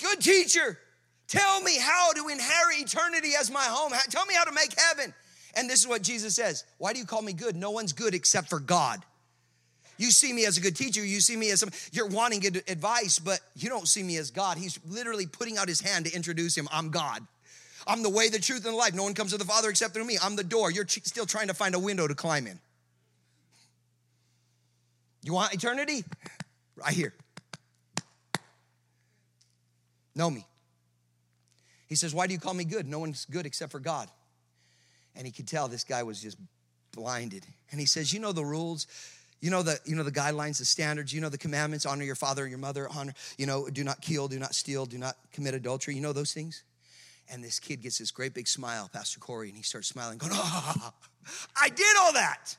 good 0.00 0.20
teacher, 0.20 0.78
tell 1.26 1.60
me 1.62 1.78
how 1.80 2.12
to 2.12 2.28
inherit 2.28 2.78
eternity 2.78 3.32
as 3.36 3.50
my 3.50 3.64
home. 3.64 3.92
Tell 4.10 4.24
me 4.26 4.34
how 4.34 4.44
to 4.44 4.52
make 4.52 4.72
heaven. 4.78 5.12
And 5.56 5.68
this 5.68 5.80
is 5.80 5.88
what 5.88 6.02
Jesus 6.02 6.36
says. 6.36 6.62
Why 6.78 6.92
do 6.92 7.00
you 7.00 7.06
call 7.06 7.22
me 7.22 7.32
good? 7.32 7.56
No 7.56 7.72
one's 7.72 7.92
good 7.92 8.14
except 8.14 8.48
for 8.48 8.60
God. 8.60 9.02
You 9.98 10.10
see 10.10 10.32
me 10.32 10.46
as 10.46 10.56
a 10.56 10.60
good 10.60 10.76
teacher. 10.76 11.04
You 11.04 11.20
see 11.20 11.36
me 11.36 11.50
as 11.50 11.60
some, 11.60 11.70
you're 11.92 12.08
wanting 12.08 12.40
good 12.40 12.62
advice, 12.68 13.18
but 13.18 13.40
you 13.54 13.68
don't 13.68 13.86
see 13.86 14.02
me 14.02 14.16
as 14.16 14.30
God. 14.30 14.56
He's 14.56 14.78
literally 14.88 15.26
putting 15.26 15.58
out 15.58 15.68
his 15.68 15.80
hand 15.80 16.06
to 16.06 16.14
introduce 16.14 16.56
him. 16.56 16.68
I'm 16.72 16.90
God. 16.90 17.20
I'm 17.86 18.02
the 18.02 18.10
way, 18.10 18.28
the 18.28 18.38
truth, 18.38 18.64
and 18.64 18.74
the 18.74 18.78
life. 18.78 18.94
No 18.94 19.02
one 19.02 19.14
comes 19.14 19.32
to 19.32 19.38
the 19.38 19.44
Father 19.44 19.68
except 19.68 19.94
through 19.94 20.04
me. 20.04 20.18
I'm 20.22 20.36
the 20.36 20.44
door. 20.44 20.70
You're 20.70 20.86
still 20.86 21.26
trying 21.26 21.48
to 21.48 21.54
find 21.54 21.74
a 21.74 21.78
window 21.78 22.06
to 22.06 22.14
climb 22.14 22.46
in. 22.46 22.58
You 25.22 25.34
want 25.34 25.54
eternity? 25.54 26.04
Right 26.76 26.94
here. 26.94 27.14
Know 30.14 30.30
me. 30.30 30.46
He 31.88 31.94
says, 31.94 32.14
Why 32.14 32.26
do 32.26 32.32
you 32.32 32.40
call 32.40 32.54
me 32.54 32.64
good? 32.64 32.86
No 32.88 32.98
one's 32.98 33.24
good 33.26 33.46
except 33.46 33.72
for 33.72 33.80
God. 33.80 34.08
And 35.14 35.26
he 35.26 35.32
could 35.32 35.46
tell 35.46 35.68
this 35.68 35.84
guy 35.84 36.02
was 36.02 36.20
just 36.20 36.38
blinded. 36.92 37.46
And 37.70 37.78
he 37.78 37.86
says, 37.86 38.12
You 38.12 38.20
know 38.20 38.32
the 38.32 38.44
rules. 38.44 38.86
You 39.42 39.50
know 39.50 39.64
the 39.64 39.80
you 39.84 39.96
know 39.96 40.04
the 40.04 40.12
guidelines, 40.12 40.58
the 40.58 40.64
standards. 40.64 41.12
You 41.12 41.20
know 41.20 41.28
the 41.28 41.36
commandments: 41.36 41.84
honor 41.84 42.04
your 42.04 42.14
father 42.14 42.44
and 42.44 42.50
your 42.50 42.60
mother. 42.60 42.88
Honor. 42.88 43.12
You 43.36 43.46
know, 43.46 43.68
do 43.68 43.82
not 43.82 44.00
kill, 44.00 44.28
do 44.28 44.38
not 44.38 44.54
steal, 44.54 44.86
do 44.86 44.98
not 44.98 45.16
commit 45.32 45.52
adultery. 45.52 45.96
You 45.96 46.00
know 46.00 46.12
those 46.12 46.32
things. 46.32 46.62
And 47.28 47.42
this 47.42 47.58
kid 47.58 47.82
gets 47.82 47.98
this 47.98 48.12
great 48.12 48.34
big 48.34 48.46
smile, 48.46 48.88
Pastor 48.92 49.18
Corey, 49.18 49.48
and 49.48 49.56
he 49.56 49.64
starts 49.64 49.88
smiling, 49.88 50.18
going, 50.18 50.30
"Oh, 50.32 50.92
I 51.60 51.68
did 51.68 51.96
all 52.00 52.12
that. 52.12 52.56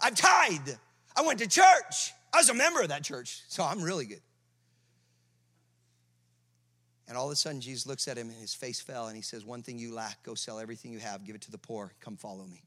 I've 0.00 0.16
tithed. 0.16 0.76
I 1.16 1.22
went 1.22 1.38
to 1.38 1.46
church. 1.46 2.12
I 2.34 2.38
was 2.38 2.48
a 2.48 2.54
member 2.54 2.82
of 2.82 2.88
that 2.88 3.04
church, 3.04 3.42
so 3.46 3.62
I'm 3.62 3.80
really 3.80 4.06
good." 4.06 4.22
And 7.06 7.16
all 7.16 7.26
of 7.26 7.32
a 7.32 7.36
sudden, 7.36 7.60
Jesus 7.60 7.86
looks 7.86 8.08
at 8.08 8.18
him, 8.18 8.28
and 8.28 8.38
his 8.38 8.54
face 8.54 8.80
fell, 8.80 9.06
and 9.06 9.14
he 9.14 9.22
says, 9.22 9.44
"One 9.44 9.62
thing 9.62 9.78
you 9.78 9.94
lack: 9.94 10.24
go 10.24 10.34
sell 10.34 10.58
everything 10.58 10.92
you 10.92 10.98
have, 10.98 11.24
give 11.24 11.36
it 11.36 11.42
to 11.42 11.52
the 11.52 11.58
poor. 11.58 11.94
Come 12.00 12.16
follow 12.16 12.44
me." 12.44 12.64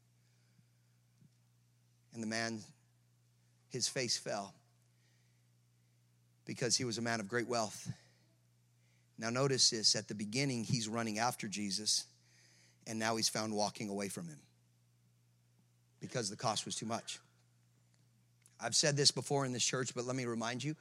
And 2.13 2.21
the 2.21 2.27
man, 2.27 2.61
his 3.69 3.87
face 3.87 4.17
fell 4.17 4.53
because 6.45 6.75
he 6.75 6.83
was 6.83 6.97
a 6.97 7.01
man 7.01 7.19
of 7.19 7.27
great 7.27 7.47
wealth. 7.47 7.89
Now, 9.17 9.29
notice 9.29 9.69
this 9.69 9.95
at 9.95 10.07
the 10.07 10.15
beginning, 10.15 10.63
he's 10.63 10.87
running 10.87 11.19
after 11.19 11.47
Jesus, 11.47 12.05
and 12.87 12.97
now 12.97 13.15
he's 13.15 13.29
found 13.29 13.53
walking 13.53 13.87
away 13.87 14.09
from 14.09 14.27
him 14.27 14.39
because 15.99 16.29
the 16.29 16.35
cost 16.35 16.65
was 16.65 16.75
too 16.75 16.87
much. 16.87 17.19
I've 18.59 18.75
said 18.75 18.97
this 18.97 19.11
before 19.11 19.45
in 19.45 19.53
this 19.53 19.63
church, 19.63 19.93
but 19.95 20.05
let 20.05 20.15
me 20.15 20.25
remind 20.25 20.63
you. 20.63 20.75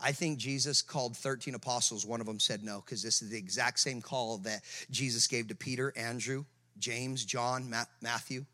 I 0.00 0.12
think 0.12 0.38
Jesus 0.38 0.80
called 0.80 1.16
13 1.16 1.54
apostles. 1.54 2.06
One 2.06 2.20
of 2.20 2.26
them 2.26 2.40
said 2.40 2.64
no, 2.64 2.82
because 2.84 3.02
this 3.02 3.20
is 3.20 3.28
the 3.28 3.38
exact 3.38 3.78
same 3.78 4.00
call 4.00 4.38
that 4.38 4.62
Jesus 4.90 5.26
gave 5.26 5.48
to 5.48 5.54
Peter, 5.54 5.92
Andrew, 5.94 6.46
James, 6.78 7.24
John, 7.24 7.72
Matthew. 8.00 8.46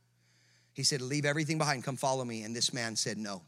He 0.76 0.82
said, 0.82 1.00
Leave 1.00 1.24
everything 1.24 1.56
behind, 1.56 1.84
come 1.84 1.96
follow 1.96 2.22
me. 2.22 2.42
And 2.42 2.54
this 2.54 2.74
man 2.74 2.96
said, 2.96 3.16
No. 3.16 3.40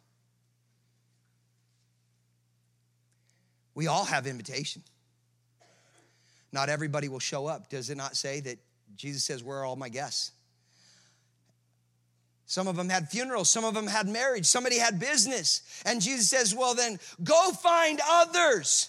We 3.75 3.87
all 3.87 4.07
have 4.07 4.27
invitation. 4.27 4.83
Not 6.53 6.71
everybody 6.71 7.11
will 7.11 7.19
show 7.19 7.47
up. 7.47 7.69
Does 7.69 7.91
it 7.91 7.99
not 7.99 8.17
say 8.17 8.41
that 8.41 8.59
Jesus 8.97 9.25
says, 9.25 9.45
Where 9.45 9.59
are 9.59 9.67
all 9.67 9.77
my 9.77 9.91
guests? 9.91 10.33
Some 12.47 12.67
of 12.67 12.77
them 12.77 12.89
had 12.89 13.11
funerals, 13.11 13.51
some 13.51 13.67
of 13.67 13.75
them 13.75 13.87
had 13.87 14.09
marriage, 14.09 14.47
somebody 14.47 14.79
had 14.79 14.99
business. 14.99 15.61
And 15.85 16.01
Jesus 16.01 16.31
says, 16.31 16.55
Well, 16.55 16.75
then 16.75 16.99
go 17.23 17.51
find 17.51 18.01
others 18.09 18.89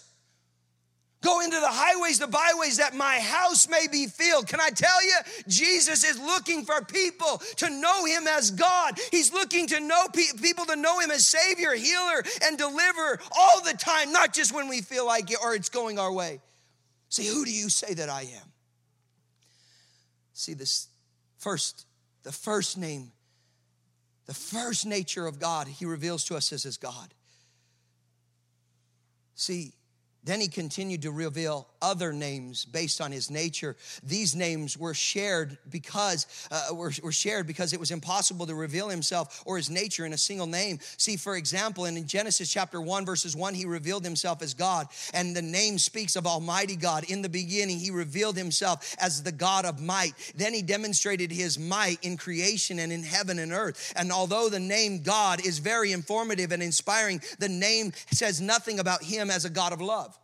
Go 1.22 1.40
into 1.40 1.60
the 1.60 1.68
highways, 1.68 2.18
the 2.18 2.26
byways, 2.26 2.78
that 2.78 2.94
my 2.94 3.18
house 3.18 3.68
may 3.68 3.86
be 3.92 4.06
filled. 4.06 4.46
Can 4.46 4.58
I 4.58 4.70
tell 4.70 5.04
you, 5.04 5.16
Jesus 5.48 6.02
is 6.02 6.18
looking 6.18 6.64
for 6.64 6.82
people 6.82 7.42
to 7.56 7.68
know 7.68 8.06
him 8.06 8.26
as 8.26 8.50
God. 8.50 8.98
He's 9.10 9.30
looking 9.30 9.66
to 9.66 9.80
know 9.80 10.06
pe- 10.14 10.38
people 10.40 10.64
to 10.64 10.76
know 10.76 10.98
him 10.98 11.10
as 11.10 11.26
Savior, 11.26 11.74
healer, 11.74 12.24
and 12.42 12.56
deliverer 12.56 13.20
all 13.36 13.60
the 13.62 13.74
time, 13.74 14.12
not 14.12 14.32
just 14.32 14.54
when 14.54 14.66
we 14.66 14.80
feel 14.80 15.04
like 15.04 15.30
it 15.30 15.38
or 15.42 15.54
it's 15.54 15.68
going 15.68 15.98
our 15.98 16.10
way. 16.12 16.40
See, 17.10 17.26
who 17.26 17.44
do 17.44 17.52
you 17.52 17.68
say 17.68 17.92
that 17.92 18.08
I 18.08 18.22
am? 18.22 18.52
See, 20.32 20.54
this 20.54 20.88
first, 21.36 21.84
the 22.22 22.32
first 22.32 22.78
name, 22.78 23.12
the 24.24 24.32
first 24.32 24.86
nature 24.86 25.26
of 25.26 25.38
God, 25.38 25.66
he 25.66 25.84
reveals 25.84 26.24
to 26.26 26.36
us 26.36 26.50
as 26.50 26.62
his 26.62 26.78
God. 26.78 27.12
See, 29.34 29.74
then 30.24 30.40
he 30.40 30.48
continued 30.48 31.02
to 31.02 31.12
reveal 31.12 31.69
other 31.82 32.12
names 32.12 32.64
based 32.64 33.00
on 33.00 33.12
his 33.12 33.30
nature. 33.30 33.76
These 34.02 34.34
names 34.34 34.76
were 34.76 34.94
shared 34.94 35.58
because 35.70 36.26
uh, 36.50 36.74
were, 36.74 36.92
were 37.02 37.12
shared 37.12 37.46
because 37.46 37.72
it 37.72 37.80
was 37.80 37.90
impossible 37.90 38.46
to 38.46 38.54
reveal 38.54 38.88
himself 38.88 39.42
or 39.46 39.56
his 39.56 39.70
nature 39.70 40.04
in 40.06 40.12
a 40.12 40.18
single 40.18 40.46
name. 40.46 40.78
See, 40.96 41.16
for 41.16 41.36
example, 41.36 41.84
in 41.84 42.06
Genesis 42.06 42.50
chapter 42.50 42.80
1, 42.80 43.04
verses 43.04 43.34
1, 43.34 43.54
he 43.54 43.64
revealed 43.64 44.04
himself 44.04 44.42
as 44.42 44.54
God, 44.54 44.88
and 45.14 45.34
the 45.34 45.42
name 45.42 45.78
speaks 45.78 46.16
of 46.16 46.26
Almighty 46.26 46.76
God. 46.76 47.04
In 47.04 47.22
the 47.22 47.28
beginning, 47.28 47.78
he 47.78 47.90
revealed 47.90 48.36
himself 48.36 48.94
as 48.98 49.22
the 49.22 49.32
God 49.32 49.64
of 49.64 49.80
might. 49.80 50.12
Then 50.34 50.54
he 50.54 50.62
demonstrated 50.62 51.30
his 51.30 51.58
might 51.58 51.98
in 52.02 52.16
creation 52.16 52.78
and 52.78 52.92
in 52.92 53.02
heaven 53.02 53.38
and 53.38 53.52
earth. 53.52 53.92
And 53.96 54.12
although 54.12 54.48
the 54.48 54.60
name 54.60 55.02
God 55.02 55.44
is 55.44 55.58
very 55.58 55.92
informative 55.92 56.52
and 56.52 56.62
inspiring, 56.62 57.20
the 57.38 57.48
name 57.48 57.92
says 58.12 58.40
nothing 58.40 58.78
about 58.78 59.02
him 59.02 59.30
as 59.30 59.44
a 59.44 59.50
God 59.50 59.72
of 59.72 59.80
love. 59.80 60.19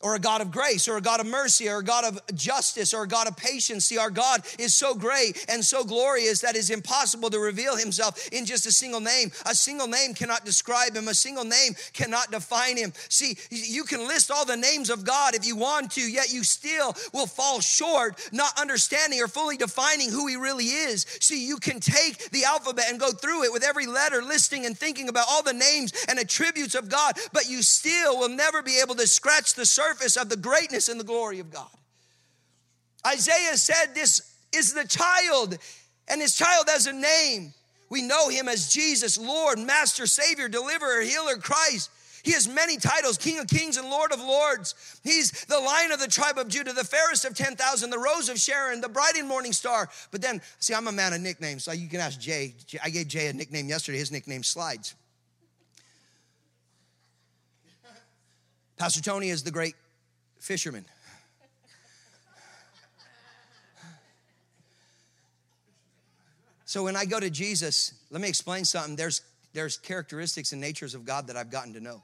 Or 0.00 0.14
a 0.14 0.18
God 0.18 0.40
of 0.40 0.50
grace, 0.50 0.88
or 0.88 0.96
a 0.96 1.00
God 1.00 1.20
of 1.20 1.26
mercy, 1.26 1.68
or 1.68 1.78
a 1.78 1.84
God 1.84 2.04
of 2.04 2.20
justice, 2.34 2.94
or 2.94 3.02
a 3.02 3.08
God 3.08 3.28
of 3.28 3.36
patience. 3.36 3.84
See, 3.84 3.98
our 3.98 4.10
God 4.10 4.42
is 4.58 4.74
so 4.74 4.94
great 4.94 5.44
and 5.48 5.64
so 5.64 5.84
glorious 5.84 6.40
that 6.40 6.56
it's 6.56 6.70
impossible 6.70 7.28
to 7.30 7.38
reveal 7.38 7.76
himself 7.76 8.28
in 8.28 8.46
just 8.46 8.66
a 8.66 8.72
single 8.72 9.00
name. 9.00 9.30
A 9.46 9.54
single 9.54 9.86
name 9.86 10.14
cannot 10.14 10.44
describe 10.44 10.96
him, 10.96 11.08
a 11.08 11.14
single 11.14 11.44
name 11.44 11.74
cannot 11.92 12.30
define 12.30 12.76
him. 12.76 12.92
See, 13.08 13.36
you 13.50 13.84
can 13.84 14.08
list 14.08 14.30
all 14.30 14.46
the 14.46 14.56
names 14.56 14.88
of 14.88 15.04
God 15.04 15.34
if 15.34 15.46
you 15.46 15.56
want 15.56 15.92
to, 15.92 16.00
yet 16.00 16.32
you 16.32 16.44
still 16.44 16.96
will 17.12 17.26
fall 17.26 17.60
short, 17.60 18.28
not 18.32 18.58
understanding 18.58 19.20
or 19.20 19.28
fully 19.28 19.58
defining 19.58 20.10
who 20.10 20.26
he 20.26 20.36
really 20.36 20.66
is. 20.66 21.04
See, 21.20 21.46
you 21.46 21.58
can 21.58 21.78
take 21.78 22.30
the 22.30 22.44
alphabet 22.44 22.86
and 22.88 22.98
go 22.98 23.10
through 23.10 23.44
it 23.44 23.52
with 23.52 23.64
every 23.64 23.86
letter, 23.86 24.22
listing 24.22 24.64
and 24.64 24.76
thinking 24.76 25.08
about 25.08 25.26
all 25.28 25.42
the 25.42 25.52
names 25.52 25.92
and 26.08 26.18
attributes 26.18 26.74
of 26.74 26.88
God, 26.88 27.18
but 27.32 27.50
you 27.50 27.62
still 27.62 28.18
will 28.18 28.28
never 28.30 28.62
be 28.62 28.78
able 28.82 28.94
to 28.94 29.06
scratch 29.06 29.54
the 29.54 29.66
surface 29.66 29.89
surface 29.90 30.16
of 30.16 30.28
the 30.28 30.36
greatness 30.36 30.88
and 30.88 31.00
the 31.00 31.04
glory 31.04 31.40
of 31.40 31.50
God. 31.50 31.68
Isaiah 33.06 33.56
said, 33.56 33.94
This 33.94 34.34
is 34.52 34.72
the 34.72 34.86
child, 34.86 35.56
and 36.08 36.20
his 36.20 36.36
child 36.36 36.66
has 36.68 36.86
a 36.86 36.92
name. 36.92 37.52
We 37.88 38.02
know 38.02 38.28
him 38.28 38.48
as 38.48 38.72
Jesus, 38.72 39.18
Lord, 39.18 39.58
Master, 39.58 40.06
Savior, 40.06 40.48
Deliverer, 40.48 41.00
Healer, 41.00 41.36
Christ. 41.36 41.90
He 42.22 42.32
has 42.32 42.46
many 42.46 42.76
titles 42.76 43.16
King 43.16 43.38
of 43.38 43.46
Kings 43.48 43.78
and 43.78 43.88
Lord 43.88 44.12
of 44.12 44.20
Lords. 44.20 45.00
He's 45.02 45.30
the 45.46 45.58
lion 45.58 45.90
of 45.90 45.98
the 45.98 46.06
tribe 46.06 46.36
of 46.36 46.48
Judah, 46.48 46.72
the 46.74 46.84
fairest 46.84 47.24
of 47.24 47.34
10,000, 47.34 47.90
the 47.90 47.98
rose 47.98 48.28
of 48.28 48.38
Sharon, 48.38 48.82
the 48.82 48.90
bright 48.90 49.16
and 49.16 49.26
morning 49.26 49.52
star. 49.52 49.88
But 50.10 50.20
then, 50.20 50.42
see, 50.58 50.74
I'm 50.74 50.86
a 50.86 50.92
man 50.92 51.14
of 51.14 51.20
nicknames, 51.22 51.64
so 51.64 51.72
you 51.72 51.88
can 51.88 52.00
ask 52.00 52.20
Jay. 52.20 52.54
I 52.84 52.90
gave 52.90 53.08
Jay 53.08 53.28
a 53.28 53.32
nickname 53.32 53.68
yesterday. 53.68 53.98
His 53.98 54.12
nickname 54.12 54.42
Slides. 54.42 54.94
Pastor 58.80 59.02
Tony 59.02 59.28
is 59.28 59.42
the 59.42 59.50
great 59.50 59.74
fisherman. 60.40 60.84
So 66.64 66.84
when 66.84 66.96
I 66.96 67.04
go 67.04 67.18
to 67.18 67.30
Jesus, 67.30 67.94
let 68.10 68.20
me 68.20 68.28
explain 68.28 68.64
something. 68.64 68.96
There's 68.96 69.22
there's 69.52 69.76
characteristics 69.76 70.52
and 70.52 70.60
natures 70.60 70.94
of 70.94 71.04
God 71.04 71.26
that 71.26 71.36
I've 71.36 71.50
gotten 71.50 71.72
to 71.72 71.80
know. 71.80 72.02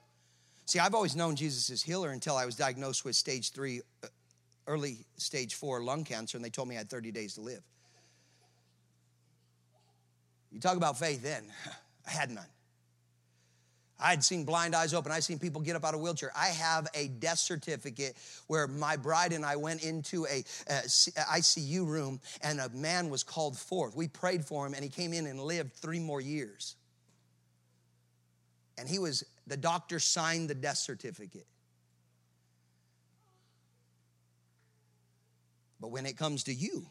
See, 0.65 0.81
I've 0.81 0.95
always 0.95 1.15
known 1.15 1.37
Jesus 1.37 1.71
as 1.71 1.81
healer 1.81 2.11
until 2.11 2.37
I 2.37 2.45
was 2.45 2.57
diagnosed 2.57 3.05
with 3.05 3.15
stage 3.15 3.53
three, 3.53 3.83
uh, 4.03 4.09
early 4.67 5.07
stage 5.17 5.55
four 5.55 5.85
lung 5.85 6.03
cancer, 6.03 6.37
and 6.37 6.45
they 6.45 6.51
told 6.51 6.67
me 6.67 6.75
I 6.75 6.79
had 6.79 6.91
30 6.91 7.13
days 7.13 7.35
to 7.35 7.41
live. 7.41 7.63
You 10.51 10.59
talk 10.59 10.77
about 10.77 10.99
faith 10.99 11.23
then. 11.23 11.45
I 12.07 12.11
had 12.11 12.31
none. 12.31 12.47
I'd 13.99 14.23
seen 14.23 14.45
blind 14.45 14.75
eyes 14.75 14.93
open. 14.93 15.11
I'd 15.11 15.25
seen 15.25 15.39
people 15.39 15.61
get 15.61 15.75
up 15.75 15.85
out 15.85 15.95
of 15.95 16.01
wheelchair. 16.01 16.31
I 16.37 16.49
have 16.49 16.87
a 16.95 17.09
death 17.09 17.39
certificate 17.39 18.17
where 18.47 18.67
my 18.67 18.97
bride 18.97 19.33
and 19.33 19.45
I 19.45 19.57
went 19.57 19.83
into 19.83 20.27
a, 20.27 20.45
a, 20.69 20.83
ICU 20.83 21.87
room 21.87 22.21
and 22.43 22.61
a 22.61 22.69
man 22.71 23.09
was 23.09 23.23
called 23.23 23.57
forth. 23.57 23.97
We 23.97 24.09
prayed 24.09 24.45
for 24.45 24.67
him 24.67 24.75
and 24.75 24.83
he 24.83 24.91
came 24.91 25.13
in 25.13 25.27
and 25.27 25.41
lived 25.41 25.73
three 25.73 25.99
more 25.99 26.21
years. 26.21 26.77
And 28.79 28.87
he 28.87 28.99
was, 28.99 29.25
the 29.47 29.57
doctor 29.57 29.99
signed 29.99 30.51
the 30.51 30.55
death 30.55 30.77
certificate. 30.77 31.47
But 35.81 35.89
when 35.89 36.05
it 36.05 36.19
comes 36.19 36.45
to 36.45 36.55
you, 36.55 36.87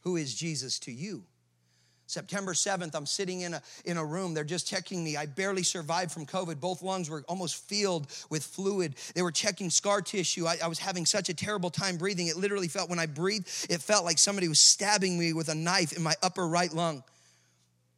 who 0.00 0.16
is 0.16 0.34
Jesus 0.34 0.78
to 0.80 0.92
you? 0.92 1.24
September 2.06 2.52
7th, 2.52 2.94
I'm 2.94 3.06
sitting 3.06 3.40
in 3.40 3.54
a, 3.54 3.62
in 3.84 3.96
a 3.96 4.04
room. 4.04 4.32
They're 4.32 4.44
just 4.44 4.68
checking 4.68 5.02
me. 5.02 5.16
I 5.16 5.26
barely 5.26 5.64
survived 5.64 6.12
from 6.12 6.24
COVID. 6.24 6.60
Both 6.60 6.82
lungs 6.82 7.10
were 7.10 7.24
almost 7.28 7.56
filled 7.68 8.06
with 8.30 8.44
fluid. 8.44 8.94
They 9.14 9.22
were 9.22 9.32
checking 9.32 9.70
scar 9.70 10.00
tissue. 10.00 10.46
I, 10.46 10.56
I, 10.62 10.68
was 10.68 10.78
having 10.78 11.04
such 11.04 11.28
a 11.28 11.34
terrible 11.34 11.68
time 11.68 11.96
breathing. 11.96 12.28
It 12.28 12.36
literally 12.36 12.68
felt, 12.68 12.88
when 12.88 13.00
I 13.00 13.06
breathed, 13.06 13.48
it 13.68 13.82
felt 13.82 14.04
like 14.04 14.18
somebody 14.18 14.46
was 14.46 14.60
stabbing 14.60 15.18
me 15.18 15.32
with 15.32 15.48
a 15.48 15.54
knife 15.54 15.92
in 15.92 16.02
my 16.02 16.14
upper 16.22 16.46
right 16.46 16.72
lung. 16.72 17.02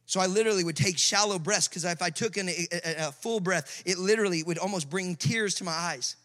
So 0.07 0.19
I 0.19 0.25
literally 0.25 0.63
would 0.63 0.75
take 0.75 0.97
shallow 0.97 1.37
breaths 1.37 1.67
because 1.67 1.85
if 1.85 2.01
I 2.01 2.09
took 2.09 2.35
in 2.37 2.49
a, 2.49 2.67
a, 2.71 3.07
a 3.09 3.11
full 3.11 3.39
breath, 3.39 3.83
it 3.85 3.99
literally 3.99 4.41
would 4.41 4.57
almost 4.57 4.89
bring 4.89 5.15
tears 5.15 5.53
to 5.55 5.63
my 5.63 5.71
eyes. 5.71 6.15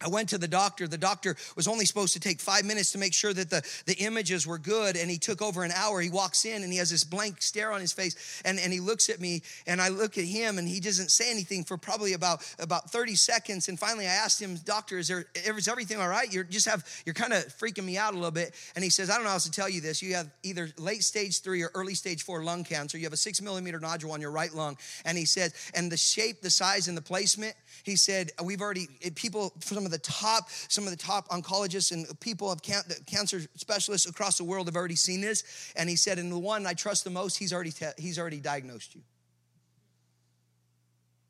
I 0.00 0.08
went 0.08 0.28
to 0.28 0.38
the 0.38 0.46
doctor. 0.46 0.86
The 0.86 0.96
doctor 0.96 1.36
was 1.56 1.66
only 1.66 1.84
supposed 1.84 2.12
to 2.12 2.20
take 2.20 2.40
five 2.40 2.64
minutes 2.64 2.92
to 2.92 2.98
make 2.98 3.12
sure 3.12 3.32
that 3.32 3.50
the, 3.50 3.62
the 3.86 3.94
images 3.94 4.46
were 4.46 4.58
good, 4.58 4.96
and 4.96 5.10
he 5.10 5.18
took 5.18 5.42
over 5.42 5.64
an 5.64 5.72
hour. 5.72 6.00
He 6.00 6.10
walks 6.10 6.44
in 6.44 6.62
and 6.62 6.72
he 6.72 6.78
has 6.78 6.90
this 6.90 7.02
blank 7.02 7.42
stare 7.42 7.72
on 7.72 7.80
his 7.80 7.92
face, 7.92 8.42
and, 8.44 8.60
and 8.60 8.72
he 8.72 8.78
looks 8.78 9.08
at 9.08 9.20
me, 9.20 9.42
and 9.66 9.80
I 9.80 9.88
look 9.88 10.16
at 10.16 10.24
him, 10.24 10.58
and 10.58 10.68
he 10.68 10.78
doesn't 10.78 11.10
say 11.10 11.30
anything 11.30 11.64
for 11.64 11.76
probably 11.76 12.12
about, 12.12 12.46
about 12.60 12.90
30 12.90 13.16
seconds. 13.16 13.68
And 13.68 13.78
finally, 13.78 14.06
I 14.06 14.12
asked 14.12 14.40
him, 14.40 14.56
Doctor, 14.64 14.98
is, 14.98 15.08
there, 15.08 15.26
is 15.34 15.66
everything 15.66 16.00
all 16.00 16.08
right? 16.08 16.32
You're 16.32 16.44
just 16.44 16.68
have, 16.68 16.84
you're 17.04 17.14
kind 17.14 17.32
of 17.32 17.44
freaking 17.58 17.84
me 17.84 17.98
out 17.98 18.12
a 18.12 18.16
little 18.16 18.30
bit. 18.30 18.54
And 18.76 18.84
he 18.84 18.90
says, 18.90 19.10
I 19.10 19.14
don't 19.14 19.24
know 19.24 19.30
how 19.30 19.38
to 19.38 19.50
tell 19.50 19.68
you 19.68 19.80
this. 19.80 20.00
You 20.00 20.14
have 20.14 20.30
either 20.44 20.68
late 20.78 21.02
stage 21.02 21.40
three 21.40 21.62
or 21.62 21.70
early 21.74 21.94
stage 21.94 22.22
four 22.22 22.44
lung 22.44 22.62
cancer. 22.62 22.98
You 22.98 23.04
have 23.04 23.12
a 23.12 23.16
six 23.16 23.42
millimeter 23.42 23.80
nodule 23.80 24.12
on 24.12 24.20
your 24.20 24.30
right 24.30 24.52
lung. 24.54 24.76
And 25.04 25.18
he 25.18 25.24
said, 25.24 25.52
and 25.74 25.90
the 25.90 25.96
shape, 25.96 26.40
the 26.40 26.50
size, 26.50 26.86
and 26.86 26.96
the 26.96 27.02
placement, 27.02 27.54
he 27.82 27.96
said, 27.96 28.30
we've 28.42 28.60
already, 28.60 28.86
people, 29.16 29.52
some 29.60 29.87
of 29.88 29.92
the 29.92 29.98
top, 29.98 30.50
some 30.68 30.84
of 30.84 30.90
the 30.90 30.96
top 30.96 31.28
oncologists 31.28 31.92
and 31.92 32.06
people 32.20 32.50
of 32.50 32.62
can- 32.62 32.84
cancer 33.06 33.40
specialists 33.54 34.08
across 34.08 34.38
the 34.38 34.44
world 34.44 34.66
have 34.66 34.76
already 34.76 34.94
seen 34.94 35.20
this. 35.20 35.72
And 35.76 35.88
he 35.88 35.96
said, 35.96 36.18
and 36.18 36.30
the 36.30 36.38
one 36.38 36.66
I 36.66 36.74
trust 36.74 37.04
the 37.04 37.10
most, 37.10 37.36
he's 37.36 37.52
already, 37.52 37.72
te- 37.72 37.86
he's 37.96 38.18
already 38.18 38.40
diagnosed 38.40 38.94
you. 38.94 39.00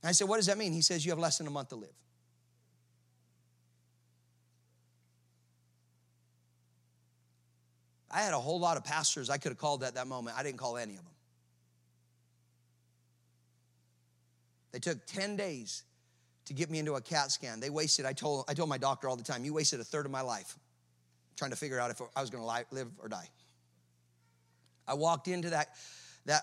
I 0.03 0.13
said, 0.13 0.29
what 0.29 0.37
does 0.37 0.47
that 0.47 0.59
mean? 0.59 0.73
He 0.73 0.83
says, 0.83 1.05
you 1.05 1.13
have 1.13 1.19
less 1.19 1.39
than 1.39 1.47
a 1.47 1.51
month 1.51 1.71
to 1.71 1.77
live. 1.77 1.91
I 8.11 8.23
had 8.23 8.33
a 8.33 8.39
whole 8.39 8.59
lot 8.59 8.77
of 8.77 8.85
pastors 8.85 9.29
I 9.29 9.39
could 9.39 9.51
have 9.51 9.59
called 9.59 9.83
at 9.83 9.95
that 9.95 10.07
moment. 10.07 10.37
I 10.39 10.43
didn't 10.43 10.59
call 10.59 10.77
any 10.77 10.95
of 10.95 11.01
them. 11.01 11.13
They 14.73 14.79
took 14.79 15.05
10 15.07 15.37
days 15.37 15.83
to 16.49 16.55
get 16.55 16.71
me 16.71 16.79
into 16.79 16.95
a 16.95 17.01
CAT 17.01 17.31
scan. 17.31 17.61
They 17.61 17.69
wasted, 17.69 18.07
I 18.07 18.15
told, 18.15 18.47
I 18.49 18.55
told 18.55 18.71
my 18.71 18.79
doctor 18.79 19.09
all 19.09 19.17
the 19.17 19.23
time, 19.23 19.45
you 19.45 19.53
wasted 19.53 19.81
a 19.81 19.85
third 19.85 20.07
of 20.07 20.13
my 20.13 20.23
life 20.23 20.59
trying 21.37 21.51
to 21.51 21.57
figure 21.57 21.79
out 21.79 21.91
if 21.91 22.01
I 22.17 22.21
was 22.21 22.31
going 22.31 22.43
to 22.43 22.75
live 22.75 22.89
or 22.99 23.09
die. 23.09 23.29
I 24.87 24.95
walked 24.95 25.29
into 25.29 25.51
that, 25.51 25.69
that, 26.25 26.43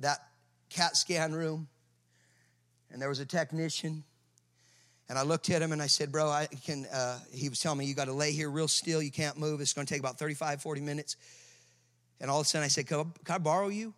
that 0.00 0.18
CAT 0.70 0.96
scan 0.96 1.32
room, 1.32 1.68
and 2.90 3.00
there 3.00 3.08
was 3.08 3.20
a 3.20 3.26
technician. 3.26 4.02
And 5.08 5.18
I 5.18 5.22
looked 5.22 5.50
at 5.50 5.62
him 5.62 5.70
and 5.70 5.80
I 5.80 5.86
said, 5.86 6.10
Bro, 6.10 6.28
I 6.30 6.46
can, 6.64 6.86
uh, 6.92 7.20
he 7.32 7.48
was 7.48 7.60
telling 7.60 7.78
me, 7.78 7.84
You 7.84 7.94
got 7.94 8.06
to 8.06 8.12
lay 8.12 8.32
here 8.32 8.50
real 8.50 8.68
still. 8.68 9.02
You 9.02 9.10
can't 9.10 9.36
move. 9.36 9.60
It's 9.60 9.72
going 9.72 9.86
to 9.86 9.92
take 9.92 10.00
about 10.00 10.18
35, 10.18 10.62
40 10.62 10.80
minutes. 10.80 11.16
And 12.20 12.30
all 12.30 12.40
of 12.40 12.46
a 12.46 12.48
sudden 12.48 12.64
I 12.64 12.68
said, 12.68 12.86
Can 12.86 13.00
I, 13.00 13.04
can 13.24 13.34
I 13.34 13.38
borrow 13.38 13.68
you? 13.68 13.92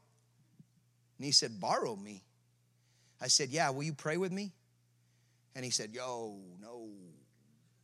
And 1.18 1.24
he 1.24 1.30
said, 1.30 1.60
Borrow 1.60 1.94
me. 1.94 2.24
I 3.20 3.28
said, 3.28 3.50
Yeah, 3.50 3.70
will 3.70 3.84
you 3.84 3.94
pray 3.94 4.16
with 4.16 4.32
me? 4.32 4.52
And 5.56 5.64
he 5.64 5.70
said, 5.70 5.94
Yo, 5.94 6.36
no, 6.60 6.86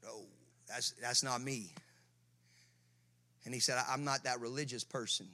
no, 0.04 0.26
that's, 0.68 0.90
that's 1.00 1.24
not 1.24 1.40
me. 1.40 1.72
And 3.46 3.54
he 3.54 3.60
said, 3.60 3.82
I'm 3.88 4.04
not 4.04 4.24
that 4.24 4.40
religious 4.40 4.84
person. 4.84 5.26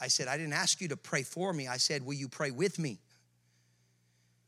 I 0.00 0.08
said, 0.08 0.26
I 0.26 0.36
didn't 0.36 0.52
ask 0.52 0.80
you 0.80 0.88
to 0.88 0.96
pray 0.96 1.22
for 1.22 1.52
me. 1.52 1.68
I 1.68 1.76
said, 1.76 2.04
Will 2.04 2.14
you 2.14 2.28
pray 2.28 2.50
with 2.50 2.80
me? 2.80 2.98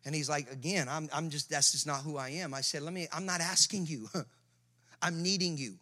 And 0.04 0.12
he's 0.12 0.28
like, 0.28 0.50
Again, 0.50 0.88
I'm, 0.88 1.08
I'm 1.14 1.30
just, 1.30 1.48
that's 1.48 1.70
just 1.70 1.86
not 1.86 2.00
who 2.00 2.16
I 2.16 2.30
am. 2.30 2.52
I 2.52 2.62
said, 2.62 2.82
Let 2.82 2.92
me, 2.92 3.06
I'm 3.12 3.26
not 3.26 3.40
asking 3.40 3.86
you, 3.86 4.08
I'm 5.02 5.22
needing 5.22 5.56
you. 5.56 5.74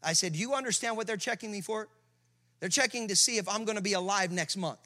I 0.00 0.12
said, 0.12 0.34
Do 0.34 0.38
you 0.38 0.54
understand 0.54 0.96
what 0.96 1.08
they're 1.08 1.16
checking 1.16 1.50
me 1.50 1.60
for? 1.60 1.88
They're 2.60 2.68
checking 2.68 3.08
to 3.08 3.16
see 3.16 3.36
if 3.36 3.48
I'm 3.48 3.64
gonna 3.64 3.82
be 3.82 3.94
alive 3.94 4.30
next 4.30 4.56
month. 4.56 4.78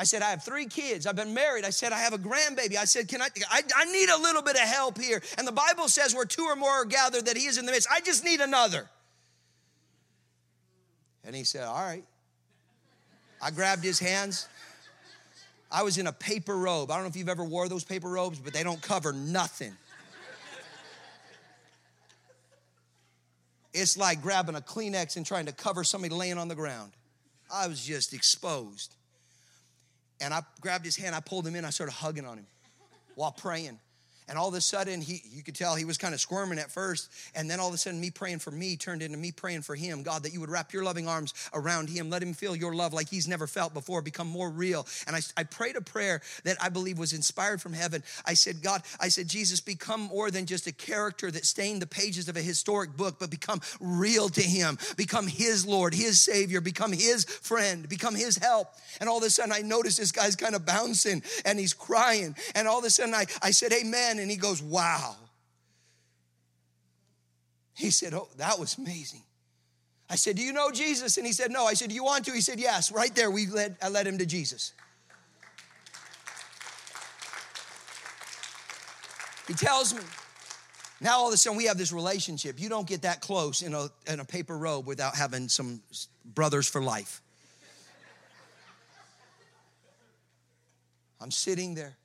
I 0.00 0.04
said, 0.04 0.22
I 0.22 0.30
have 0.30 0.42
three 0.42 0.64
kids. 0.64 1.06
I've 1.06 1.14
been 1.14 1.34
married. 1.34 1.66
I 1.66 1.68
said, 1.68 1.92
I 1.92 1.98
have 1.98 2.14
a 2.14 2.18
grandbaby. 2.18 2.78
I 2.78 2.86
said, 2.86 3.06
Can 3.06 3.20
I, 3.20 3.28
I, 3.50 3.60
I 3.76 3.84
need 3.84 4.08
a 4.08 4.16
little 4.16 4.40
bit 4.40 4.54
of 4.54 4.62
help 4.62 4.98
here. 4.98 5.20
And 5.36 5.46
the 5.46 5.52
Bible 5.52 5.88
says, 5.88 6.14
where 6.14 6.24
two 6.24 6.44
or 6.44 6.56
more 6.56 6.70
are 6.70 6.84
gathered, 6.86 7.26
that 7.26 7.36
He 7.36 7.44
is 7.44 7.58
in 7.58 7.66
the 7.66 7.72
midst. 7.72 7.86
I 7.92 8.00
just 8.00 8.24
need 8.24 8.40
another. 8.40 8.88
And 11.22 11.36
he 11.36 11.44
said, 11.44 11.64
All 11.64 11.82
right. 11.82 12.02
I 13.42 13.50
grabbed 13.50 13.84
his 13.84 13.98
hands. 13.98 14.48
I 15.70 15.82
was 15.82 15.98
in 15.98 16.06
a 16.06 16.14
paper 16.14 16.56
robe. 16.56 16.90
I 16.90 16.94
don't 16.94 17.02
know 17.02 17.10
if 17.10 17.16
you've 17.16 17.28
ever 17.28 17.44
wore 17.44 17.68
those 17.68 17.84
paper 17.84 18.08
robes, 18.08 18.38
but 18.38 18.54
they 18.54 18.62
don't 18.62 18.80
cover 18.80 19.12
nothing. 19.12 19.76
It's 23.74 23.98
like 23.98 24.22
grabbing 24.22 24.54
a 24.54 24.62
Kleenex 24.62 25.18
and 25.18 25.26
trying 25.26 25.44
to 25.44 25.52
cover 25.52 25.84
somebody 25.84 26.14
laying 26.14 26.38
on 26.38 26.48
the 26.48 26.54
ground. 26.54 26.92
I 27.52 27.68
was 27.68 27.84
just 27.84 28.14
exposed. 28.14 28.96
And 30.20 30.34
I 30.34 30.42
grabbed 30.60 30.84
his 30.84 30.96
hand, 30.96 31.14
I 31.14 31.20
pulled 31.20 31.46
him 31.46 31.56
in, 31.56 31.64
I 31.64 31.70
started 31.70 31.92
hugging 31.92 32.26
on 32.26 32.38
him 32.38 32.46
while 33.14 33.32
praying. 33.32 33.78
And 34.30 34.38
all 34.38 34.46
of 34.46 34.54
a 34.54 34.60
sudden, 34.60 35.00
he, 35.00 35.24
you 35.32 35.42
could 35.42 35.56
tell 35.56 35.74
he 35.74 35.84
was 35.84 35.98
kind 35.98 36.14
of 36.14 36.20
squirming 36.20 36.60
at 36.60 36.70
first. 36.70 37.10
And 37.34 37.50
then 37.50 37.58
all 37.58 37.66
of 37.66 37.74
a 37.74 37.76
sudden, 37.76 38.00
me 38.00 38.12
praying 38.12 38.38
for 38.38 38.52
me 38.52 38.76
turned 38.76 39.02
into 39.02 39.18
me 39.18 39.32
praying 39.32 39.62
for 39.62 39.74
him. 39.74 40.04
God, 40.04 40.22
that 40.22 40.32
you 40.32 40.38
would 40.38 40.50
wrap 40.50 40.72
your 40.72 40.84
loving 40.84 41.08
arms 41.08 41.34
around 41.52 41.88
him. 41.88 42.10
Let 42.10 42.22
him 42.22 42.32
feel 42.32 42.54
your 42.54 42.72
love 42.72 42.92
like 42.92 43.08
he's 43.08 43.26
never 43.26 43.48
felt 43.48 43.74
before, 43.74 44.02
become 44.02 44.28
more 44.28 44.48
real. 44.48 44.86
And 45.08 45.16
I, 45.16 45.20
I 45.36 45.42
prayed 45.42 45.74
a 45.74 45.80
prayer 45.80 46.22
that 46.44 46.56
I 46.62 46.68
believe 46.68 46.96
was 46.96 47.12
inspired 47.12 47.60
from 47.60 47.72
heaven. 47.72 48.04
I 48.24 48.34
said, 48.34 48.62
God, 48.62 48.82
I 49.00 49.08
said, 49.08 49.26
Jesus, 49.26 49.60
become 49.60 50.02
more 50.02 50.30
than 50.30 50.46
just 50.46 50.68
a 50.68 50.72
character 50.72 51.28
that 51.32 51.44
stained 51.44 51.82
the 51.82 51.88
pages 51.88 52.28
of 52.28 52.36
a 52.36 52.40
historic 52.40 52.96
book, 52.96 53.16
but 53.18 53.30
become 53.30 53.60
real 53.80 54.28
to 54.28 54.42
him. 54.42 54.78
Become 54.96 55.26
his 55.26 55.66
Lord, 55.66 55.92
his 55.92 56.20
Savior, 56.20 56.60
become 56.60 56.92
his 56.92 57.24
friend, 57.24 57.88
become 57.88 58.14
his 58.14 58.36
help. 58.36 58.68
And 59.00 59.08
all 59.08 59.18
of 59.18 59.24
a 59.24 59.30
sudden, 59.30 59.50
I 59.50 59.62
noticed 59.62 59.98
this 59.98 60.12
guy's 60.12 60.36
kind 60.36 60.54
of 60.54 60.64
bouncing 60.64 61.24
and 61.44 61.58
he's 61.58 61.74
crying. 61.74 62.36
And 62.54 62.68
all 62.68 62.78
of 62.78 62.84
a 62.84 62.90
sudden, 62.90 63.12
I, 63.12 63.26
I 63.42 63.50
said, 63.50 63.72
Amen. 63.72 64.19
And 64.20 64.30
he 64.30 64.36
goes, 64.36 64.62
Wow. 64.62 65.16
He 67.74 67.90
said, 67.90 68.14
Oh, 68.14 68.28
that 68.36 68.58
was 68.58 68.76
amazing. 68.78 69.22
I 70.08 70.16
said, 70.16 70.36
Do 70.36 70.42
you 70.42 70.52
know 70.52 70.70
Jesus? 70.70 71.16
And 71.16 71.26
he 71.26 71.32
said, 71.32 71.50
No. 71.50 71.64
I 71.64 71.74
said, 71.74 71.88
Do 71.88 71.94
you 71.94 72.04
want 72.04 72.24
to? 72.26 72.32
He 72.32 72.40
said, 72.40 72.60
Yes. 72.60 72.92
Right 72.92 73.14
there, 73.14 73.30
we 73.30 73.46
led, 73.46 73.76
I 73.82 73.88
led 73.88 74.06
him 74.06 74.18
to 74.18 74.26
Jesus. 74.26 74.72
He 79.50 79.54
tells 79.54 79.92
me, 79.92 80.00
now 81.00 81.18
all 81.18 81.28
of 81.28 81.34
a 81.34 81.36
sudden 81.36 81.56
we 81.56 81.64
have 81.64 81.76
this 81.76 81.92
relationship. 81.92 82.60
You 82.60 82.68
don't 82.68 82.86
get 82.86 83.02
that 83.02 83.20
close 83.20 83.62
in 83.62 83.74
a, 83.74 83.88
in 84.06 84.20
a 84.20 84.24
paper 84.24 84.56
robe 84.56 84.86
without 84.86 85.16
having 85.16 85.48
some 85.48 85.80
brothers 86.24 86.68
for 86.68 86.80
life. 86.80 87.20
I'm 91.20 91.30
sitting 91.30 91.74
there. 91.74 91.96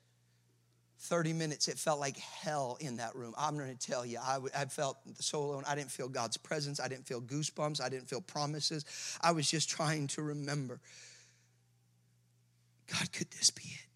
30 1.06 1.32
minutes, 1.32 1.68
it 1.68 1.78
felt 1.78 2.00
like 2.00 2.16
hell 2.18 2.76
in 2.80 2.96
that 2.96 3.14
room. 3.14 3.34
I'm 3.38 3.56
gonna 3.56 3.74
tell 3.74 4.04
you, 4.04 4.18
I, 4.18 4.38
I 4.56 4.64
felt 4.66 4.98
so 5.20 5.40
alone. 5.40 5.62
I 5.66 5.74
didn't 5.74 5.90
feel 5.90 6.08
God's 6.08 6.36
presence. 6.36 6.80
I 6.80 6.88
didn't 6.88 7.06
feel 7.06 7.20
goosebumps. 7.20 7.80
I 7.80 7.88
didn't 7.88 8.08
feel 8.08 8.20
promises. 8.20 8.84
I 9.20 9.32
was 9.32 9.50
just 9.50 9.70
trying 9.70 10.08
to 10.08 10.22
remember 10.22 10.80
God, 12.86 13.12
could 13.12 13.30
this 13.32 13.50
be 13.50 13.64
it? 13.64 13.86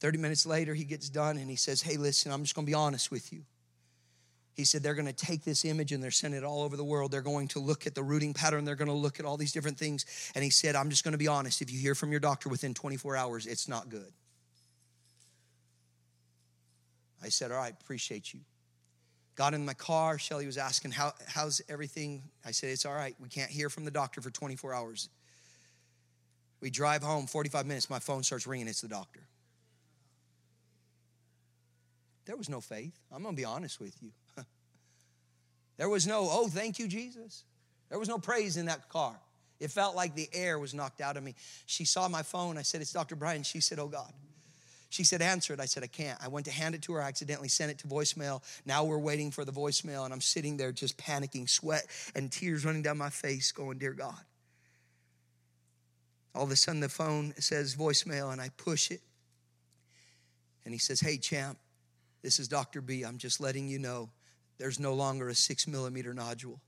30 0.00 0.18
minutes 0.18 0.46
later, 0.46 0.74
he 0.74 0.84
gets 0.84 1.08
done 1.08 1.36
and 1.36 1.48
he 1.48 1.56
says, 1.56 1.82
Hey, 1.82 1.96
listen, 1.96 2.32
I'm 2.32 2.42
just 2.42 2.54
gonna 2.54 2.66
be 2.66 2.74
honest 2.74 3.10
with 3.10 3.32
you. 3.32 3.44
He 4.54 4.64
said 4.64 4.82
they're 4.82 4.94
going 4.94 5.06
to 5.06 5.12
take 5.12 5.42
this 5.42 5.64
image 5.64 5.90
and 5.90 6.02
they're 6.02 6.12
sending 6.12 6.40
it 6.40 6.44
all 6.44 6.62
over 6.62 6.76
the 6.76 6.84
world. 6.84 7.10
They're 7.10 7.22
going 7.22 7.48
to 7.48 7.58
look 7.58 7.86
at 7.88 7.94
the 7.96 8.04
rooting 8.04 8.32
pattern. 8.32 8.64
They're 8.64 8.76
going 8.76 8.88
to 8.88 8.94
look 8.94 9.18
at 9.18 9.26
all 9.26 9.36
these 9.36 9.52
different 9.52 9.78
things. 9.78 10.06
And 10.34 10.44
he 10.44 10.50
said, 10.50 10.76
I'm 10.76 10.90
just 10.90 11.02
going 11.02 11.12
to 11.12 11.18
be 11.18 11.26
honest. 11.26 11.60
If 11.60 11.72
you 11.72 11.78
hear 11.78 11.96
from 11.96 12.12
your 12.12 12.20
doctor 12.20 12.48
within 12.48 12.72
24 12.72 13.16
hours, 13.16 13.46
it's 13.46 13.68
not 13.68 13.88
good. 13.88 14.12
I 17.22 17.30
said, 17.30 17.50
All 17.50 17.58
right, 17.58 17.74
appreciate 17.80 18.32
you. 18.32 18.40
Got 19.34 19.54
in 19.54 19.64
my 19.64 19.74
car. 19.74 20.18
Shelly 20.18 20.46
was 20.46 20.58
asking, 20.58 20.92
How, 20.92 21.12
How's 21.26 21.60
everything? 21.68 22.22
I 22.44 22.52
said, 22.52 22.70
It's 22.70 22.86
all 22.86 22.94
right. 22.94 23.16
We 23.18 23.28
can't 23.28 23.50
hear 23.50 23.68
from 23.68 23.84
the 23.84 23.90
doctor 23.90 24.20
for 24.20 24.30
24 24.30 24.72
hours. 24.72 25.08
We 26.60 26.70
drive 26.70 27.02
home 27.02 27.26
45 27.26 27.66
minutes. 27.66 27.90
My 27.90 27.98
phone 27.98 28.22
starts 28.22 28.46
ringing. 28.46 28.68
It's 28.68 28.82
the 28.82 28.88
doctor. 28.88 29.20
There 32.26 32.36
was 32.36 32.48
no 32.48 32.60
faith. 32.60 32.98
I'm 33.12 33.22
going 33.22 33.34
to 33.34 33.40
be 33.40 33.44
honest 33.44 33.80
with 33.80 33.96
you. 34.00 34.12
There 35.76 35.88
was 35.88 36.06
no, 36.06 36.28
oh, 36.30 36.48
thank 36.48 36.78
you, 36.78 36.86
Jesus. 36.86 37.44
There 37.88 37.98
was 37.98 38.08
no 38.08 38.18
praise 38.18 38.56
in 38.56 38.66
that 38.66 38.88
car. 38.88 39.18
It 39.60 39.70
felt 39.70 39.94
like 39.96 40.14
the 40.14 40.28
air 40.32 40.58
was 40.58 40.74
knocked 40.74 41.00
out 41.00 41.16
of 41.16 41.22
me. 41.22 41.34
She 41.66 41.84
saw 41.84 42.08
my 42.08 42.22
phone. 42.22 42.58
I 42.58 42.62
said, 42.62 42.80
It's 42.80 42.92
Dr. 42.92 43.16
Brian. 43.16 43.42
She 43.42 43.60
said, 43.60 43.78
Oh, 43.78 43.88
God. 43.88 44.12
She 44.90 45.04
said, 45.04 45.22
Answer 45.22 45.54
it. 45.54 45.60
I 45.60 45.64
said, 45.64 45.82
I 45.82 45.86
can't. 45.86 46.18
I 46.22 46.28
went 46.28 46.46
to 46.46 46.52
hand 46.52 46.74
it 46.74 46.82
to 46.82 46.92
her. 46.94 47.02
I 47.02 47.08
accidentally 47.08 47.48
sent 47.48 47.70
it 47.70 47.78
to 47.78 47.86
voicemail. 47.86 48.42
Now 48.66 48.84
we're 48.84 48.98
waiting 48.98 49.30
for 49.30 49.44
the 49.44 49.52
voicemail, 49.52 50.04
and 50.04 50.12
I'm 50.12 50.20
sitting 50.20 50.56
there 50.56 50.72
just 50.72 50.96
panicking, 50.98 51.48
sweat 51.48 51.86
and 52.14 52.30
tears 52.30 52.64
running 52.64 52.82
down 52.82 52.98
my 52.98 53.10
face, 53.10 53.52
going, 53.52 53.78
Dear 53.78 53.92
God. 53.92 54.20
All 56.34 56.42
of 56.42 56.50
a 56.50 56.56
sudden, 56.56 56.80
the 56.80 56.88
phone 56.88 57.32
says 57.38 57.76
voicemail, 57.76 58.32
and 58.32 58.40
I 58.40 58.50
push 58.56 58.90
it. 58.90 59.00
And 60.64 60.74
he 60.74 60.78
says, 60.78 61.00
Hey, 61.00 61.16
champ, 61.16 61.58
this 62.22 62.38
is 62.38 62.48
Dr. 62.48 62.80
B. 62.80 63.02
I'm 63.04 63.18
just 63.18 63.40
letting 63.40 63.68
you 63.68 63.78
know 63.78 64.10
there's 64.58 64.80
no 64.80 64.94
longer 64.94 65.28
a 65.28 65.34
six 65.34 65.66
millimeter 65.66 66.14
nodule. 66.14 66.60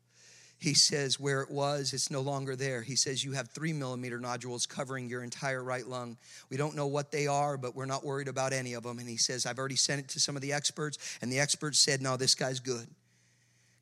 He 0.58 0.72
says, 0.72 1.20
where 1.20 1.42
it 1.42 1.50
was, 1.50 1.92
it's 1.92 2.10
no 2.10 2.22
longer 2.22 2.56
there. 2.56 2.80
He 2.80 2.96
says, 2.96 3.22
you 3.22 3.32
have 3.32 3.50
three 3.50 3.74
millimeter 3.74 4.18
nodules 4.18 4.64
covering 4.64 5.06
your 5.08 5.22
entire 5.22 5.62
right 5.62 5.86
lung. 5.86 6.16
We 6.48 6.56
don't 6.56 6.74
know 6.74 6.86
what 6.86 7.12
they 7.12 7.26
are, 7.26 7.58
but 7.58 7.76
we're 7.76 7.84
not 7.84 8.06
worried 8.06 8.28
about 8.28 8.54
any 8.54 8.72
of 8.72 8.82
them. 8.82 8.98
And 8.98 9.06
he 9.06 9.18
says, 9.18 9.44
I've 9.44 9.58
already 9.58 9.76
sent 9.76 10.00
it 10.00 10.08
to 10.10 10.20
some 10.20 10.34
of 10.34 10.40
the 10.40 10.54
experts, 10.54 11.18
and 11.20 11.30
the 11.30 11.40
experts 11.40 11.78
said, 11.78 12.00
no, 12.00 12.16
this 12.16 12.34
guy's 12.34 12.60
good. 12.60 12.88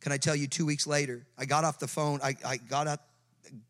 Can 0.00 0.10
I 0.10 0.16
tell 0.16 0.34
you, 0.34 0.48
two 0.48 0.66
weeks 0.66 0.86
later, 0.86 1.24
I 1.38 1.44
got 1.44 1.62
off 1.62 1.78
the 1.78 1.86
phone, 1.86 2.18
I, 2.22 2.34
I 2.44 2.56
got 2.56 2.88
up 2.88 3.06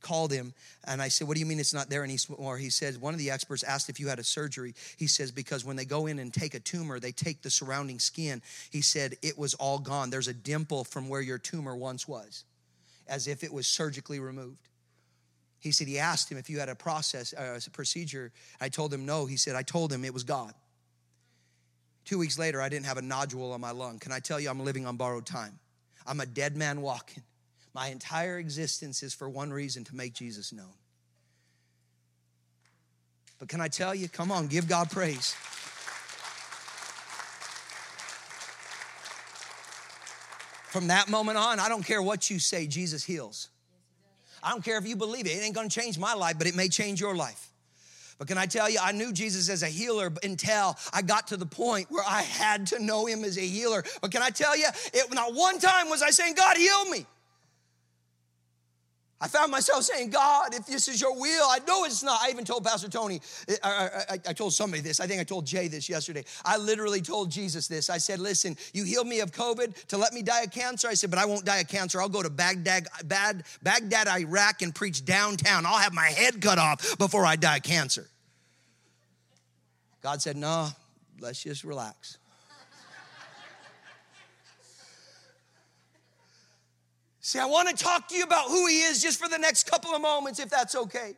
called 0.01 0.33
him 0.33 0.53
and 0.87 1.01
I 1.01 1.09
said, 1.09 1.27
What 1.27 1.35
do 1.35 1.41
you 1.41 1.47
mean 1.47 1.61
it's 1.61 1.75
not 1.75 1.89
there? 1.89 2.03
And 2.03 2.11
he, 2.11 2.18
or 2.37 2.57
he 2.59 2.70
said, 2.70 3.01
One 3.01 3.14
of 3.14 3.18
the 3.18 3.31
experts 3.31 3.62
asked 3.62 3.89
if 3.89 3.99
you 3.99 4.09
had 4.09 4.18
a 4.18 4.25
surgery. 4.25 4.75
He 4.97 5.07
says, 5.07 5.31
Because 5.31 5.64
when 5.64 5.77
they 5.77 5.85
go 5.85 6.07
in 6.07 6.18
and 6.18 6.33
take 6.33 6.55
a 6.55 6.61
tumor, 6.61 7.01
they 7.01 7.12
take 7.12 7.43
the 7.43 7.51
surrounding 7.51 7.99
skin. 7.99 8.43
He 8.70 8.83
said, 8.83 9.16
It 9.22 9.39
was 9.39 9.55
all 9.55 9.79
gone. 9.79 10.11
There's 10.11 10.29
a 10.29 10.35
dimple 10.35 10.85
from 10.85 11.09
where 11.09 11.20
your 11.20 11.39
tumor 11.39 11.77
once 11.77 12.07
was, 12.07 12.45
as 13.09 13.27
if 13.27 13.43
it 13.43 13.53
was 13.53 13.66
surgically 13.66 14.20
removed. 14.20 14.68
He 15.61 15.72
said, 15.72 15.89
He 15.89 15.99
asked 15.99 16.31
him 16.31 16.39
if 16.39 16.51
you 16.51 16.59
had 16.59 16.68
a 16.68 16.75
process, 16.75 17.33
uh, 17.33 17.59
a 17.66 17.70
procedure. 17.70 18.33
I 18.61 18.68
told 18.68 18.93
him 18.93 19.07
no. 19.07 19.27
He 19.27 19.37
said, 19.37 19.57
I 19.57 19.62
told 19.62 19.93
him 19.93 20.05
it 20.05 20.12
was 20.12 20.25
God. 20.25 20.53
Two 22.05 22.18
weeks 22.18 22.39
later, 22.39 22.61
I 22.61 22.68
didn't 22.68 22.87
have 22.87 22.99
a 22.99 23.03
nodule 23.03 23.53
on 23.53 23.61
my 23.61 23.70
lung. 23.70 23.99
Can 23.99 24.12
I 24.12 24.20
tell 24.20 24.39
you, 24.39 24.51
I'm 24.51 24.61
living 24.61 24.87
on 24.87 24.97
borrowed 24.97 25.25
time? 25.25 25.59
I'm 26.07 26.20
a 26.20 26.27
dead 26.27 26.55
man 26.55 26.83
walking. 26.83 27.22
My 27.75 27.89
entire 27.89 28.39
existence 28.39 29.03
is 29.03 29.12
for 29.12 29.29
one 29.29 29.53
reason 29.53 29.83
to 29.85 29.97
make 29.97 30.14
Jesus 30.14 30.53
known. 30.53 30.72
But 33.41 33.49
can 33.49 33.61
I 33.61 33.68
tell 33.68 33.95
you, 33.95 34.09
come 34.09 34.31
on, 34.31 34.47
give 34.47 34.68
God 34.68 34.91
praise. 34.91 35.35
From 40.70 40.87
that 40.89 41.09
moment 41.09 41.37
on, 41.37 41.61
I 41.61 41.68
don't 41.68 41.85
care 41.85 42.03
what 42.03 42.31
you 42.31 42.39
say, 42.39 42.66
Jesus 42.66 43.05
heals. 43.05 43.49
I 44.43 44.51
don't 44.51 44.64
care 44.64 44.79
if 44.79 44.87
you 44.87 44.97
believe 44.97 45.27
it. 45.27 45.31
It 45.31 45.45
ain't 45.45 45.55
gonna 45.55 45.68
change 45.68 45.99
my 45.99 46.14
life, 46.14 46.39
but 46.39 46.47
it 46.47 46.55
may 46.55 46.68
change 46.68 47.01
your 47.01 47.16
life. 47.16 47.51
But 48.18 48.29
can 48.29 48.39
I 48.39 48.47
tell 48.47 48.70
you, 48.70 48.79
I 48.81 48.93
knew 48.93 49.12
Jesus 49.12 49.49
as 49.49 49.62
a 49.62 49.68
healer 49.68 50.12
until 50.22 50.77
I 50.93 51.03
got 51.03 51.29
to 51.29 51.37
the 51.37 51.47
point 51.47 51.91
where 51.91 52.05
I 52.07 52.22
had 52.22 52.68
to 52.68 52.79
know 52.79 53.07
him 53.07 53.25
as 53.25 53.37
a 53.37 53.47
healer. 53.47 53.83
But 54.01 54.12
can 54.12 54.22
I 54.22 54.31
tell 54.31 54.57
you, 54.57 54.66
it, 54.93 55.12
not 55.12 55.35
one 55.35 55.59
time 55.59 55.89
was 55.89 56.03
I 56.03 56.11
saying, 56.11 56.35
God, 56.35 56.57
heal 56.57 56.85
me. 56.91 57.07
I 59.25 59.27
found 59.27 59.51
myself 59.51 59.85
saying, 59.85 60.11
God, 60.11 60.55
if 60.55 60.66
this 60.66 60.87
is 60.87 61.01
your 61.01 61.18
will, 61.18 61.47
I 61.49 61.59
know 61.66 61.85
it's 61.85 62.03
not. 62.03 62.20
I 62.20 62.29
even 62.29 62.45
told 62.45 62.62
Pastor 62.62 62.91
Tony, 62.91 63.22
I, 63.62 64.05
I, 64.11 64.18
I, 64.29 64.33
told 64.35 64.53
somebody 64.53 64.83
this. 64.83 65.01
I 65.01 65.07
think 65.07 65.18
I 65.18 65.25
told 65.25 65.47
Jay 65.47 65.66
this 65.66 65.89
yesterday. 65.89 66.27
I 66.45 66.59
literally 66.59 67.01
told 67.01 67.31
Jesus 67.31 67.66
this. 67.66 67.89
I 67.89 67.97
said, 67.97 68.20
listen, 68.20 68.55
you 68.75 68.85
healed 68.85 69.07
me 69.07 69.20
of 69.20 69.33
COVID 69.33 69.87
to 69.87 69.97
let 69.97 70.12
me 70.12 70.20
die 70.20 70.43
of 70.43 70.51
cancer. 70.51 70.89
I 70.89 70.93
said, 70.93 71.09
but 71.09 71.18
I 71.18 71.25
won't 71.25 71.47
die 71.47 71.61
of 71.61 71.68
cancer. 71.68 72.03
I'll 72.03 72.09
go 72.11 72.22
to 72.22 72.29
Baghdad, 72.29 72.87
Bad, 73.07 73.45
Baghdad, 73.62 74.09
Iraq 74.09 74.61
and 74.61 74.75
preach 74.75 75.07
downtown. 75.07 75.64
I'll 75.64 75.79
have 75.79 75.95
my 75.95 76.09
head 76.09 76.43
cut 76.43 76.59
off 76.59 76.99
before 76.99 77.25
I 77.25 77.37
die 77.37 77.57
of 77.57 77.62
cancer. 77.62 78.07
God 80.03 80.20
said, 80.20 80.37
no, 80.37 80.68
let's 81.18 81.43
just 81.43 81.64
relax. 81.64 82.18
See, 87.27 87.39
I 87.39 87.47
want 87.47 87.70
to 87.70 87.75
talk 87.75 88.07
to 88.09 88.14
you 88.14 88.22
about 88.22 88.49
who 88.49 88.66
he 88.66 88.83
is 88.83 89.01
just 89.01 89.18
for 89.18 89.31
the 89.31 89.39
next 89.39 89.64
couple 89.64 89.93
of 89.95 90.03
moments, 90.03 90.39
if 90.41 90.51
that's 90.51 90.75
okay. 90.75 91.14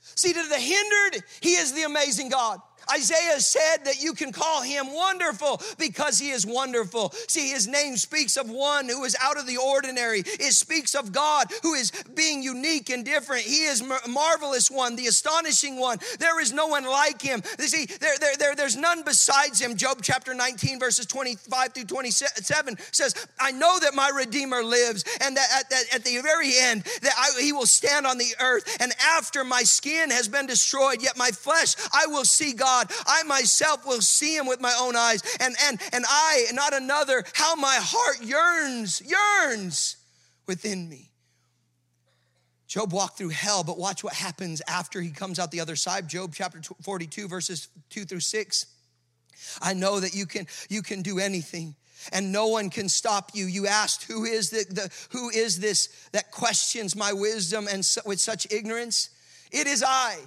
See, 0.00 0.32
to 0.32 0.48
the 0.48 0.56
hindered, 0.56 1.24
he 1.40 1.54
is 1.54 1.72
the 1.72 1.82
amazing 1.82 2.28
God. 2.28 2.60
Isaiah 2.92 3.40
said 3.40 3.84
that 3.84 4.02
you 4.02 4.12
can 4.12 4.32
call 4.32 4.62
him 4.62 4.92
wonderful 4.92 5.60
because 5.78 6.18
he 6.18 6.30
is 6.30 6.46
wonderful. 6.46 7.10
See, 7.28 7.48
his 7.48 7.66
name 7.66 7.96
speaks 7.96 8.36
of 8.36 8.48
one 8.48 8.88
who 8.88 9.04
is 9.04 9.16
out 9.20 9.38
of 9.38 9.46
the 9.46 9.56
ordinary. 9.56 10.20
It 10.20 10.52
speaks 10.52 10.94
of 10.94 11.12
God 11.12 11.46
who 11.62 11.74
is 11.74 11.92
being 12.14 12.42
unique 12.42 12.90
and 12.90 13.04
different. 13.04 13.42
He 13.42 13.64
is 13.64 13.82
marvelous 14.08 14.70
one, 14.70 14.96
the 14.96 15.06
astonishing 15.06 15.78
one. 15.78 15.98
There 16.18 16.40
is 16.40 16.52
no 16.52 16.66
one 16.66 16.84
like 16.84 17.20
him. 17.20 17.42
You 17.58 17.66
See, 17.66 17.86
there, 17.86 18.16
there, 18.18 18.36
there, 18.36 18.54
there's 18.54 18.76
none 18.76 19.02
besides 19.02 19.60
him. 19.60 19.76
Job 19.76 19.98
chapter 20.02 20.34
19, 20.34 20.78
verses 20.78 21.06
25 21.06 21.72
through 21.72 21.84
27 21.84 22.76
says, 22.92 23.14
I 23.40 23.52
know 23.52 23.78
that 23.80 23.94
my 23.94 24.10
Redeemer 24.14 24.62
lives, 24.62 25.04
and 25.20 25.36
that 25.36 25.48
at, 25.58 25.72
at, 25.72 25.94
at 25.96 26.04
the 26.04 26.20
very 26.22 26.52
end, 26.56 26.84
that 27.02 27.12
I, 27.18 27.40
he 27.40 27.52
will 27.52 27.66
stand 27.66 28.06
on 28.06 28.18
the 28.18 28.34
earth. 28.40 28.76
And 28.80 28.92
after 29.00 29.44
my 29.44 29.62
skin 29.62 30.10
has 30.10 30.28
been 30.28 30.46
destroyed, 30.46 31.02
yet 31.02 31.16
my 31.16 31.30
flesh, 31.30 31.74
I 31.92 32.06
will 32.06 32.24
see 32.24 32.52
God 32.52 32.75
God. 32.76 32.92
I 33.06 33.22
myself 33.24 33.86
will 33.86 34.00
see 34.00 34.36
him 34.36 34.46
with 34.46 34.60
my 34.60 34.74
own 34.78 34.96
eyes. 34.96 35.22
And, 35.40 35.54
and, 35.64 35.80
and 35.92 36.04
I, 36.08 36.46
not 36.52 36.74
another, 36.74 37.24
how 37.34 37.54
my 37.56 37.78
heart 37.80 38.22
yearns, 38.22 39.02
yearns 39.02 39.96
within 40.46 40.88
me. 40.88 41.10
Job 42.66 42.92
walked 42.92 43.16
through 43.16 43.28
hell, 43.28 43.62
but 43.62 43.78
watch 43.78 44.02
what 44.02 44.12
happens 44.12 44.60
after 44.68 45.00
he 45.00 45.10
comes 45.10 45.38
out 45.38 45.50
the 45.50 45.60
other 45.60 45.76
side. 45.76 46.08
Job 46.08 46.32
chapter 46.34 46.60
42, 46.82 47.28
verses 47.28 47.68
2 47.90 48.04
through 48.04 48.20
6. 48.20 48.66
I 49.62 49.72
know 49.74 50.00
that 50.00 50.14
you 50.14 50.26
can, 50.26 50.46
you 50.68 50.82
can 50.82 51.02
do 51.02 51.18
anything 51.18 51.76
and 52.12 52.32
no 52.32 52.48
one 52.48 52.70
can 52.70 52.88
stop 52.88 53.30
you. 53.34 53.46
You 53.46 53.66
asked, 53.66 54.04
who 54.04 54.24
is 54.24 54.50
the, 54.50 54.66
the 54.68 54.90
who 55.10 55.30
is 55.30 55.60
this 55.60 55.88
that 56.12 56.30
questions 56.30 56.96
my 56.96 57.12
wisdom 57.12 57.68
and 57.70 57.86
with 58.04 58.20
such 58.20 58.46
ignorance? 58.50 59.10
It 59.52 59.66
is 59.66 59.84
I. 59.86 60.18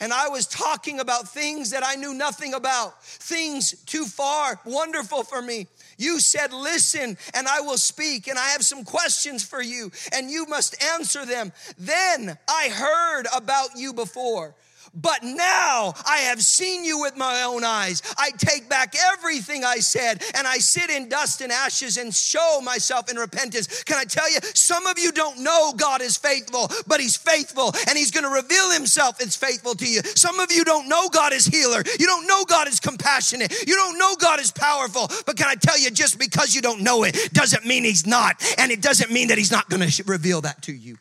And 0.00 0.12
I 0.12 0.28
was 0.28 0.46
talking 0.46 1.00
about 1.00 1.28
things 1.28 1.70
that 1.70 1.82
I 1.84 1.96
knew 1.96 2.14
nothing 2.14 2.54
about, 2.54 3.02
things 3.02 3.72
too 3.84 4.04
far, 4.04 4.60
wonderful 4.64 5.24
for 5.24 5.42
me. 5.42 5.66
You 5.96 6.20
said, 6.20 6.52
Listen, 6.52 7.16
and 7.34 7.48
I 7.48 7.60
will 7.60 7.78
speak, 7.78 8.28
and 8.28 8.38
I 8.38 8.48
have 8.50 8.62
some 8.62 8.84
questions 8.84 9.44
for 9.44 9.60
you, 9.60 9.90
and 10.12 10.30
you 10.30 10.46
must 10.46 10.80
answer 10.82 11.26
them. 11.26 11.52
Then 11.76 12.38
I 12.48 12.68
heard 12.68 13.26
about 13.34 13.70
you 13.76 13.92
before 13.92 14.54
but 14.94 15.22
now 15.22 15.94
I 16.06 16.18
have 16.28 16.42
seen 16.42 16.84
you 16.84 17.00
with 17.00 17.16
my 17.16 17.42
own 17.42 17.64
eyes. 17.64 18.02
I 18.16 18.30
take 18.36 18.68
back 18.68 18.94
everything 19.12 19.64
I 19.64 19.76
said 19.76 20.22
and 20.34 20.46
I 20.46 20.58
sit 20.58 20.90
in 20.90 21.08
dust 21.08 21.40
and 21.40 21.52
ashes 21.52 21.96
and 21.96 22.14
show 22.14 22.60
myself 22.62 23.10
in 23.10 23.16
repentance. 23.16 23.82
Can 23.84 23.98
I 23.98 24.04
tell 24.04 24.30
you, 24.32 24.38
some 24.54 24.86
of 24.86 24.98
you 24.98 25.12
don't 25.12 25.40
know 25.40 25.72
God 25.76 26.00
is 26.00 26.16
faithful, 26.16 26.70
but 26.86 27.00
He's 27.00 27.16
faithful 27.16 27.72
and 27.88 27.96
He's 27.96 28.10
going 28.10 28.24
to 28.24 28.30
reveal 28.30 28.70
Himself 28.70 29.20
as 29.20 29.36
faithful 29.36 29.74
to 29.74 29.86
you. 29.86 30.00
Some 30.14 30.40
of 30.40 30.52
you 30.52 30.64
don't 30.64 30.88
know 30.88 31.08
God 31.08 31.32
is 31.32 31.46
healer. 31.46 31.82
You 31.98 32.06
don't 32.06 32.26
know 32.26 32.44
God 32.44 32.68
is 32.68 32.80
compassionate. 32.80 33.52
You 33.66 33.76
don't 33.76 33.98
know 33.98 34.14
God 34.16 34.40
is 34.40 34.50
powerful. 34.50 35.08
But 35.26 35.36
can 35.36 35.48
I 35.48 35.54
tell 35.54 35.78
you, 35.78 35.90
just 35.90 36.18
because 36.18 36.54
you 36.54 36.62
don't 36.62 36.82
know 36.82 37.04
it 37.04 37.32
doesn't 37.32 37.64
mean 37.64 37.84
He's 37.84 38.06
not. 38.06 38.42
And 38.58 38.70
it 38.70 38.82
doesn't 38.82 39.10
mean 39.10 39.28
that 39.28 39.38
He's 39.38 39.52
not 39.52 39.68
going 39.68 39.88
to 39.88 40.04
reveal 40.04 40.40
that 40.42 40.62
to 40.62 40.72
you. 40.72 40.98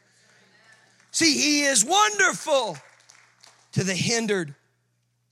See, 1.12 1.34
He 1.34 1.64
is 1.64 1.84
wonderful. 1.84 2.78
To 3.78 3.84
the 3.84 3.94
hindered, 3.94 4.56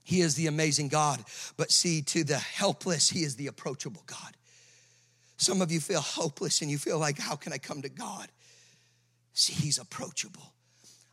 he 0.04 0.20
is 0.20 0.36
the 0.36 0.46
amazing 0.46 0.86
God. 0.86 1.24
But 1.56 1.72
see, 1.72 2.00
to 2.02 2.22
the 2.22 2.38
helpless, 2.38 3.10
he 3.10 3.24
is 3.24 3.34
the 3.34 3.48
approachable 3.48 4.04
God. 4.06 4.36
Some 5.36 5.60
of 5.60 5.72
you 5.72 5.80
feel 5.80 6.00
hopeless 6.00 6.62
and 6.62 6.70
you 6.70 6.78
feel 6.78 7.00
like, 7.00 7.18
how 7.18 7.34
can 7.34 7.52
I 7.52 7.58
come 7.58 7.82
to 7.82 7.88
God? 7.88 8.28
See, 9.32 9.52
he's 9.52 9.78
approachable. 9.78 10.52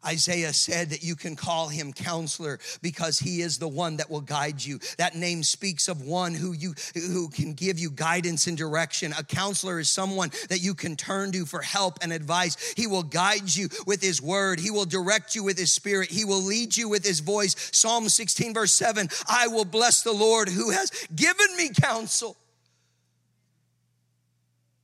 Isaiah 0.06 0.54
said 0.54 0.90
that 0.90 1.04
you 1.04 1.16
can 1.16 1.36
call 1.36 1.68
him 1.68 1.94
counselor 1.94 2.60
because 2.82 3.20
he 3.20 3.42
is 3.42 3.58
the 3.58 3.68
one 3.68 3.98
that 3.98 4.10
will 4.10 4.22
guide 4.22 4.64
you. 4.64 4.80
That 4.98 5.16
name 5.16 5.44
speaks 5.44 5.88
of 5.88 6.02
one 6.02 6.34
who 6.34 6.54
you 6.54 6.74
who 6.94 7.30
can 7.30 7.54
give 7.54 7.80
you 7.80 7.90
guidance 7.90 8.48
and 8.48 8.58
direction. 8.58 9.14
A 9.18 9.24
counselor 9.24 9.80
is 9.80 9.90
someone 9.90 10.32
that 10.50 10.62
you 10.62 10.74
can 10.74 10.96
turn 10.96 11.32
to 11.34 11.46
for 11.46 11.62
help 11.62 12.00
and 12.02 12.12
advice. 12.12 12.74
He 12.76 12.88
will 12.88 13.04
guide 13.04 13.56
you 13.56 13.70
with 13.86 14.02
his 14.02 14.22
word. 14.22 14.60
He 14.60 14.72
will 14.72 14.86
direct 14.86 15.36
you 15.36 15.44
with 15.44 15.58
his 15.58 15.72
spirit. 15.72 16.10
He 16.10 16.26
will 16.26 16.42
lead 16.42 16.76
you 16.76 16.90
with 16.90 17.06
his 17.06 17.20
voice. 17.20 17.56
Psalm 17.72 18.10
16 18.10 18.54
verse 18.54 18.74
7, 18.74 19.10
I 19.28 19.48
will 19.48 19.66
bless 19.66 20.04
the 20.04 20.12
Lord 20.14 20.50
who 20.50 20.72
has 20.72 20.92
given 21.16 21.56
me 21.58 21.70
counsel. 21.70 22.38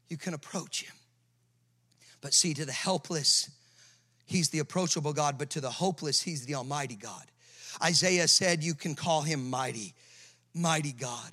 You 0.09 0.17
can 0.17 0.33
approach 0.33 0.83
him. 0.83 0.95
But 2.21 2.33
see 2.33 2.53
to 2.55 2.65
the 2.65 2.71
helpless 2.71 3.49
He's 4.29 4.49
the 4.49 4.59
approachable 4.59 5.11
God, 5.11 5.39
but 5.39 5.49
to 5.51 5.61
the 5.61 5.71
hopeless, 5.71 6.21
He's 6.21 6.45
the 6.45 6.53
Almighty 6.55 6.95
God. 6.95 7.23
Isaiah 7.83 8.27
said, 8.27 8.63
You 8.63 8.75
can 8.75 8.93
call 8.93 9.21
Him 9.23 9.49
mighty, 9.49 9.95
mighty 10.53 10.91
God 10.91 11.31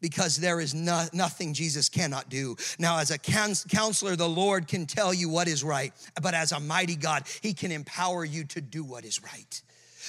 because 0.00 0.36
there 0.36 0.60
is 0.60 0.74
no, 0.74 1.06
nothing 1.12 1.54
Jesus 1.54 1.88
cannot 1.88 2.28
do. 2.28 2.56
Now, 2.78 2.98
as 2.98 3.10
a 3.10 3.18
counselor, 3.18 4.16
the 4.16 4.28
Lord 4.28 4.66
can 4.66 4.84
tell 4.84 5.14
you 5.14 5.28
what 5.28 5.46
is 5.46 5.62
right, 5.62 5.92
but 6.20 6.34
as 6.34 6.52
a 6.52 6.58
mighty 6.58 6.96
God, 6.96 7.24
He 7.40 7.54
can 7.54 7.70
empower 7.70 8.24
you 8.24 8.44
to 8.44 8.60
do 8.60 8.82
what 8.82 9.04
is 9.04 9.22
right. 9.22 9.62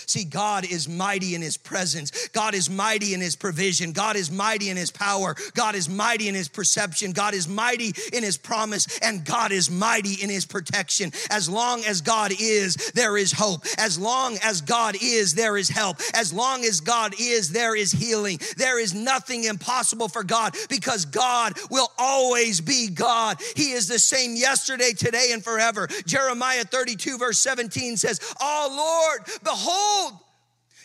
See, 0.07 0.23
God 0.23 0.65
is 0.65 0.87
mighty 0.87 1.35
in 1.35 1.41
his 1.41 1.57
presence. 1.57 2.27
God 2.29 2.55
is 2.55 2.69
mighty 2.69 3.13
in 3.13 3.21
his 3.21 3.35
provision. 3.35 3.91
God 3.91 4.15
is 4.15 4.31
mighty 4.31 4.69
in 4.69 4.77
his 4.77 4.91
power. 4.91 5.35
God 5.53 5.75
is 5.75 5.89
mighty 5.89 6.27
in 6.27 6.35
his 6.35 6.47
perception. 6.47 7.11
God 7.11 7.33
is 7.33 7.47
mighty 7.47 7.93
in 8.11 8.23
his 8.23 8.37
promise. 8.37 8.99
And 8.99 9.25
God 9.25 9.51
is 9.51 9.69
mighty 9.69 10.21
in 10.21 10.29
his 10.29 10.45
protection. 10.45 11.11
As 11.29 11.49
long 11.49 11.83
as 11.85 12.01
God 12.01 12.31
is, 12.39 12.75
there 12.91 13.17
is 13.17 13.31
hope. 13.31 13.63
As 13.77 13.99
long 13.99 14.37
as 14.43 14.61
God 14.61 14.95
is, 15.01 15.33
there 15.33 15.57
is 15.57 15.69
help. 15.69 15.97
As 16.13 16.33
long 16.33 16.63
as 16.63 16.81
God 16.81 17.13
is, 17.19 17.51
there 17.51 17.75
is 17.75 17.91
healing. 17.91 18.39
There 18.57 18.79
is 18.79 18.93
nothing 18.93 19.45
impossible 19.45 20.09
for 20.09 20.23
God 20.23 20.55
because 20.69 21.05
God 21.05 21.53
will 21.69 21.91
always 21.97 22.61
be 22.61 22.89
God. 22.89 23.37
He 23.55 23.71
is 23.71 23.87
the 23.87 23.99
same 23.99 24.35
yesterday, 24.35 24.91
today, 24.91 25.29
and 25.31 25.43
forever. 25.43 25.87
Jeremiah 26.05 26.63
32, 26.63 27.17
verse 27.17 27.39
17 27.39 27.97
says, 27.97 28.19
Oh 28.39 28.67
Lord, 28.71 29.27
behold, 29.43 29.92
Behold, 29.93 30.19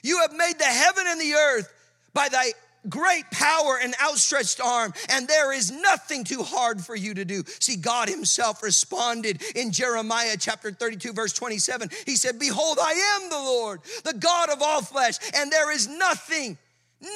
you 0.02 0.20
have 0.20 0.32
made 0.32 0.58
the 0.58 0.64
heaven 0.64 1.04
and 1.06 1.20
the 1.20 1.34
earth 1.34 1.72
by 2.12 2.28
thy 2.28 2.52
great 2.88 3.30
power 3.30 3.78
and 3.82 3.94
outstretched 4.02 4.60
arm, 4.60 4.92
and 5.10 5.26
there 5.26 5.52
is 5.52 5.70
nothing 5.70 6.24
too 6.24 6.42
hard 6.42 6.80
for 6.80 6.94
you 6.94 7.14
to 7.14 7.24
do. 7.24 7.42
See, 7.60 7.76
God 7.76 8.08
Himself 8.08 8.62
responded 8.62 9.42
in 9.54 9.72
Jeremiah 9.72 10.36
chapter 10.38 10.70
32, 10.70 11.12
verse 11.12 11.32
27. 11.32 11.90
He 12.06 12.16
said, 12.16 12.38
Behold, 12.38 12.78
I 12.80 13.18
am 13.20 13.30
the 13.30 13.36
Lord, 13.36 13.80
the 14.04 14.14
God 14.14 14.50
of 14.50 14.62
all 14.62 14.82
flesh, 14.82 15.16
and 15.34 15.50
there 15.50 15.72
is 15.72 15.88
nothing, 15.88 16.56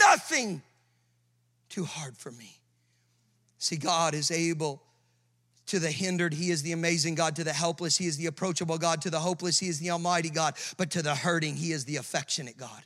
nothing 0.01 0.62
too 1.68 1.84
hard 1.84 2.16
for 2.16 2.32
me. 2.32 2.57
See, 3.59 3.76
God 3.76 4.14
is 4.14 4.30
able 4.30 4.82
to 5.73 5.79
the 5.79 5.91
hindered, 5.91 6.35
He 6.35 6.51
is 6.51 6.62
the 6.62 6.73
amazing 6.73 7.14
God. 7.14 7.35
To 7.37 7.45
the 7.45 7.53
helpless, 7.55 7.97
He 7.97 8.07
is 8.07 8.18
the 8.18 8.27
approachable 8.27 8.77
God. 8.77 9.01
To 9.03 9.11
the 9.11 9.20
hopeless, 9.20 9.59
He 9.59 9.68
is 9.68 9.79
the 9.79 9.91
almighty 9.91 10.29
God. 10.29 10.55
But 10.77 10.91
to 10.91 11.01
the 11.01 11.14
hurting, 11.14 11.57
He 11.57 11.73
is 11.73 11.87
the 11.87 11.97
affectionate 11.97 12.59
God. 12.59 12.83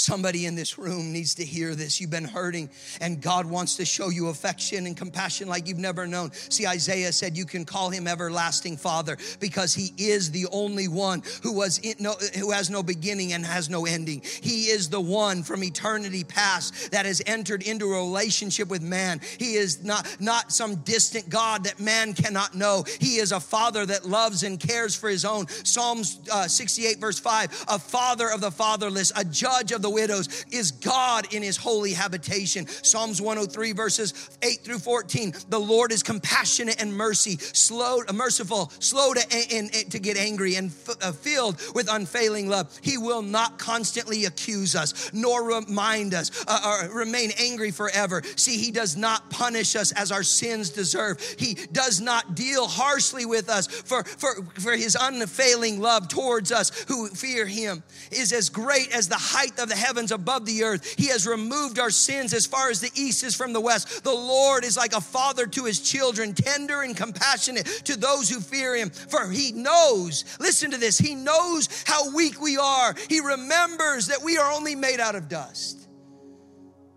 Somebody 0.00 0.46
in 0.46 0.54
this 0.54 0.78
room 0.78 1.12
needs 1.12 1.34
to 1.34 1.44
hear 1.44 1.74
this. 1.74 2.00
You've 2.00 2.08
been 2.08 2.24
hurting, 2.24 2.70
and 3.02 3.20
God 3.20 3.44
wants 3.44 3.76
to 3.76 3.84
show 3.84 4.08
you 4.08 4.28
affection 4.28 4.86
and 4.86 4.96
compassion 4.96 5.46
like 5.46 5.68
you've 5.68 5.76
never 5.76 6.06
known. 6.06 6.32
See, 6.32 6.66
Isaiah 6.66 7.12
said 7.12 7.36
you 7.36 7.44
can 7.44 7.66
call 7.66 7.90
him 7.90 8.08
everlasting 8.08 8.78
Father 8.78 9.18
because 9.40 9.74
he 9.74 9.92
is 9.98 10.30
the 10.30 10.46
only 10.52 10.88
one 10.88 11.22
who 11.42 11.52
was 11.52 11.82
no, 12.00 12.14
who 12.38 12.50
has 12.50 12.70
no 12.70 12.82
beginning 12.82 13.34
and 13.34 13.44
has 13.44 13.68
no 13.68 13.84
ending. 13.84 14.22
He 14.24 14.68
is 14.68 14.88
the 14.88 15.02
one 15.02 15.42
from 15.42 15.62
eternity 15.62 16.24
past 16.24 16.92
that 16.92 17.04
has 17.04 17.20
entered 17.26 17.62
into 17.62 17.84
a 17.84 17.98
relationship 17.98 18.70
with 18.70 18.80
man. 18.80 19.20
He 19.38 19.56
is 19.56 19.84
not 19.84 20.16
not 20.18 20.50
some 20.50 20.76
distant 20.76 21.28
God 21.28 21.64
that 21.64 21.78
man 21.78 22.14
cannot 22.14 22.54
know. 22.54 22.84
He 23.00 23.16
is 23.16 23.32
a 23.32 23.40
Father 23.40 23.84
that 23.84 24.06
loves 24.06 24.44
and 24.44 24.58
cares 24.58 24.94
for 24.94 25.10
his 25.10 25.26
own. 25.26 25.46
Psalms 25.48 26.20
uh, 26.32 26.48
68 26.48 26.98
verse 26.98 27.18
5, 27.18 27.66
a 27.68 27.78
Father 27.78 28.30
of 28.30 28.40
the 28.40 28.50
fatherless, 28.50 29.12
a 29.14 29.26
Judge 29.26 29.72
of 29.72 29.82
the 29.82 29.89
widows 29.90 30.44
is 30.50 30.70
God 30.70 31.32
in 31.32 31.42
his 31.42 31.56
holy 31.56 31.92
habitation. 31.92 32.66
Psalms 32.66 33.20
103 33.20 33.72
verses 33.72 34.30
8 34.42 34.60
through 34.60 34.78
14. 34.78 35.32
The 35.48 35.58
Lord 35.58 35.92
is 35.92 36.02
compassionate 36.02 36.80
and 36.80 36.94
mercy, 36.94 37.36
slow, 37.36 38.00
merciful, 38.12 38.72
slow 38.78 39.14
to, 39.14 39.84
to 39.90 39.98
get 39.98 40.16
angry 40.16 40.56
and 40.56 40.72
uh, 41.02 41.12
filled 41.12 41.60
with 41.74 41.88
unfailing 41.90 42.48
love. 42.48 42.78
He 42.82 42.98
will 42.98 43.22
not 43.22 43.58
constantly 43.58 44.24
accuse 44.24 44.74
us 44.74 45.10
nor 45.12 45.44
remind 45.44 46.14
us 46.14 46.44
uh, 46.46 46.88
or 46.90 46.98
remain 46.98 47.30
angry 47.38 47.70
forever. 47.70 48.22
See, 48.36 48.58
he 48.58 48.70
does 48.70 48.96
not 48.96 49.30
punish 49.30 49.76
us 49.76 49.92
as 49.92 50.12
our 50.12 50.22
sins 50.22 50.70
deserve. 50.70 51.20
He 51.38 51.54
does 51.72 52.00
not 52.00 52.34
deal 52.34 52.66
harshly 52.66 53.26
with 53.26 53.48
us 53.48 53.66
for, 53.66 54.04
for, 54.04 54.42
for 54.54 54.72
his 54.72 54.96
unfailing 55.00 55.80
love 55.80 56.08
towards 56.08 56.52
us 56.52 56.70
who 56.88 57.08
fear 57.08 57.46
him 57.46 57.82
is 58.10 58.32
as 58.32 58.48
great 58.48 58.94
as 58.94 59.08
the 59.08 59.16
height 59.16 59.58
of 59.58 59.69
the 59.70 59.76
heavens 59.76 60.12
above 60.12 60.44
the 60.44 60.64
earth. 60.64 60.94
He 60.98 61.08
has 61.08 61.26
removed 61.26 61.78
our 61.78 61.90
sins 61.90 62.34
as 62.34 62.46
far 62.46 62.68
as 62.68 62.80
the 62.80 62.90
east 62.94 63.24
is 63.24 63.34
from 63.34 63.52
the 63.52 63.60
west. 63.60 64.04
The 64.04 64.12
Lord 64.12 64.64
is 64.64 64.76
like 64.76 64.92
a 64.92 65.00
father 65.00 65.46
to 65.46 65.64
his 65.64 65.80
children, 65.80 66.34
tender 66.34 66.82
and 66.82 66.96
compassionate 66.96 67.66
to 67.84 67.96
those 67.96 68.28
who 68.28 68.40
fear 68.40 68.76
him. 68.76 68.90
For 68.90 69.30
he 69.30 69.52
knows, 69.52 70.24
listen 70.38 70.70
to 70.72 70.76
this, 70.76 70.98
he 70.98 71.14
knows 71.14 71.84
how 71.86 72.14
weak 72.14 72.40
we 72.40 72.58
are. 72.58 72.94
He 73.08 73.20
remembers 73.20 74.08
that 74.08 74.22
we 74.22 74.36
are 74.36 74.52
only 74.52 74.74
made 74.74 75.00
out 75.00 75.14
of 75.14 75.28
dust. 75.28 75.88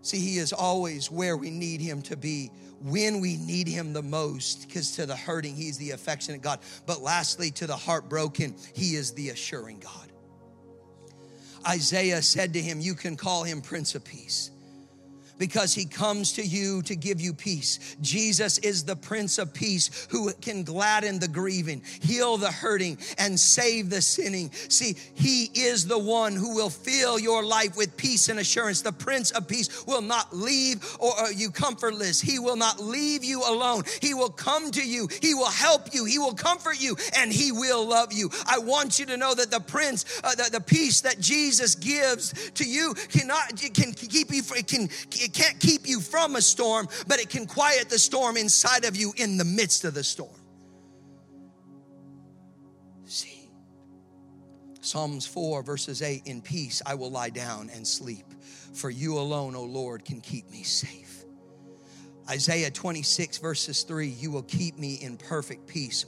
See, 0.02 0.18
he 0.18 0.36
is 0.36 0.52
always 0.52 1.10
where 1.10 1.36
we 1.36 1.50
need 1.50 1.80
him 1.80 2.02
to 2.02 2.16
be 2.16 2.50
when 2.84 3.20
we 3.20 3.38
need 3.38 3.66
him 3.66 3.94
the 3.94 4.02
most 4.02 4.68
because 4.68 4.96
to 4.96 5.06
the 5.06 5.16
hurting 5.16 5.56
he's 5.56 5.78
the 5.78 5.92
affectionate 5.92 6.42
god 6.42 6.58
but 6.84 7.00
lastly 7.00 7.50
to 7.50 7.66
the 7.66 7.74
heartbroken 7.74 8.54
he 8.74 8.94
is 8.94 9.12
the 9.12 9.30
assuring 9.30 9.78
god 9.78 10.03
Isaiah 11.66 12.22
said 12.22 12.52
to 12.54 12.60
him, 12.60 12.80
You 12.80 12.94
can 12.94 13.16
call 13.16 13.44
him 13.44 13.60
Prince 13.60 13.94
of 13.94 14.04
Peace 14.04 14.50
because 15.38 15.74
he 15.74 15.84
comes 15.84 16.32
to 16.34 16.42
you 16.42 16.82
to 16.82 16.96
give 16.96 17.20
you 17.20 17.32
peace. 17.32 17.96
Jesus 18.00 18.58
is 18.58 18.84
the 18.84 18.96
Prince 18.96 19.38
of 19.38 19.52
Peace 19.52 20.06
who 20.10 20.32
can 20.34 20.62
gladden 20.62 21.18
the 21.18 21.28
grieving, 21.28 21.82
heal 22.00 22.36
the 22.36 22.50
hurting, 22.50 22.98
and 23.18 23.38
save 23.38 23.90
the 23.90 24.00
sinning. 24.00 24.50
See, 24.68 24.96
he 25.14 25.44
is 25.54 25.86
the 25.86 25.98
one 25.98 26.34
who 26.34 26.54
will 26.54 26.70
fill 26.70 27.18
your 27.18 27.44
life 27.44 27.76
with 27.76 27.96
peace 27.96 28.28
and 28.28 28.38
assurance. 28.38 28.82
The 28.82 28.92
Prince 28.92 29.30
of 29.32 29.48
Peace 29.48 29.86
will 29.86 30.02
not 30.02 30.34
leave 30.34 30.84
or, 30.98 31.12
you 31.32 31.50
comfortless. 31.50 32.20
He 32.20 32.38
will 32.38 32.56
not 32.56 32.80
leave 32.80 33.24
you 33.24 33.42
alone. 33.42 33.84
He 34.00 34.14
will 34.14 34.30
come 34.30 34.70
to 34.72 34.86
you. 34.86 35.08
He 35.20 35.34
will 35.34 35.50
help 35.50 35.94
you. 35.94 36.04
He 36.04 36.18
will 36.18 36.34
comfort 36.34 36.80
you 36.80 36.96
and 37.16 37.32
he 37.32 37.52
will 37.52 37.86
love 37.86 38.12
you. 38.12 38.30
I 38.46 38.58
want 38.58 38.98
you 38.98 39.06
to 39.06 39.16
know 39.16 39.34
that 39.34 39.50
the 39.50 39.60
Prince, 39.60 40.04
uh, 40.22 40.34
the, 40.34 40.50
the 40.52 40.60
peace 40.60 41.00
that 41.02 41.20
Jesus 41.20 41.74
gives 41.74 42.50
to 42.52 42.64
you 42.64 42.94
cannot 43.08 43.56
can 43.56 43.92
keep 43.92 44.30
you 44.30 44.42
can 44.42 44.88
it 45.24 45.32
can't 45.32 45.58
keep 45.58 45.88
you 45.88 46.00
from 46.00 46.36
a 46.36 46.42
storm, 46.42 46.86
but 47.06 47.18
it 47.18 47.30
can 47.30 47.46
quiet 47.46 47.88
the 47.88 47.98
storm 47.98 48.36
inside 48.36 48.84
of 48.84 48.94
you 48.94 49.12
in 49.16 49.38
the 49.38 49.44
midst 49.44 49.84
of 49.84 49.94
the 49.94 50.04
storm. 50.04 50.30
See, 53.06 53.48
Psalms 54.80 55.26
4, 55.26 55.62
verses 55.62 56.02
8 56.02 56.22
In 56.26 56.42
peace 56.42 56.82
I 56.84 56.94
will 56.94 57.10
lie 57.10 57.30
down 57.30 57.70
and 57.74 57.86
sleep, 57.86 58.26
for 58.74 58.90
you 58.90 59.18
alone, 59.18 59.56
O 59.56 59.64
Lord, 59.64 60.04
can 60.04 60.20
keep 60.20 60.50
me 60.50 60.62
safe. 60.62 61.24
Isaiah 62.28 62.70
26, 62.70 63.38
verses 63.38 63.82
3 63.82 64.06
You 64.08 64.30
will 64.30 64.42
keep 64.42 64.78
me 64.78 64.94
in 64.94 65.16
perfect 65.16 65.66
peace, 65.66 66.06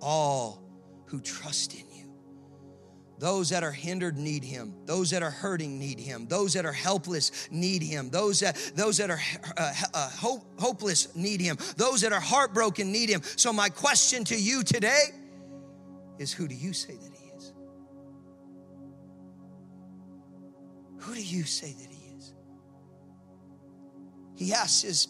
all 0.00 0.62
who 1.06 1.20
trust 1.20 1.74
in 1.74 1.80
you. 1.90 1.93
Those 3.18 3.50
that 3.50 3.62
are 3.62 3.72
hindered 3.72 4.18
need 4.18 4.42
him. 4.42 4.74
Those 4.86 5.10
that 5.10 5.22
are 5.22 5.30
hurting 5.30 5.78
need 5.78 6.00
him. 6.00 6.26
Those 6.26 6.54
that 6.54 6.66
are 6.66 6.72
helpless 6.72 7.48
need 7.50 7.82
him. 7.82 8.10
Those 8.10 8.40
that, 8.40 8.56
those 8.74 8.96
that 8.96 9.10
are 9.10 9.20
uh, 9.56 9.72
uh, 9.94 10.10
hope, 10.10 10.42
hopeless 10.58 11.14
need 11.14 11.40
him. 11.40 11.56
Those 11.76 12.00
that 12.00 12.12
are 12.12 12.20
heartbroken 12.20 12.90
need 12.90 13.08
him. 13.08 13.22
So, 13.36 13.52
my 13.52 13.68
question 13.68 14.24
to 14.24 14.36
you 14.36 14.62
today 14.64 15.04
is 16.18 16.32
who 16.32 16.48
do 16.48 16.54
you 16.54 16.72
say 16.72 16.94
that 16.94 17.12
he 17.12 17.28
is? 17.36 17.52
Who 20.98 21.14
do 21.14 21.22
you 21.22 21.44
say 21.44 21.72
that 21.72 21.90
he 21.90 22.16
is? 22.16 22.34
He 24.36 24.52
asked 24.52 24.82
his 24.82 25.06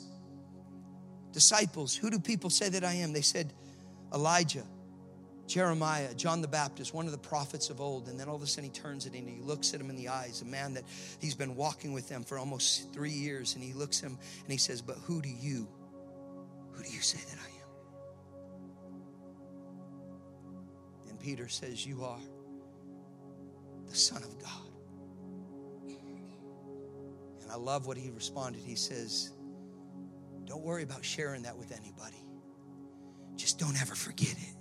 disciples, 1.32 1.96
Who 1.96 2.10
do 2.10 2.18
people 2.18 2.50
say 2.50 2.68
that 2.68 2.84
I 2.84 2.92
am? 2.94 3.12
They 3.12 3.22
said, 3.22 3.52
Elijah. 4.12 4.64
Jeremiah, 5.46 6.14
John 6.14 6.40
the 6.40 6.48
Baptist, 6.48 6.94
one 6.94 7.04
of 7.06 7.12
the 7.12 7.18
prophets 7.18 7.68
of 7.68 7.80
old, 7.80 8.08
and 8.08 8.18
then 8.18 8.28
all 8.28 8.36
of 8.36 8.42
a 8.42 8.46
sudden 8.46 8.64
he 8.64 8.70
turns 8.70 9.04
it 9.06 9.12
and 9.12 9.28
he 9.28 9.42
looks 9.42 9.74
at 9.74 9.80
him 9.80 9.90
in 9.90 9.96
the 9.96 10.08
eyes, 10.08 10.40
a 10.40 10.44
man 10.44 10.74
that 10.74 10.84
he's 11.20 11.34
been 11.34 11.54
walking 11.54 11.92
with 11.92 12.08
them 12.08 12.24
for 12.24 12.38
almost 12.38 12.92
three 12.92 13.10
years, 13.10 13.54
and 13.54 13.62
he 13.62 13.74
looks 13.74 14.00
him 14.00 14.18
and 14.42 14.50
he 14.50 14.56
says, 14.56 14.80
But 14.80 14.96
who 15.04 15.20
do 15.20 15.28
you, 15.28 15.68
who 16.72 16.82
do 16.82 16.90
you 16.90 17.00
say 17.00 17.18
that 17.30 17.38
I 17.38 17.46
am? 17.46 17.52
And 21.10 21.20
Peter 21.20 21.48
says, 21.48 21.86
You 21.86 22.04
are 22.04 22.20
the 23.86 23.94
Son 23.94 24.22
of 24.22 24.38
God. 24.38 24.50
And 27.42 27.52
I 27.52 27.56
love 27.56 27.86
what 27.86 27.98
he 27.98 28.10
responded. 28.10 28.62
He 28.64 28.76
says, 28.76 29.32
Don't 30.46 30.62
worry 30.62 30.82
about 30.82 31.04
sharing 31.04 31.42
that 31.42 31.58
with 31.58 31.70
anybody, 31.70 32.24
just 33.36 33.58
don't 33.58 33.78
ever 33.82 33.94
forget 33.94 34.32
it 34.32 34.54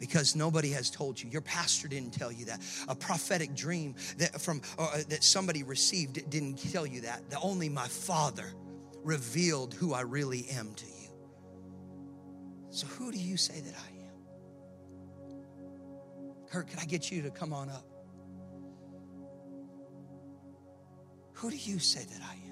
because 0.00 0.34
nobody 0.34 0.70
has 0.70 0.90
told 0.90 1.22
you. 1.22 1.30
Your 1.30 1.42
pastor 1.42 1.86
didn't 1.86 2.14
tell 2.14 2.32
you 2.32 2.46
that. 2.46 2.60
A 2.88 2.96
prophetic 2.96 3.54
dream 3.54 3.94
that 4.16 4.40
from 4.40 4.62
uh, 4.78 4.98
that 5.08 5.22
somebody 5.22 5.62
received 5.62 6.28
didn't 6.30 6.56
tell 6.72 6.86
you 6.86 7.02
that. 7.02 7.28
That 7.30 7.38
only 7.42 7.68
my 7.68 7.86
Father 7.86 8.52
revealed 9.04 9.74
who 9.74 9.92
I 9.94 10.00
really 10.00 10.48
am 10.50 10.74
to 10.74 10.86
you. 10.86 11.10
So 12.70 12.86
who 12.86 13.12
do 13.12 13.18
you 13.18 13.36
say 13.36 13.60
that 13.60 13.74
I 13.74 13.88
am? 13.88 14.10
Kurt, 16.50 16.68
can 16.68 16.78
I 16.80 16.84
get 16.84 17.10
you 17.10 17.22
to 17.22 17.30
come 17.30 17.52
on 17.52 17.68
up? 17.68 17.84
Who 21.34 21.50
do 21.50 21.56
you 21.56 21.78
say 21.78 22.04
that 22.04 22.20
I 22.22 22.34
am? 22.48 22.49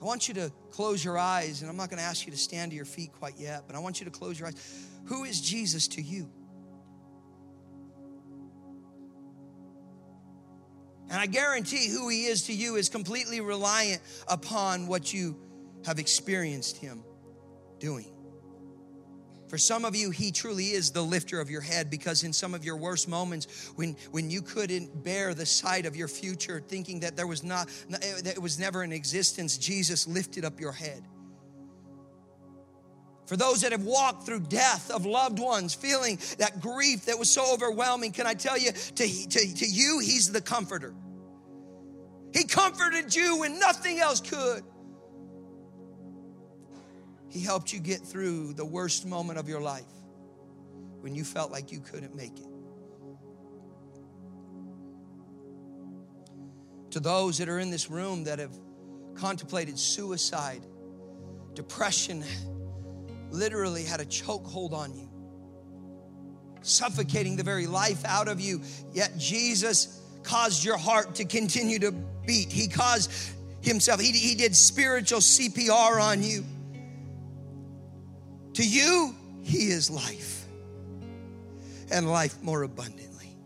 I 0.00 0.04
want 0.04 0.28
you 0.28 0.34
to 0.34 0.52
close 0.70 1.04
your 1.04 1.18
eyes, 1.18 1.62
and 1.62 1.70
I'm 1.70 1.76
not 1.76 1.90
going 1.90 1.98
to 1.98 2.04
ask 2.04 2.26
you 2.26 2.32
to 2.32 2.38
stand 2.38 2.70
to 2.72 2.76
your 2.76 2.84
feet 2.84 3.12
quite 3.12 3.34
yet, 3.38 3.64
but 3.66 3.76
I 3.76 3.78
want 3.78 4.00
you 4.00 4.04
to 4.04 4.10
close 4.10 4.38
your 4.38 4.48
eyes. 4.48 4.86
Who 5.06 5.24
is 5.24 5.40
Jesus 5.40 5.88
to 5.88 6.02
you? 6.02 6.30
And 11.08 11.20
I 11.20 11.26
guarantee 11.26 11.88
who 11.88 12.08
he 12.08 12.26
is 12.26 12.42
to 12.44 12.52
you 12.52 12.76
is 12.76 12.88
completely 12.88 13.40
reliant 13.40 14.02
upon 14.28 14.86
what 14.86 15.12
you 15.14 15.38
have 15.84 15.98
experienced 15.98 16.76
him 16.78 17.04
doing. 17.78 18.15
For 19.48 19.58
some 19.58 19.84
of 19.84 19.94
you, 19.94 20.10
he 20.10 20.32
truly 20.32 20.66
is 20.66 20.90
the 20.90 21.02
lifter 21.02 21.40
of 21.40 21.48
your 21.48 21.60
head 21.60 21.88
because 21.88 22.24
in 22.24 22.32
some 22.32 22.52
of 22.52 22.64
your 22.64 22.76
worst 22.76 23.08
moments, 23.08 23.70
when, 23.76 23.96
when 24.10 24.28
you 24.28 24.42
couldn't 24.42 25.04
bear 25.04 25.34
the 25.34 25.46
sight 25.46 25.86
of 25.86 25.94
your 25.94 26.08
future, 26.08 26.60
thinking 26.66 27.00
that 27.00 27.16
there 27.16 27.28
was 27.28 27.44
not 27.44 27.68
eh, 27.92 28.20
that 28.22 28.34
it 28.34 28.42
was 28.42 28.58
never 28.58 28.82
in 28.82 28.92
existence, 28.92 29.56
Jesus 29.56 30.06
lifted 30.08 30.44
up 30.44 30.58
your 30.58 30.72
head. 30.72 31.04
For 33.26 33.36
those 33.36 33.62
that 33.62 33.72
have 33.72 33.82
walked 33.82 34.24
through 34.24 34.40
death 34.40 34.90
of 34.90 35.04
loved 35.04 35.38
ones, 35.38 35.74
feeling 35.74 36.18
that 36.38 36.60
grief 36.60 37.06
that 37.06 37.18
was 37.18 37.28
so 37.28 37.52
overwhelming, 37.52 38.12
can 38.12 38.26
I 38.26 38.34
tell 38.34 38.56
you, 38.56 38.70
to, 38.72 39.28
to, 39.28 39.54
to 39.54 39.66
you, 39.66 39.98
he's 40.00 40.30
the 40.30 40.40
comforter. 40.40 40.94
He 42.32 42.44
comforted 42.44 43.14
you 43.14 43.38
when 43.40 43.58
nothing 43.58 43.98
else 43.98 44.20
could. 44.20 44.62
He 47.28 47.40
helped 47.40 47.72
you 47.72 47.80
get 47.80 48.00
through 48.00 48.54
the 48.54 48.64
worst 48.64 49.06
moment 49.06 49.38
of 49.38 49.48
your 49.48 49.60
life 49.60 49.84
when 51.00 51.14
you 51.14 51.24
felt 51.24 51.50
like 51.50 51.72
you 51.72 51.80
couldn't 51.80 52.14
make 52.14 52.38
it. 52.38 52.46
To 56.90 57.00
those 57.00 57.38
that 57.38 57.48
are 57.48 57.58
in 57.58 57.70
this 57.70 57.90
room 57.90 58.24
that 58.24 58.38
have 58.38 58.52
contemplated 59.14 59.78
suicide, 59.78 60.62
depression 61.54 62.24
literally 63.30 63.84
had 63.84 64.00
a 64.00 64.04
chokehold 64.04 64.72
on 64.72 64.94
you, 64.94 65.08
suffocating 66.62 67.36
the 67.36 67.42
very 67.42 67.66
life 67.66 68.04
out 68.04 68.28
of 68.28 68.40
you, 68.40 68.62
yet 68.92 69.16
Jesus 69.18 70.00
caused 70.22 70.64
your 70.64 70.76
heart 70.76 71.14
to 71.16 71.24
continue 71.24 71.78
to 71.78 71.92
beat. 72.26 72.50
He 72.50 72.68
caused 72.68 73.12
himself, 73.60 74.00
he, 74.00 74.12
he 74.12 74.34
did 74.34 74.54
spiritual 74.54 75.20
CPR 75.20 76.00
on 76.00 76.22
you. 76.22 76.44
To 78.56 78.66
you, 78.66 79.14
He 79.42 79.68
is 79.68 79.90
life 79.90 80.46
and 81.92 82.10
life 82.10 82.42
more 82.42 82.62
abundantly. 82.62 83.36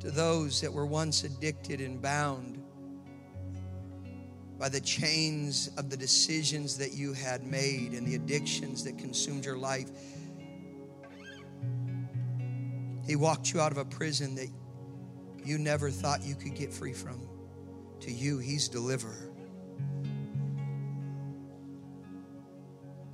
To 0.00 0.10
those 0.10 0.62
that 0.62 0.72
were 0.72 0.86
once 0.86 1.24
addicted 1.24 1.82
and 1.82 2.00
bound 2.00 2.64
by 4.58 4.70
the 4.70 4.80
chains 4.80 5.68
of 5.76 5.90
the 5.90 5.98
decisions 5.98 6.78
that 6.78 6.94
you 6.94 7.12
had 7.12 7.44
made 7.44 7.92
and 7.92 8.06
the 8.06 8.14
addictions 8.14 8.82
that 8.84 8.96
consumed 8.96 9.44
your 9.44 9.58
life, 9.58 9.90
He 13.06 13.16
walked 13.16 13.52
you 13.52 13.60
out 13.60 13.70
of 13.70 13.76
a 13.76 13.84
prison 13.84 14.34
that 14.36 14.48
you 15.44 15.58
never 15.58 15.90
thought 15.90 16.22
you 16.22 16.36
could 16.36 16.54
get 16.54 16.72
free 16.72 16.94
from. 16.94 17.28
To 18.00 18.10
you, 18.10 18.38
He's 18.38 18.66
deliverer. 18.66 19.31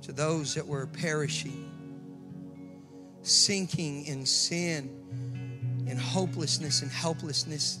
To 0.09 0.15
those 0.15 0.55
that 0.55 0.65
were 0.65 0.87
perishing, 0.87 1.69
sinking 3.21 4.07
in 4.07 4.25
sin, 4.25 4.89
in 5.85 5.95
hopelessness 5.97 6.81
and 6.81 6.89
helplessness. 6.89 7.77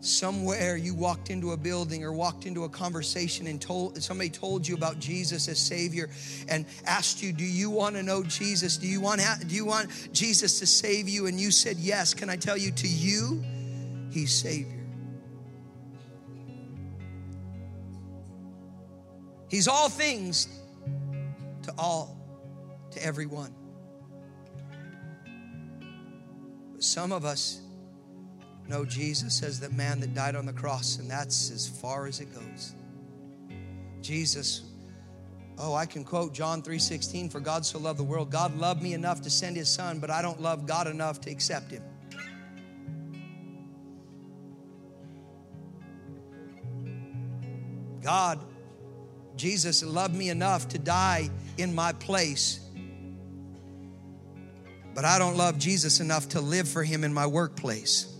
Somewhere 0.00 0.76
you 0.76 0.96
walked 0.96 1.30
into 1.30 1.52
a 1.52 1.56
building 1.56 2.02
or 2.02 2.12
walked 2.12 2.44
into 2.44 2.64
a 2.64 2.68
conversation 2.68 3.46
and 3.46 3.60
told 3.60 4.02
somebody 4.02 4.30
told 4.30 4.66
you 4.66 4.74
about 4.74 4.98
Jesus 4.98 5.46
as 5.46 5.60
Savior 5.60 6.10
and 6.48 6.66
asked 6.84 7.22
you, 7.22 7.32
"Do 7.32 7.44
you 7.44 7.70
want 7.70 7.94
to 7.94 8.02
know 8.02 8.24
Jesus? 8.24 8.76
Do 8.76 8.88
you 8.88 9.00
want 9.00 9.20
do 9.46 9.54
you 9.54 9.64
want 9.64 9.90
Jesus 10.12 10.58
to 10.58 10.66
save 10.66 11.08
you?" 11.08 11.26
And 11.26 11.40
you 11.40 11.52
said, 11.52 11.76
"Yes." 11.78 12.14
Can 12.14 12.28
I 12.28 12.36
tell 12.36 12.56
you 12.56 12.72
to 12.72 12.88
you, 12.88 13.44
He's 14.10 14.34
Savior. 14.34 14.84
He's 19.48 19.68
all 19.68 19.88
things 19.88 20.48
to 21.66 21.74
all, 21.78 22.16
to 22.90 23.04
everyone. 23.04 23.54
But 26.72 26.82
some 26.82 27.12
of 27.12 27.24
us 27.24 27.60
know 28.68 28.84
Jesus 28.84 29.42
as 29.42 29.60
the 29.60 29.70
man 29.70 30.00
that 30.00 30.14
died 30.14 30.34
on 30.34 30.46
the 30.46 30.52
cross, 30.52 30.98
and 30.98 31.10
that's 31.10 31.50
as 31.50 31.68
far 31.68 32.06
as 32.06 32.20
it 32.20 32.34
goes. 32.34 32.74
Jesus 34.00 34.62
Oh, 35.58 35.74
I 35.74 35.86
can 35.86 36.04
quote 36.04 36.34
John 36.34 36.62
3:16 36.62 37.30
for 37.30 37.40
God 37.40 37.64
so 37.64 37.78
loved 37.78 37.98
the 37.98 38.04
world. 38.04 38.30
God 38.30 38.56
loved 38.58 38.82
me 38.82 38.92
enough 38.92 39.22
to 39.22 39.30
send 39.30 39.56
his 39.56 39.70
son, 39.70 40.00
but 40.00 40.10
I 40.10 40.20
don't 40.20 40.40
love 40.40 40.66
God 40.66 40.86
enough 40.86 41.20
to 41.22 41.30
accept 41.30 41.70
him. 41.70 41.82
God, 48.02 48.38
Jesus 49.36 49.82
loved 49.82 50.14
me 50.14 50.30
enough 50.30 50.68
to 50.68 50.78
die 50.78 51.30
in 51.58 51.74
my 51.74 51.92
place. 51.92 52.60
But 54.94 55.04
I 55.04 55.18
don't 55.18 55.36
love 55.36 55.58
Jesus 55.58 56.00
enough 56.00 56.30
to 56.30 56.40
live 56.40 56.66
for 56.66 56.82
him 56.82 57.04
in 57.04 57.12
my 57.12 57.26
workplace. 57.26 58.12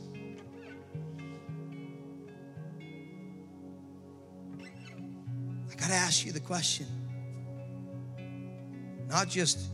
I 5.71 5.75
got 5.75 5.89
to 5.89 5.95
ask 5.95 6.27
you 6.27 6.33
the 6.33 6.41
question. 6.41 6.87
Not 9.09 9.29
just 9.29 9.71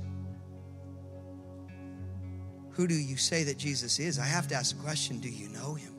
who 2.73 2.87
do 2.87 2.95
you 2.95 3.17
say 3.17 3.45
that 3.45 3.59
Jesus 3.59 3.99
is? 3.99 4.19
I 4.19 4.25
have 4.25 4.49
to 4.49 4.55
ask 4.55 4.77
the 4.77 4.83
question 4.83 5.19
do 5.19 5.29
you 5.29 5.49
know 5.49 5.75
him? 5.75 5.92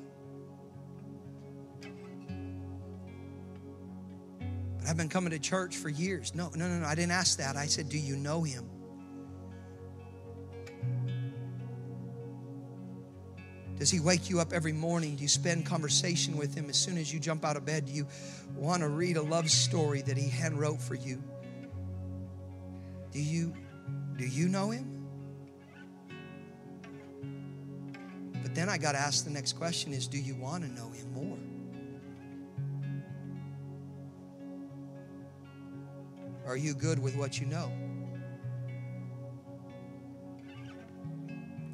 I've 4.88 4.98
been 4.98 5.10
coming 5.10 5.32
to 5.32 5.40
church 5.40 5.78
for 5.78 5.90
years. 5.90 6.36
No, 6.36 6.52
no, 6.56 6.68
no, 6.68 6.80
no. 6.80 6.86
I 6.86 6.96
didn't 6.96 7.12
ask 7.12 7.38
that. 7.38 7.56
I 7.56 7.68
said, 7.68 7.90
Do 7.90 7.98
you 7.98 8.16
know 8.16 8.44
him? 8.44 8.70
Does 13.80 13.90
he 13.90 14.00
wake 14.00 14.30
you 14.30 14.40
up 14.40 14.54
every 14.54 14.72
morning? 14.72 15.16
Do 15.16 15.24
you 15.24 15.28
spend 15.28 15.66
conversation 15.66 16.38
with 16.38 16.56
him 16.56 16.70
as 16.70 16.78
soon 16.78 16.98
as 16.98 17.14
you 17.14 17.20
jump 17.20 17.44
out 17.44 17.58
of 17.58 17.66
bed? 17.66 17.86
Do 17.86 17.92
you 17.92 18.08
want 18.56 18.82
to 18.82 18.88
read 18.88 19.18
a 19.18 19.22
love 19.22 19.50
story 19.50 20.02
that 20.04 20.16
he 20.16 20.30
hand 20.30 20.60
wrote 20.60 20.82
for 20.82 20.96
you? 20.96 21.22
Do 23.12 23.20
you 23.20 23.54
do 24.18 24.26
you 24.26 24.48
know 24.48 24.70
him? 24.70 25.06
But 28.42 28.56
then 28.56 28.70
I 28.70 28.78
got 28.78 28.94
to 28.94 29.00
ask 29.00 29.24
the 29.24 29.32
next 29.32 29.54
question 29.54 29.94
is 29.94 30.08
do 30.08 30.18
you 30.18 30.36
want 30.36 30.64
to 30.64 30.70
know 30.72 30.90
him 30.92 31.12
more? 31.14 31.53
Are 36.54 36.58
you 36.58 36.76
good 36.76 37.00
with 37.00 37.16
what 37.16 37.40
you 37.40 37.48
know? 37.48 37.72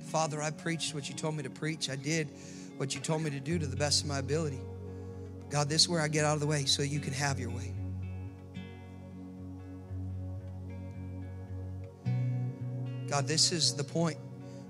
Father, 0.08 0.42
I 0.42 0.52
preached 0.52 0.96
what 0.96 1.10
you 1.10 1.16
told 1.16 1.36
me 1.36 1.44
to 1.44 1.50
preach. 1.50 1.90
I 1.90 1.98
did 1.98 2.30
what 2.78 2.96
you 2.96 3.02
told 3.02 3.22
me 3.22 3.30
to 3.30 3.42
do 3.42 3.60
to 3.60 3.68
the 3.68 3.76
best 3.76 4.04
of 4.04 4.08
my 4.08 4.20
ability. 4.20 4.62
God, 5.50 5.68
this 5.68 5.82
is 5.82 5.90
where 5.90 6.00
I 6.00 6.08
get 6.08 6.24
out 6.24 6.36
of 6.36 6.40
the 6.40 6.48
way 6.48 6.64
so 6.64 6.82
you 6.82 7.02
can 7.02 7.12
have 7.12 7.42
your 7.42 7.50
way. 7.50 7.74
God, 13.10 13.28
this 13.28 13.52
is 13.52 13.74
the 13.74 13.84
point 13.84 14.18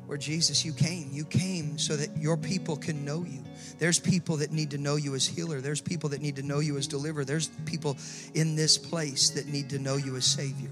where 0.10 0.18
Jesus, 0.18 0.66
you 0.66 0.74
came. 0.74 1.12
You 1.12 1.24
came 1.24 1.78
so 1.78 1.96
that 1.96 2.18
your 2.18 2.36
people 2.36 2.76
can 2.76 3.06
know 3.06 3.24
you. 3.24 3.44
There's 3.78 4.00
people 4.00 4.38
that 4.38 4.52
need 4.52 4.72
to 4.72 4.80
know 4.80 4.96
you 4.96 5.14
as 5.14 5.28
healer. 5.28 5.62
There's 5.62 5.82
people 5.82 6.10
that 6.10 6.20
need 6.20 6.38
to 6.38 6.42
know 6.42 6.62
you 6.62 6.80
as 6.80 6.88
deliverer. 6.88 7.24
There's 7.24 7.50
people 7.68 7.96
in 8.34 8.56
this 8.56 8.76
place 8.76 9.30
that 9.30 9.46
need 9.46 9.70
to 9.70 9.78
know 9.78 9.98
you 9.98 10.16
as 10.16 10.26
Savior. 10.26 10.72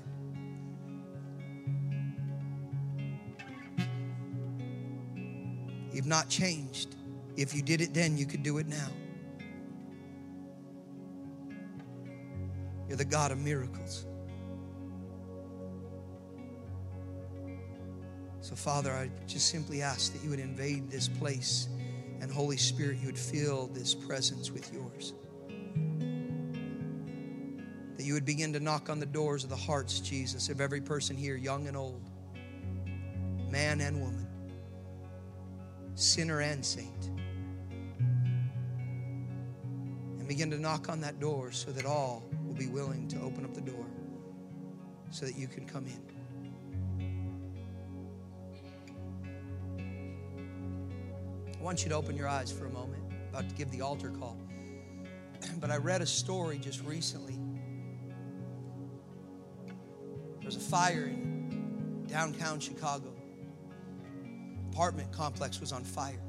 You've 5.94 6.08
not 6.08 6.30
changed. 6.30 6.96
If 7.36 7.54
you 7.54 7.62
did 7.62 7.80
it 7.82 7.94
then, 7.94 8.18
you 8.18 8.26
could 8.26 8.42
do 8.42 8.58
it 8.58 8.66
now. 8.66 8.90
You're 12.88 12.98
the 12.98 13.06
God 13.06 13.32
of 13.32 13.38
miracles. 13.38 14.08
So, 18.48 18.56
Father, 18.56 18.94
I 18.94 19.10
just 19.28 19.50
simply 19.50 19.82
ask 19.82 20.14
that 20.14 20.24
you 20.24 20.30
would 20.30 20.40
invade 20.40 20.90
this 20.90 21.10
place 21.10 21.68
and, 22.22 22.32
Holy 22.32 22.56
Spirit, 22.56 23.00
you 23.00 23.08
would 23.08 23.20
fill 23.20 23.68
this 23.74 23.94
presence 23.94 24.52
with 24.52 24.74
yours. 24.74 25.12
That 27.98 28.06
you 28.06 28.14
would 28.14 28.24
begin 28.24 28.54
to 28.54 28.62
knock 28.62 28.90
on 28.90 29.02
the 29.02 29.06
doors 29.06 29.44
of 29.44 29.50
the 29.50 29.58
hearts, 29.58 30.00
Jesus, 30.00 30.48
of 30.48 30.62
every 30.62 30.80
person 30.80 31.18
here, 31.18 31.36
young 31.36 31.68
and 31.68 31.76
old, 31.76 32.10
man 33.52 33.82
and 33.82 34.00
woman, 34.00 34.26
sinner 35.96 36.40
and 36.40 36.66
saint. 36.66 37.08
And 40.20 40.26
begin 40.26 40.50
to 40.52 40.58
knock 40.58 40.88
on 40.88 41.02
that 41.02 41.20
door 41.20 41.52
so 41.52 41.72
that 41.72 41.86
all 41.86 42.24
will 42.46 42.56
be 42.56 42.68
willing 42.68 43.10
to 43.10 43.20
open 43.20 43.44
up 43.44 43.54
the 43.54 43.60
door 43.60 43.88
so 45.12 45.26
that 45.26 45.36
you 45.36 45.48
can 45.48 45.66
come 45.66 45.86
in. 45.86 46.17
Want 51.68 51.84
you 51.84 51.90
to 51.90 51.96
open 51.96 52.16
your 52.16 52.30
eyes 52.30 52.50
for 52.50 52.66
a 52.66 52.70
moment. 52.70 53.04
about 53.30 53.50
to 53.50 53.54
give 53.56 53.70
the 53.72 53.82
altar 53.82 54.10
call. 54.10 54.38
But 55.60 55.70
I 55.70 55.76
read 55.76 56.02
a 56.02 56.06
story 56.06 56.60
just 56.60 56.82
recently. 56.86 57.38
There 59.66 60.46
was 60.46 60.56
a 60.56 60.62
fire 60.62 61.08
in 61.08 62.06
downtown 62.08 62.62
Chicago. 62.62 63.14
Apartment 64.72 65.12
complex 65.12 65.60
was 65.60 65.74
on 65.74 65.84
fire. 65.84 66.22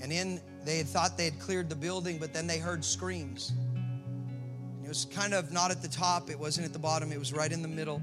And 0.00 0.12
in 0.12 0.40
they 0.64 0.78
had 0.78 0.86
thought 0.86 1.16
they 1.16 1.24
had 1.24 1.40
cleared 1.40 1.68
the 1.68 1.74
building, 1.74 2.18
but 2.18 2.32
then 2.32 2.46
they 2.46 2.58
heard 2.58 2.84
screams. 2.84 3.52
It 4.84 4.88
was 4.88 5.04
kind 5.06 5.34
of 5.34 5.50
not 5.50 5.72
at 5.72 5.82
the 5.82 5.88
top, 5.88 6.30
it 6.30 6.38
wasn't 6.38 6.64
at 6.64 6.72
the 6.72 6.78
bottom, 6.78 7.10
it 7.10 7.18
was 7.18 7.32
right 7.32 7.50
in 7.50 7.60
the 7.60 7.66
middle 7.66 8.00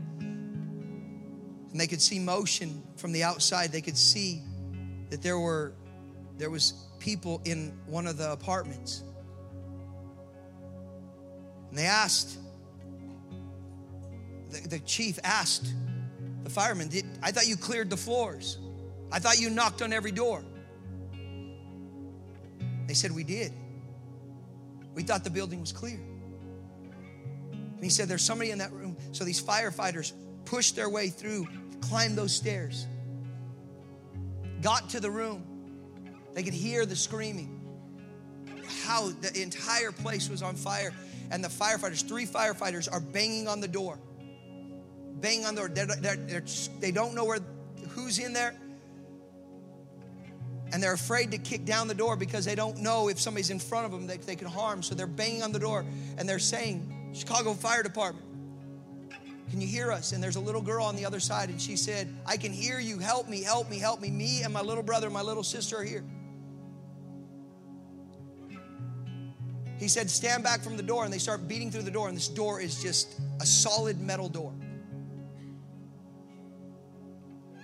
and 1.76 1.82
they 1.82 1.88
could 1.88 2.02
see 2.02 2.20
motion 2.20 2.82
from 2.96 3.12
the 3.12 3.24
outside. 3.24 3.74
They 3.74 3.82
could 3.82 3.98
see 3.98 4.42
that 5.10 5.22
there 5.22 5.38
were 5.38 5.74
there 6.38 6.50
was 6.50 6.72
people 7.00 7.42
in 7.44 7.78
one 7.86 8.08
of 8.08 8.16
the 8.16 8.32
apartments. 8.32 9.04
And 11.70 11.78
they 11.78 11.84
asked 11.84 12.40
the, 14.52 14.66
the 14.70 14.80
chief 14.80 15.20
asked 15.26 15.68
the 16.46 16.50
fireman 16.50 16.90
i 17.22 17.32
thought 17.32 17.46
you 17.46 17.58
cleared 17.58 17.90
the 17.90 17.98
floors. 17.98 18.58
I 19.12 19.20
thought 19.20 19.42
you 19.42 19.50
knocked 19.50 19.82
on 19.82 19.92
every 19.92 20.14
door. 20.14 20.46
They 22.88 22.94
said 22.94 23.12
we 23.12 23.26
did. 23.26 23.52
We 24.94 25.04
thought 25.04 25.26
the 25.26 25.30
building 25.30 25.60
was 25.60 25.74
clear. 25.74 26.00
And 27.52 27.84
he 27.84 27.90
said 27.90 28.08
there's 28.08 28.24
somebody 28.24 28.52
in 28.52 28.60
that 28.60 28.72
room. 28.72 28.96
So 29.12 29.26
these 29.26 29.44
firefighters 29.44 30.14
pushed 30.46 30.78
their 30.78 30.90
way 30.90 31.10
through 31.10 31.48
climbed 31.90 32.18
those 32.18 32.34
stairs, 32.34 32.88
got 34.62 34.90
to 34.92 35.00
the 35.00 35.12
room. 35.12 35.44
They 36.34 36.44
could 36.44 36.54
hear 36.54 36.86
the 36.86 36.96
screaming, 36.96 37.62
how 38.84 39.10
the 39.10 39.42
entire 39.42 39.92
place 39.92 40.30
was 40.30 40.42
on 40.42 40.56
fire. 40.56 40.94
And 41.32 41.44
the 41.44 41.50
firefighters, 41.50 42.08
three 42.08 42.26
firefighters, 42.26 42.92
are 42.92 43.00
banging 43.00 43.48
on 43.48 43.60
the 43.60 43.68
door. 43.68 44.00
Banging 45.22 45.46
on 45.46 45.56
the 45.56 45.62
door. 45.62 45.70
They're, 45.70 45.86
they're, 45.86 46.16
they're, 46.16 46.44
they 46.80 46.92
do 46.92 47.02
not 47.02 47.14
know 47.14 47.26
where, 47.26 47.40
who's 47.90 48.20
in 48.20 48.34
there. 48.34 48.56
And 50.74 50.84
they're 50.84 50.94
afraid 50.94 51.32
to 51.32 51.38
kick 51.38 51.66
down 51.66 51.88
the 51.88 51.96
door 51.96 52.16
because 52.16 52.46
they 52.46 52.56
don't 52.56 52.78
know 52.80 53.08
if 53.08 53.20
somebody's 53.20 53.50
in 53.50 53.60
front 53.60 53.86
of 53.86 53.92
them 53.92 54.08
that 54.08 54.24
they 54.24 54.36
could 54.36 54.48
harm. 54.48 54.84
So 54.84 54.94
they're 54.94 55.08
banging 55.08 55.42
on 55.42 55.52
the 55.52 55.60
door 55.60 55.86
and 56.18 56.28
they're 56.28 56.40
saying, 56.40 57.12
Chicago 57.14 57.54
Fire 57.54 57.82
Department, 57.82 58.25
can 59.50 59.62
you 59.62 59.68
hear 59.68 59.92
us? 59.92 60.12
And 60.12 60.24
there's 60.24 60.38
a 60.38 60.42
little 60.42 60.62
girl 60.62 60.86
on 60.86 60.96
the 60.96 61.06
other 61.06 61.20
side, 61.20 61.50
and 61.50 61.62
she 61.62 61.76
said, 61.76 62.14
I 62.26 62.38
can 62.38 62.52
hear 62.52 62.80
you. 62.80 62.98
Help 62.98 63.30
me, 63.30 63.44
help 63.44 63.70
me, 63.70 63.78
help 63.78 64.02
me. 64.02 64.10
Me 64.10 64.42
and 64.44 64.52
my 64.52 64.62
little 64.62 64.84
brother, 64.84 65.08
and 65.08 65.14
my 65.14 65.22
little 65.22 65.44
sister 65.44 65.78
are 65.78 65.84
here. 65.84 66.04
He 69.78 69.88
said, 69.88 70.10
Stand 70.10 70.44
back 70.44 70.64
from 70.64 70.78
the 70.78 70.84
door. 70.84 71.04
And 71.04 71.14
they 71.14 71.20
start 71.20 71.48
beating 71.48 71.70
through 71.70 71.84
the 71.84 71.92
door, 71.92 72.08
and 72.08 72.18
this 72.18 72.28
door 72.28 72.60
is 72.60 72.82
just 72.82 73.20
a 73.40 73.46
solid 73.46 74.00
metal 74.02 74.30
door. 74.30 74.54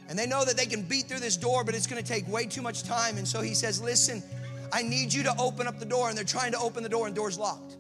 And 0.08 0.20
they 0.20 0.28
know 0.28 0.44
that 0.44 0.58
they 0.58 0.66
can 0.66 0.84
beat 0.84 1.06
through 1.08 1.22
this 1.22 1.38
door, 1.38 1.64
but 1.64 1.74
it's 1.74 1.88
going 1.88 2.02
to 2.02 2.08
take 2.08 2.28
way 2.28 2.46
too 2.46 2.62
much 2.62 2.84
time. 2.84 3.18
And 3.18 3.28
so 3.28 3.42
he 3.42 3.54
says, 3.56 3.82
Listen, 3.82 4.22
I 4.72 4.84
need 4.84 5.14
you 5.14 5.24
to 5.24 5.36
open 5.40 5.68
up 5.68 5.80
the 5.80 5.86
door. 5.86 6.10
And 6.10 6.18
they're 6.18 6.26
trying 6.26 6.52
to 6.52 6.60
open 6.60 6.84
the 6.84 6.90
door, 6.90 7.08
and 7.08 7.16
door's 7.16 7.40
locked. 7.40 7.78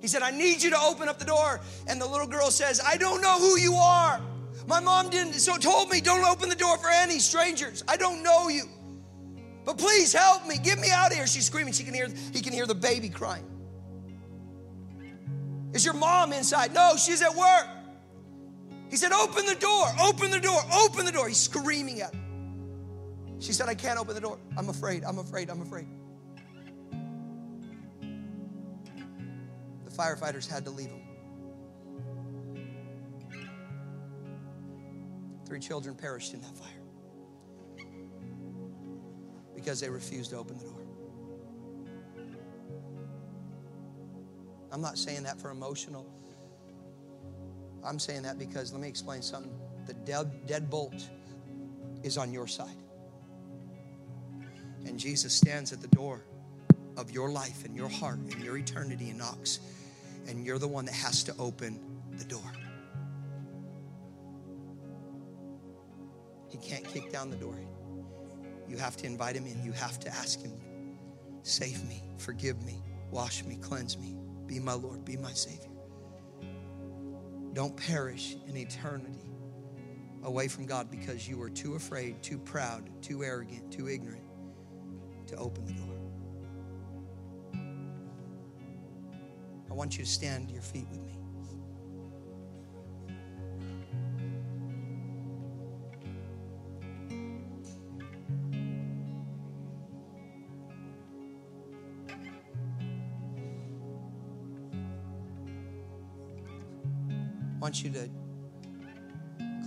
He 0.00 0.06
said, 0.06 0.22
I 0.22 0.30
need 0.30 0.62
you 0.62 0.70
to 0.70 0.78
open 0.78 1.08
up 1.08 1.18
the 1.18 1.24
door. 1.24 1.60
And 1.86 2.00
the 2.00 2.06
little 2.06 2.26
girl 2.26 2.50
says, 2.50 2.80
I 2.84 2.96
don't 2.96 3.20
know 3.20 3.38
who 3.38 3.58
you 3.58 3.74
are. 3.74 4.20
My 4.66 4.80
mom 4.80 5.10
didn't, 5.10 5.34
so 5.34 5.56
told 5.56 5.88
me, 5.90 6.00
don't 6.00 6.24
open 6.24 6.48
the 6.48 6.54
door 6.54 6.76
for 6.78 6.90
any 6.90 7.18
strangers. 7.18 7.82
I 7.88 7.96
don't 7.96 8.22
know 8.22 8.48
you. 8.48 8.64
But 9.64 9.78
please 9.78 10.12
help 10.12 10.46
me. 10.46 10.58
Get 10.58 10.78
me 10.78 10.90
out 10.90 11.10
of 11.10 11.16
here. 11.16 11.26
She's 11.26 11.46
screaming. 11.46 11.72
She 11.72 11.84
can 11.84 11.94
hear, 11.94 12.08
he 12.32 12.40
can 12.40 12.52
hear 12.52 12.66
the 12.66 12.74
baby 12.74 13.08
crying. 13.08 13.44
Is 15.72 15.84
your 15.84 15.94
mom 15.94 16.32
inside? 16.32 16.72
No, 16.72 16.96
she's 16.96 17.22
at 17.22 17.34
work. 17.34 17.66
He 18.90 18.96
said, 18.96 19.12
Open 19.12 19.44
the 19.44 19.54
door, 19.54 19.86
open 20.02 20.30
the 20.30 20.40
door, 20.40 20.60
open 20.72 21.04
the 21.04 21.12
door. 21.12 21.28
He's 21.28 21.38
screaming 21.38 22.00
at 22.00 22.14
her. 22.14 22.20
She 23.40 23.52
said, 23.52 23.68
I 23.68 23.74
can't 23.74 23.98
open 23.98 24.14
the 24.14 24.20
door. 24.20 24.38
I'm 24.56 24.68
afraid, 24.68 25.04
I'm 25.04 25.18
afraid, 25.18 25.50
I'm 25.50 25.60
afraid. 25.60 25.86
Firefighters 29.98 30.48
had 30.48 30.64
to 30.64 30.70
leave 30.70 30.88
them. 30.88 31.02
Three 35.44 35.60
children 35.60 35.94
perished 35.96 36.34
in 36.34 36.40
that 36.42 36.56
fire 36.56 36.68
because 39.54 39.80
they 39.80 39.90
refused 39.90 40.30
to 40.30 40.36
open 40.36 40.56
the 40.58 40.64
door. 40.64 40.80
I'm 44.70 44.80
not 44.80 44.98
saying 44.98 45.24
that 45.24 45.40
for 45.40 45.50
emotional. 45.50 46.06
I'm 47.84 47.98
saying 47.98 48.22
that 48.22 48.38
because 48.38 48.72
let 48.72 48.80
me 48.80 48.88
explain 48.88 49.22
something. 49.22 49.52
The 49.86 49.94
dead, 49.94 50.46
deadbolt 50.46 51.02
is 52.02 52.18
on 52.18 52.32
your 52.32 52.46
side. 52.46 52.76
And 54.86 54.98
Jesus 54.98 55.32
stands 55.32 55.72
at 55.72 55.80
the 55.80 55.88
door 55.88 56.22
of 56.96 57.10
your 57.10 57.30
life 57.30 57.64
and 57.64 57.74
your 57.74 57.88
heart 57.88 58.18
and 58.18 58.44
your 58.44 58.58
eternity 58.58 59.10
and 59.10 59.18
knocks. 59.18 59.60
And 60.28 60.46
you're 60.46 60.58
the 60.58 60.68
one 60.68 60.84
that 60.84 60.94
has 60.94 61.24
to 61.24 61.34
open 61.38 61.80
the 62.12 62.24
door. 62.24 62.52
He 66.48 66.58
can't 66.58 66.84
kick 66.84 67.10
down 67.10 67.30
the 67.30 67.36
door. 67.36 67.58
You 68.68 68.76
have 68.76 68.96
to 68.98 69.06
invite 69.06 69.34
him 69.34 69.46
in. 69.46 69.64
You 69.64 69.72
have 69.72 69.98
to 70.00 70.08
ask 70.08 70.40
him, 70.40 70.52
save 71.42 71.82
me, 71.88 72.02
forgive 72.18 72.62
me, 72.62 72.82
wash 73.10 73.42
me, 73.44 73.56
cleanse 73.56 73.98
me, 73.98 74.16
be 74.46 74.60
my 74.60 74.74
Lord, 74.74 75.04
be 75.04 75.16
my 75.16 75.32
Savior. 75.32 75.70
Don't 77.54 77.76
perish 77.76 78.36
in 78.46 78.56
eternity 78.56 79.18
away 80.22 80.48
from 80.48 80.66
God 80.66 80.90
because 80.90 81.26
you 81.26 81.38
were 81.38 81.50
too 81.50 81.74
afraid, 81.74 82.22
too 82.22 82.38
proud, 82.38 82.88
too 83.02 83.24
arrogant, 83.24 83.72
too 83.72 83.88
ignorant 83.88 84.22
to 85.28 85.36
open 85.36 85.64
the 85.64 85.72
door. 85.72 85.97
Want 89.78 89.96
you 89.96 90.04
to 90.04 90.10
stand 90.10 90.48
to 90.48 90.54
your 90.54 90.62
feet 90.62 90.88
with 90.90 91.00
me. 91.04 91.12
I 107.54 107.60
want 107.60 107.84
you 107.84 107.90
to 107.90 108.10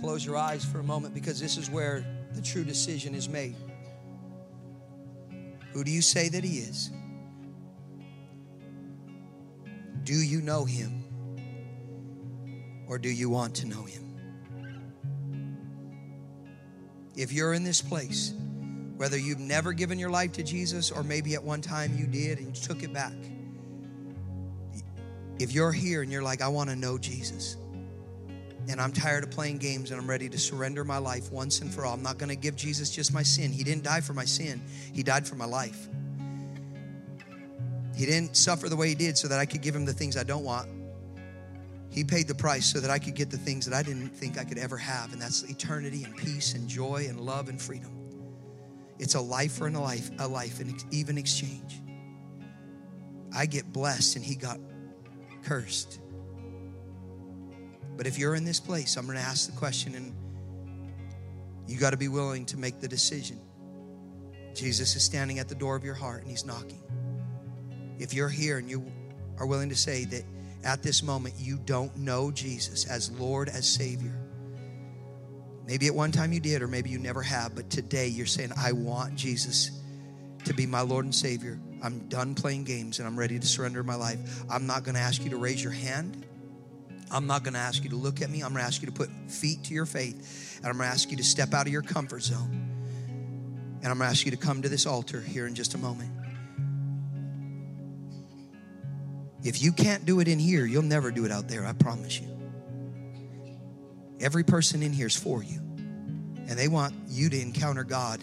close 0.02 0.26
your 0.26 0.36
eyes 0.36 0.62
for 0.62 0.80
a 0.80 0.82
moment 0.82 1.14
because 1.14 1.40
this 1.40 1.56
is 1.56 1.70
where 1.70 2.04
the 2.34 2.42
true 2.42 2.64
decision 2.64 3.14
is 3.14 3.30
made. 3.30 3.56
Who 5.72 5.82
do 5.84 5.90
you 5.90 6.02
say 6.02 6.28
that 6.28 6.44
He 6.44 6.58
is? 6.58 6.90
Do 10.04 10.14
you 10.14 10.40
know 10.40 10.64
Him? 10.64 11.04
Or 12.88 12.98
do 12.98 13.08
you 13.08 13.30
want 13.30 13.54
to 13.56 13.66
know 13.66 13.84
Him? 13.84 14.02
If 17.14 17.32
you're 17.32 17.52
in 17.52 17.62
this 17.62 17.82
place, 17.82 18.34
whether 18.96 19.18
you've 19.18 19.38
never 19.38 19.72
given 19.72 19.98
your 19.98 20.10
life 20.10 20.32
to 20.32 20.42
Jesus 20.42 20.90
or 20.90 21.02
maybe 21.02 21.34
at 21.34 21.42
one 21.42 21.60
time 21.60 21.96
you 21.96 22.06
did 22.06 22.38
and 22.38 22.56
you 22.56 22.62
took 22.62 22.82
it 22.82 22.92
back, 22.92 23.12
if 25.38 25.52
you're 25.52 25.72
here 25.72 26.02
and 26.02 26.12
you're 26.12 26.22
like, 26.22 26.40
I 26.40 26.48
want 26.48 26.70
to 26.70 26.76
know 26.76 26.98
Jesus, 26.98 27.56
and 28.68 28.80
I'm 28.80 28.92
tired 28.92 29.24
of 29.24 29.30
playing 29.30 29.58
games 29.58 29.90
and 29.90 30.00
I'm 30.00 30.08
ready 30.08 30.28
to 30.28 30.38
surrender 30.38 30.84
my 30.84 30.98
life 30.98 31.32
once 31.32 31.60
and 31.60 31.72
for 31.72 31.84
all. 31.84 31.94
I'm 31.94 32.02
not 32.02 32.18
going 32.18 32.28
to 32.28 32.36
give 32.36 32.54
Jesus 32.54 32.90
just 32.90 33.12
my 33.12 33.22
sin. 33.22 33.50
He 33.50 33.64
didn't 33.64 33.82
die 33.82 34.00
for 34.00 34.12
my 34.12 34.24
sin, 34.24 34.62
He 34.92 35.02
died 35.02 35.26
for 35.26 35.34
my 35.34 35.46
life. 35.46 35.88
He 37.94 38.06
didn't 38.06 38.36
suffer 38.36 38.68
the 38.68 38.76
way 38.76 38.88
He 38.88 38.94
did 38.94 39.18
so 39.18 39.28
that 39.28 39.38
I 39.38 39.46
could 39.46 39.62
give 39.62 39.74
Him 39.74 39.84
the 39.84 39.92
things 39.92 40.16
I 40.16 40.22
don't 40.22 40.44
want. 40.44 40.68
He 41.90 42.04
paid 42.04 42.26
the 42.26 42.34
price 42.34 42.64
so 42.64 42.80
that 42.80 42.90
I 42.90 42.98
could 42.98 43.14
get 43.14 43.30
the 43.30 43.36
things 43.36 43.66
that 43.66 43.74
I 43.74 43.82
didn't 43.82 44.08
think 44.08 44.38
I 44.38 44.44
could 44.44 44.58
ever 44.58 44.78
have, 44.78 45.12
and 45.12 45.20
that's 45.20 45.42
eternity 45.42 46.04
and 46.04 46.16
peace 46.16 46.54
and 46.54 46.68
joy 46.68 47.06
and 47.08 47.20
love 47.20 47.48
and 47.48 47.60
freedom. 47.60 47.98
It's 48.98 49.14
a 49.14 49.20
life 49.20 49.52
for 49.52 49.68
a 49.68 49.70
life, 49.70 50.10
a 50.18 50.26
life, 50.26 50.60
and 50.60 50.82
even 50.90 51.18
exchange. 51.18 51.80
I 53.34 53.46
get 53.46 53.72
blessed, 53.72 54.16
and 54.16 54.24
He 54.24 54.34
got 54.34 54.58
cursed. 55.42 56.00
But 57.96 58.06
if 58.06 58.18
you're 58.18 58.34
in 58.34 58.44
this 58.44 58.60
place, 58.60 58.96
I'm 58.96 59.04
going 59.04 59.18
to 59.18 59.24
ask 59.24 59.50
the 59.50 59.56
question, 59.56 59.94
and 59.94 60.14
you 61.66 61.78
got 61.78 61.90
to 61.90 61.96
be 61.96 62.08
willing 62.08 62.46
to 62.46 62.56
make 62.56 62.80
the 62.80 62.88
decision. 62.88 63.38
Jesus 64.54 64.96
is 64.96 65.02
standing 65.02 65.38
at 65.38 65.48
the 65.48 65.54
door 65.54 65.76
of 65.76 65.84
your 65.84 65.94
heart 65.94 66.22
and 66.22 66.30
he's 66.30 66.44
knocking. 66.44 66.82
If 68.02 68.12
you're 68.12 68.28
here 68.28 68.58
and 68.58 68.68
you 68.68 68.84
are 69.38 69.46
willing 69.46 69.68
to 69.68 69.76
say 69.76 70.04
that 70.06 70.24
at 70.64 70.82
this 70.82 71.04
moment 71.04 71.34
you 71.38 71.56
don't 71.56 71.96
know 71.96 72.32
Jesus 72.32 72.84
as 72.84 73.12
Lord, 73.12 73.48
as 73.48 73.66
Savior, 73.68 74.12
maybe 75.68 75.86
at 75.86 75.94
one 75.94 76.10
time 76.10 76.32
you 76.32 76.40
did, 76.40 76.62
or 76.62 76.68
maybe 76.68 76.90
you 76.90 76.98
never 76.98 77.22
have, 77.22 77.54
but 77.54 77.70
today 77.70 78.08
you're 78.08 78.26
saying, 78.26 78.50
I 78.56 78.72
want 78.72 79.14
Jesus 79.14 79.70
to 80.44 80.52
be 80.52 80.66
my 80.66 80.80
Lord 80.80 81.04
and 81.04 81.14
Savior. 81.14 81.60
I'm 81.80 82.08
done 82.08 82.34
playing 82.34 82.64
games 82.64 82.98
and 82.98 83.06
I'm 83.06 83.16
ready 83.16 83.38
to 83.38 83.46
surrender 83.46 83.84
my 83.84 83.94
life. 83.94 84.44
I'm 84.50 84.66
not 84.66 84.82
going 84.82 84.96
to 84.96 85.00
ask 85.00 85.22
you 85.22 85.30
to 85.30 85.36
raise 85.36 85.62
your 85.62 85.72
hand. 85.72 86.26
I'm 87.08 87.28
not 87.28 87.44
going 87.44 87.54
to 87.54 87.60
ask 87.60 87.84
you 87.84 87.90
to 87.90 87.96
look 87.96 88.20
at 88.20 88.30
me. 88.30 88.40
I'm 88.40 88.48
going 88.52 88.62
to 88.62 88.66
ask 88.66 88.82
you 88.82 88.86
to 88.86 88.92
put 88.92 89.10
feet 89.28 89.62
to 89.64 89.74
your 89.74 89.86
faith. 89.86 90.58
And 90.58 90.66
I'm 90.66 90.76
going 90.76 90.88
to 90.88 90.92
ask 90.92 91.08
you 91.12 91.18
to 91.18 91.24
step 91.24 91.54
out 91.54 91.66
of 91.66 91.72
your 91.72 91.82
comfort 91.82 92.22
zone. 92.22 92.50
And 93.82 93.86
I'm 93.90 93.98
going 93.98 94.08
to 94.08 94.12
ask 94.12 94.24
you 94.24 94.32
to 94.32 94.36
come 94.36 94.62
to 94.62 94.68
this 94.68 94.86
altar 94.86 95.20
here 95.20 95.46
in 95.46 95.54
just 95.54 95.74
a 95.74 95.78
moment. 95.78 96.10
If 99.44 99.62
you 99.62 99.72
can't 99.72 100.04
do 100.04 100.20
it 100.20 100.28
in 100.28 100.38
here, 100.38 100.64
you'll 100.64 100.82
never 100.82 101.10
do 101.10 101.24
it 101.24 101.32
out 101.32 101.48
there, 101.48 101.66
I 101.66 101.72
promise 101.72 102.20
you. 102.20 102.28
Every 104.20 104.44
person 104.44 104.82
in 104.82 104.92
here 104.92 105.08
is 105.08 105.16
for 105.16 105.42
you. 105.42 105.58
And 106.48 106.50
they 106.50 106.68
want 106.68 106.94
you 107.08 107.28
to 107.28 107.40
encounter 107.40 107.82
God 107.82 108.20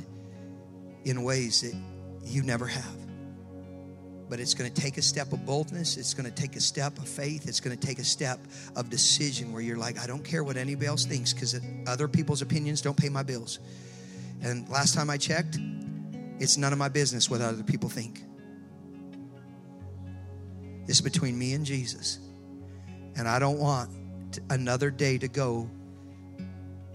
in 1.03 1.23
ways 1.23 1.61
that 1.61 1.75
you 2.23 2.43
never 2.43 2.67
have. 2.67 2.97
But 4.29 4.39
it's 4.39 4.53
going 4.53 4.71
to 4.71 4.81
take 4.81 4.97
a 4.97 5.01
step 5.01 5.33
of 5.33 5.45
boldness. 5.45 5.97
It's 5.97 6.13
going 6.13 6.31
to 6.31 6.41
take 6.41 6.55
a 6.55 6.61
step 6.61 6.97
of 6.99 7.07
faith. 7.07 7.47
It's 7.47 7.59
going 7.59 7.77
to 7.77 7.87
take 7.87 7.99
a 7.99 8.03
step 8.03 8.39
of 8.75 8.89
decision 8.89 9.51
where 9.51 9.61
you're 9.61 9.77
like, 9.77 9.99
I 9.99 10.05
don't 10.05 10.23
care 10.23 10.43
what 10.43 10.55
anybody 10.55 10.85
else 10.85 11.05
thinks 11.05 11.33
because 11.33 11.59
other 11.87 12.07
people's 12.07 12.41
opinions 12.41 12.81
don't 12.81 12.95
pay 12.95 13.09
my 13.09 13.23
bills. 13.23 13.59
And 14.41 14.69
last 14.69 14.93
time 14.93 15.09
I 15.09 15.17
checked, 15.17 15.57
it's 16.39 16.55
none 16.57 16.71
of 16.71 16.79
my 16.79 16.89
business 16.89 17.29
what 17.29 17.41
other 17.41 17.63
people 17.63 17.89
think. 17.89 18.23
It's 20.89 21.01
between 21.01 21.37
me 21.37 21.53
and 21.53 21.63
Jesus. 21.63 22.17
And 23.15 23.27
I 23.27 23.37
don't 23.37 23.59
want 23.59 23.91
another 24.49 24.89
day 24.89 25.19
to 25.19 25.27
go 25.27 25.69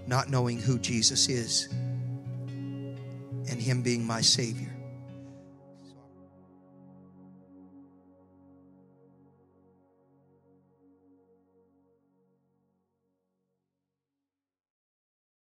not 0.08 0.28
knowing 0.28 0.58
who 0.58 0.80
Jesus 0.80 1.28
is 1.28 1.68
and 3.48 3.60
Him 3.60 3.82
being 3.82 4.04
my 4.04 4.20
Savior. 4.20 4.73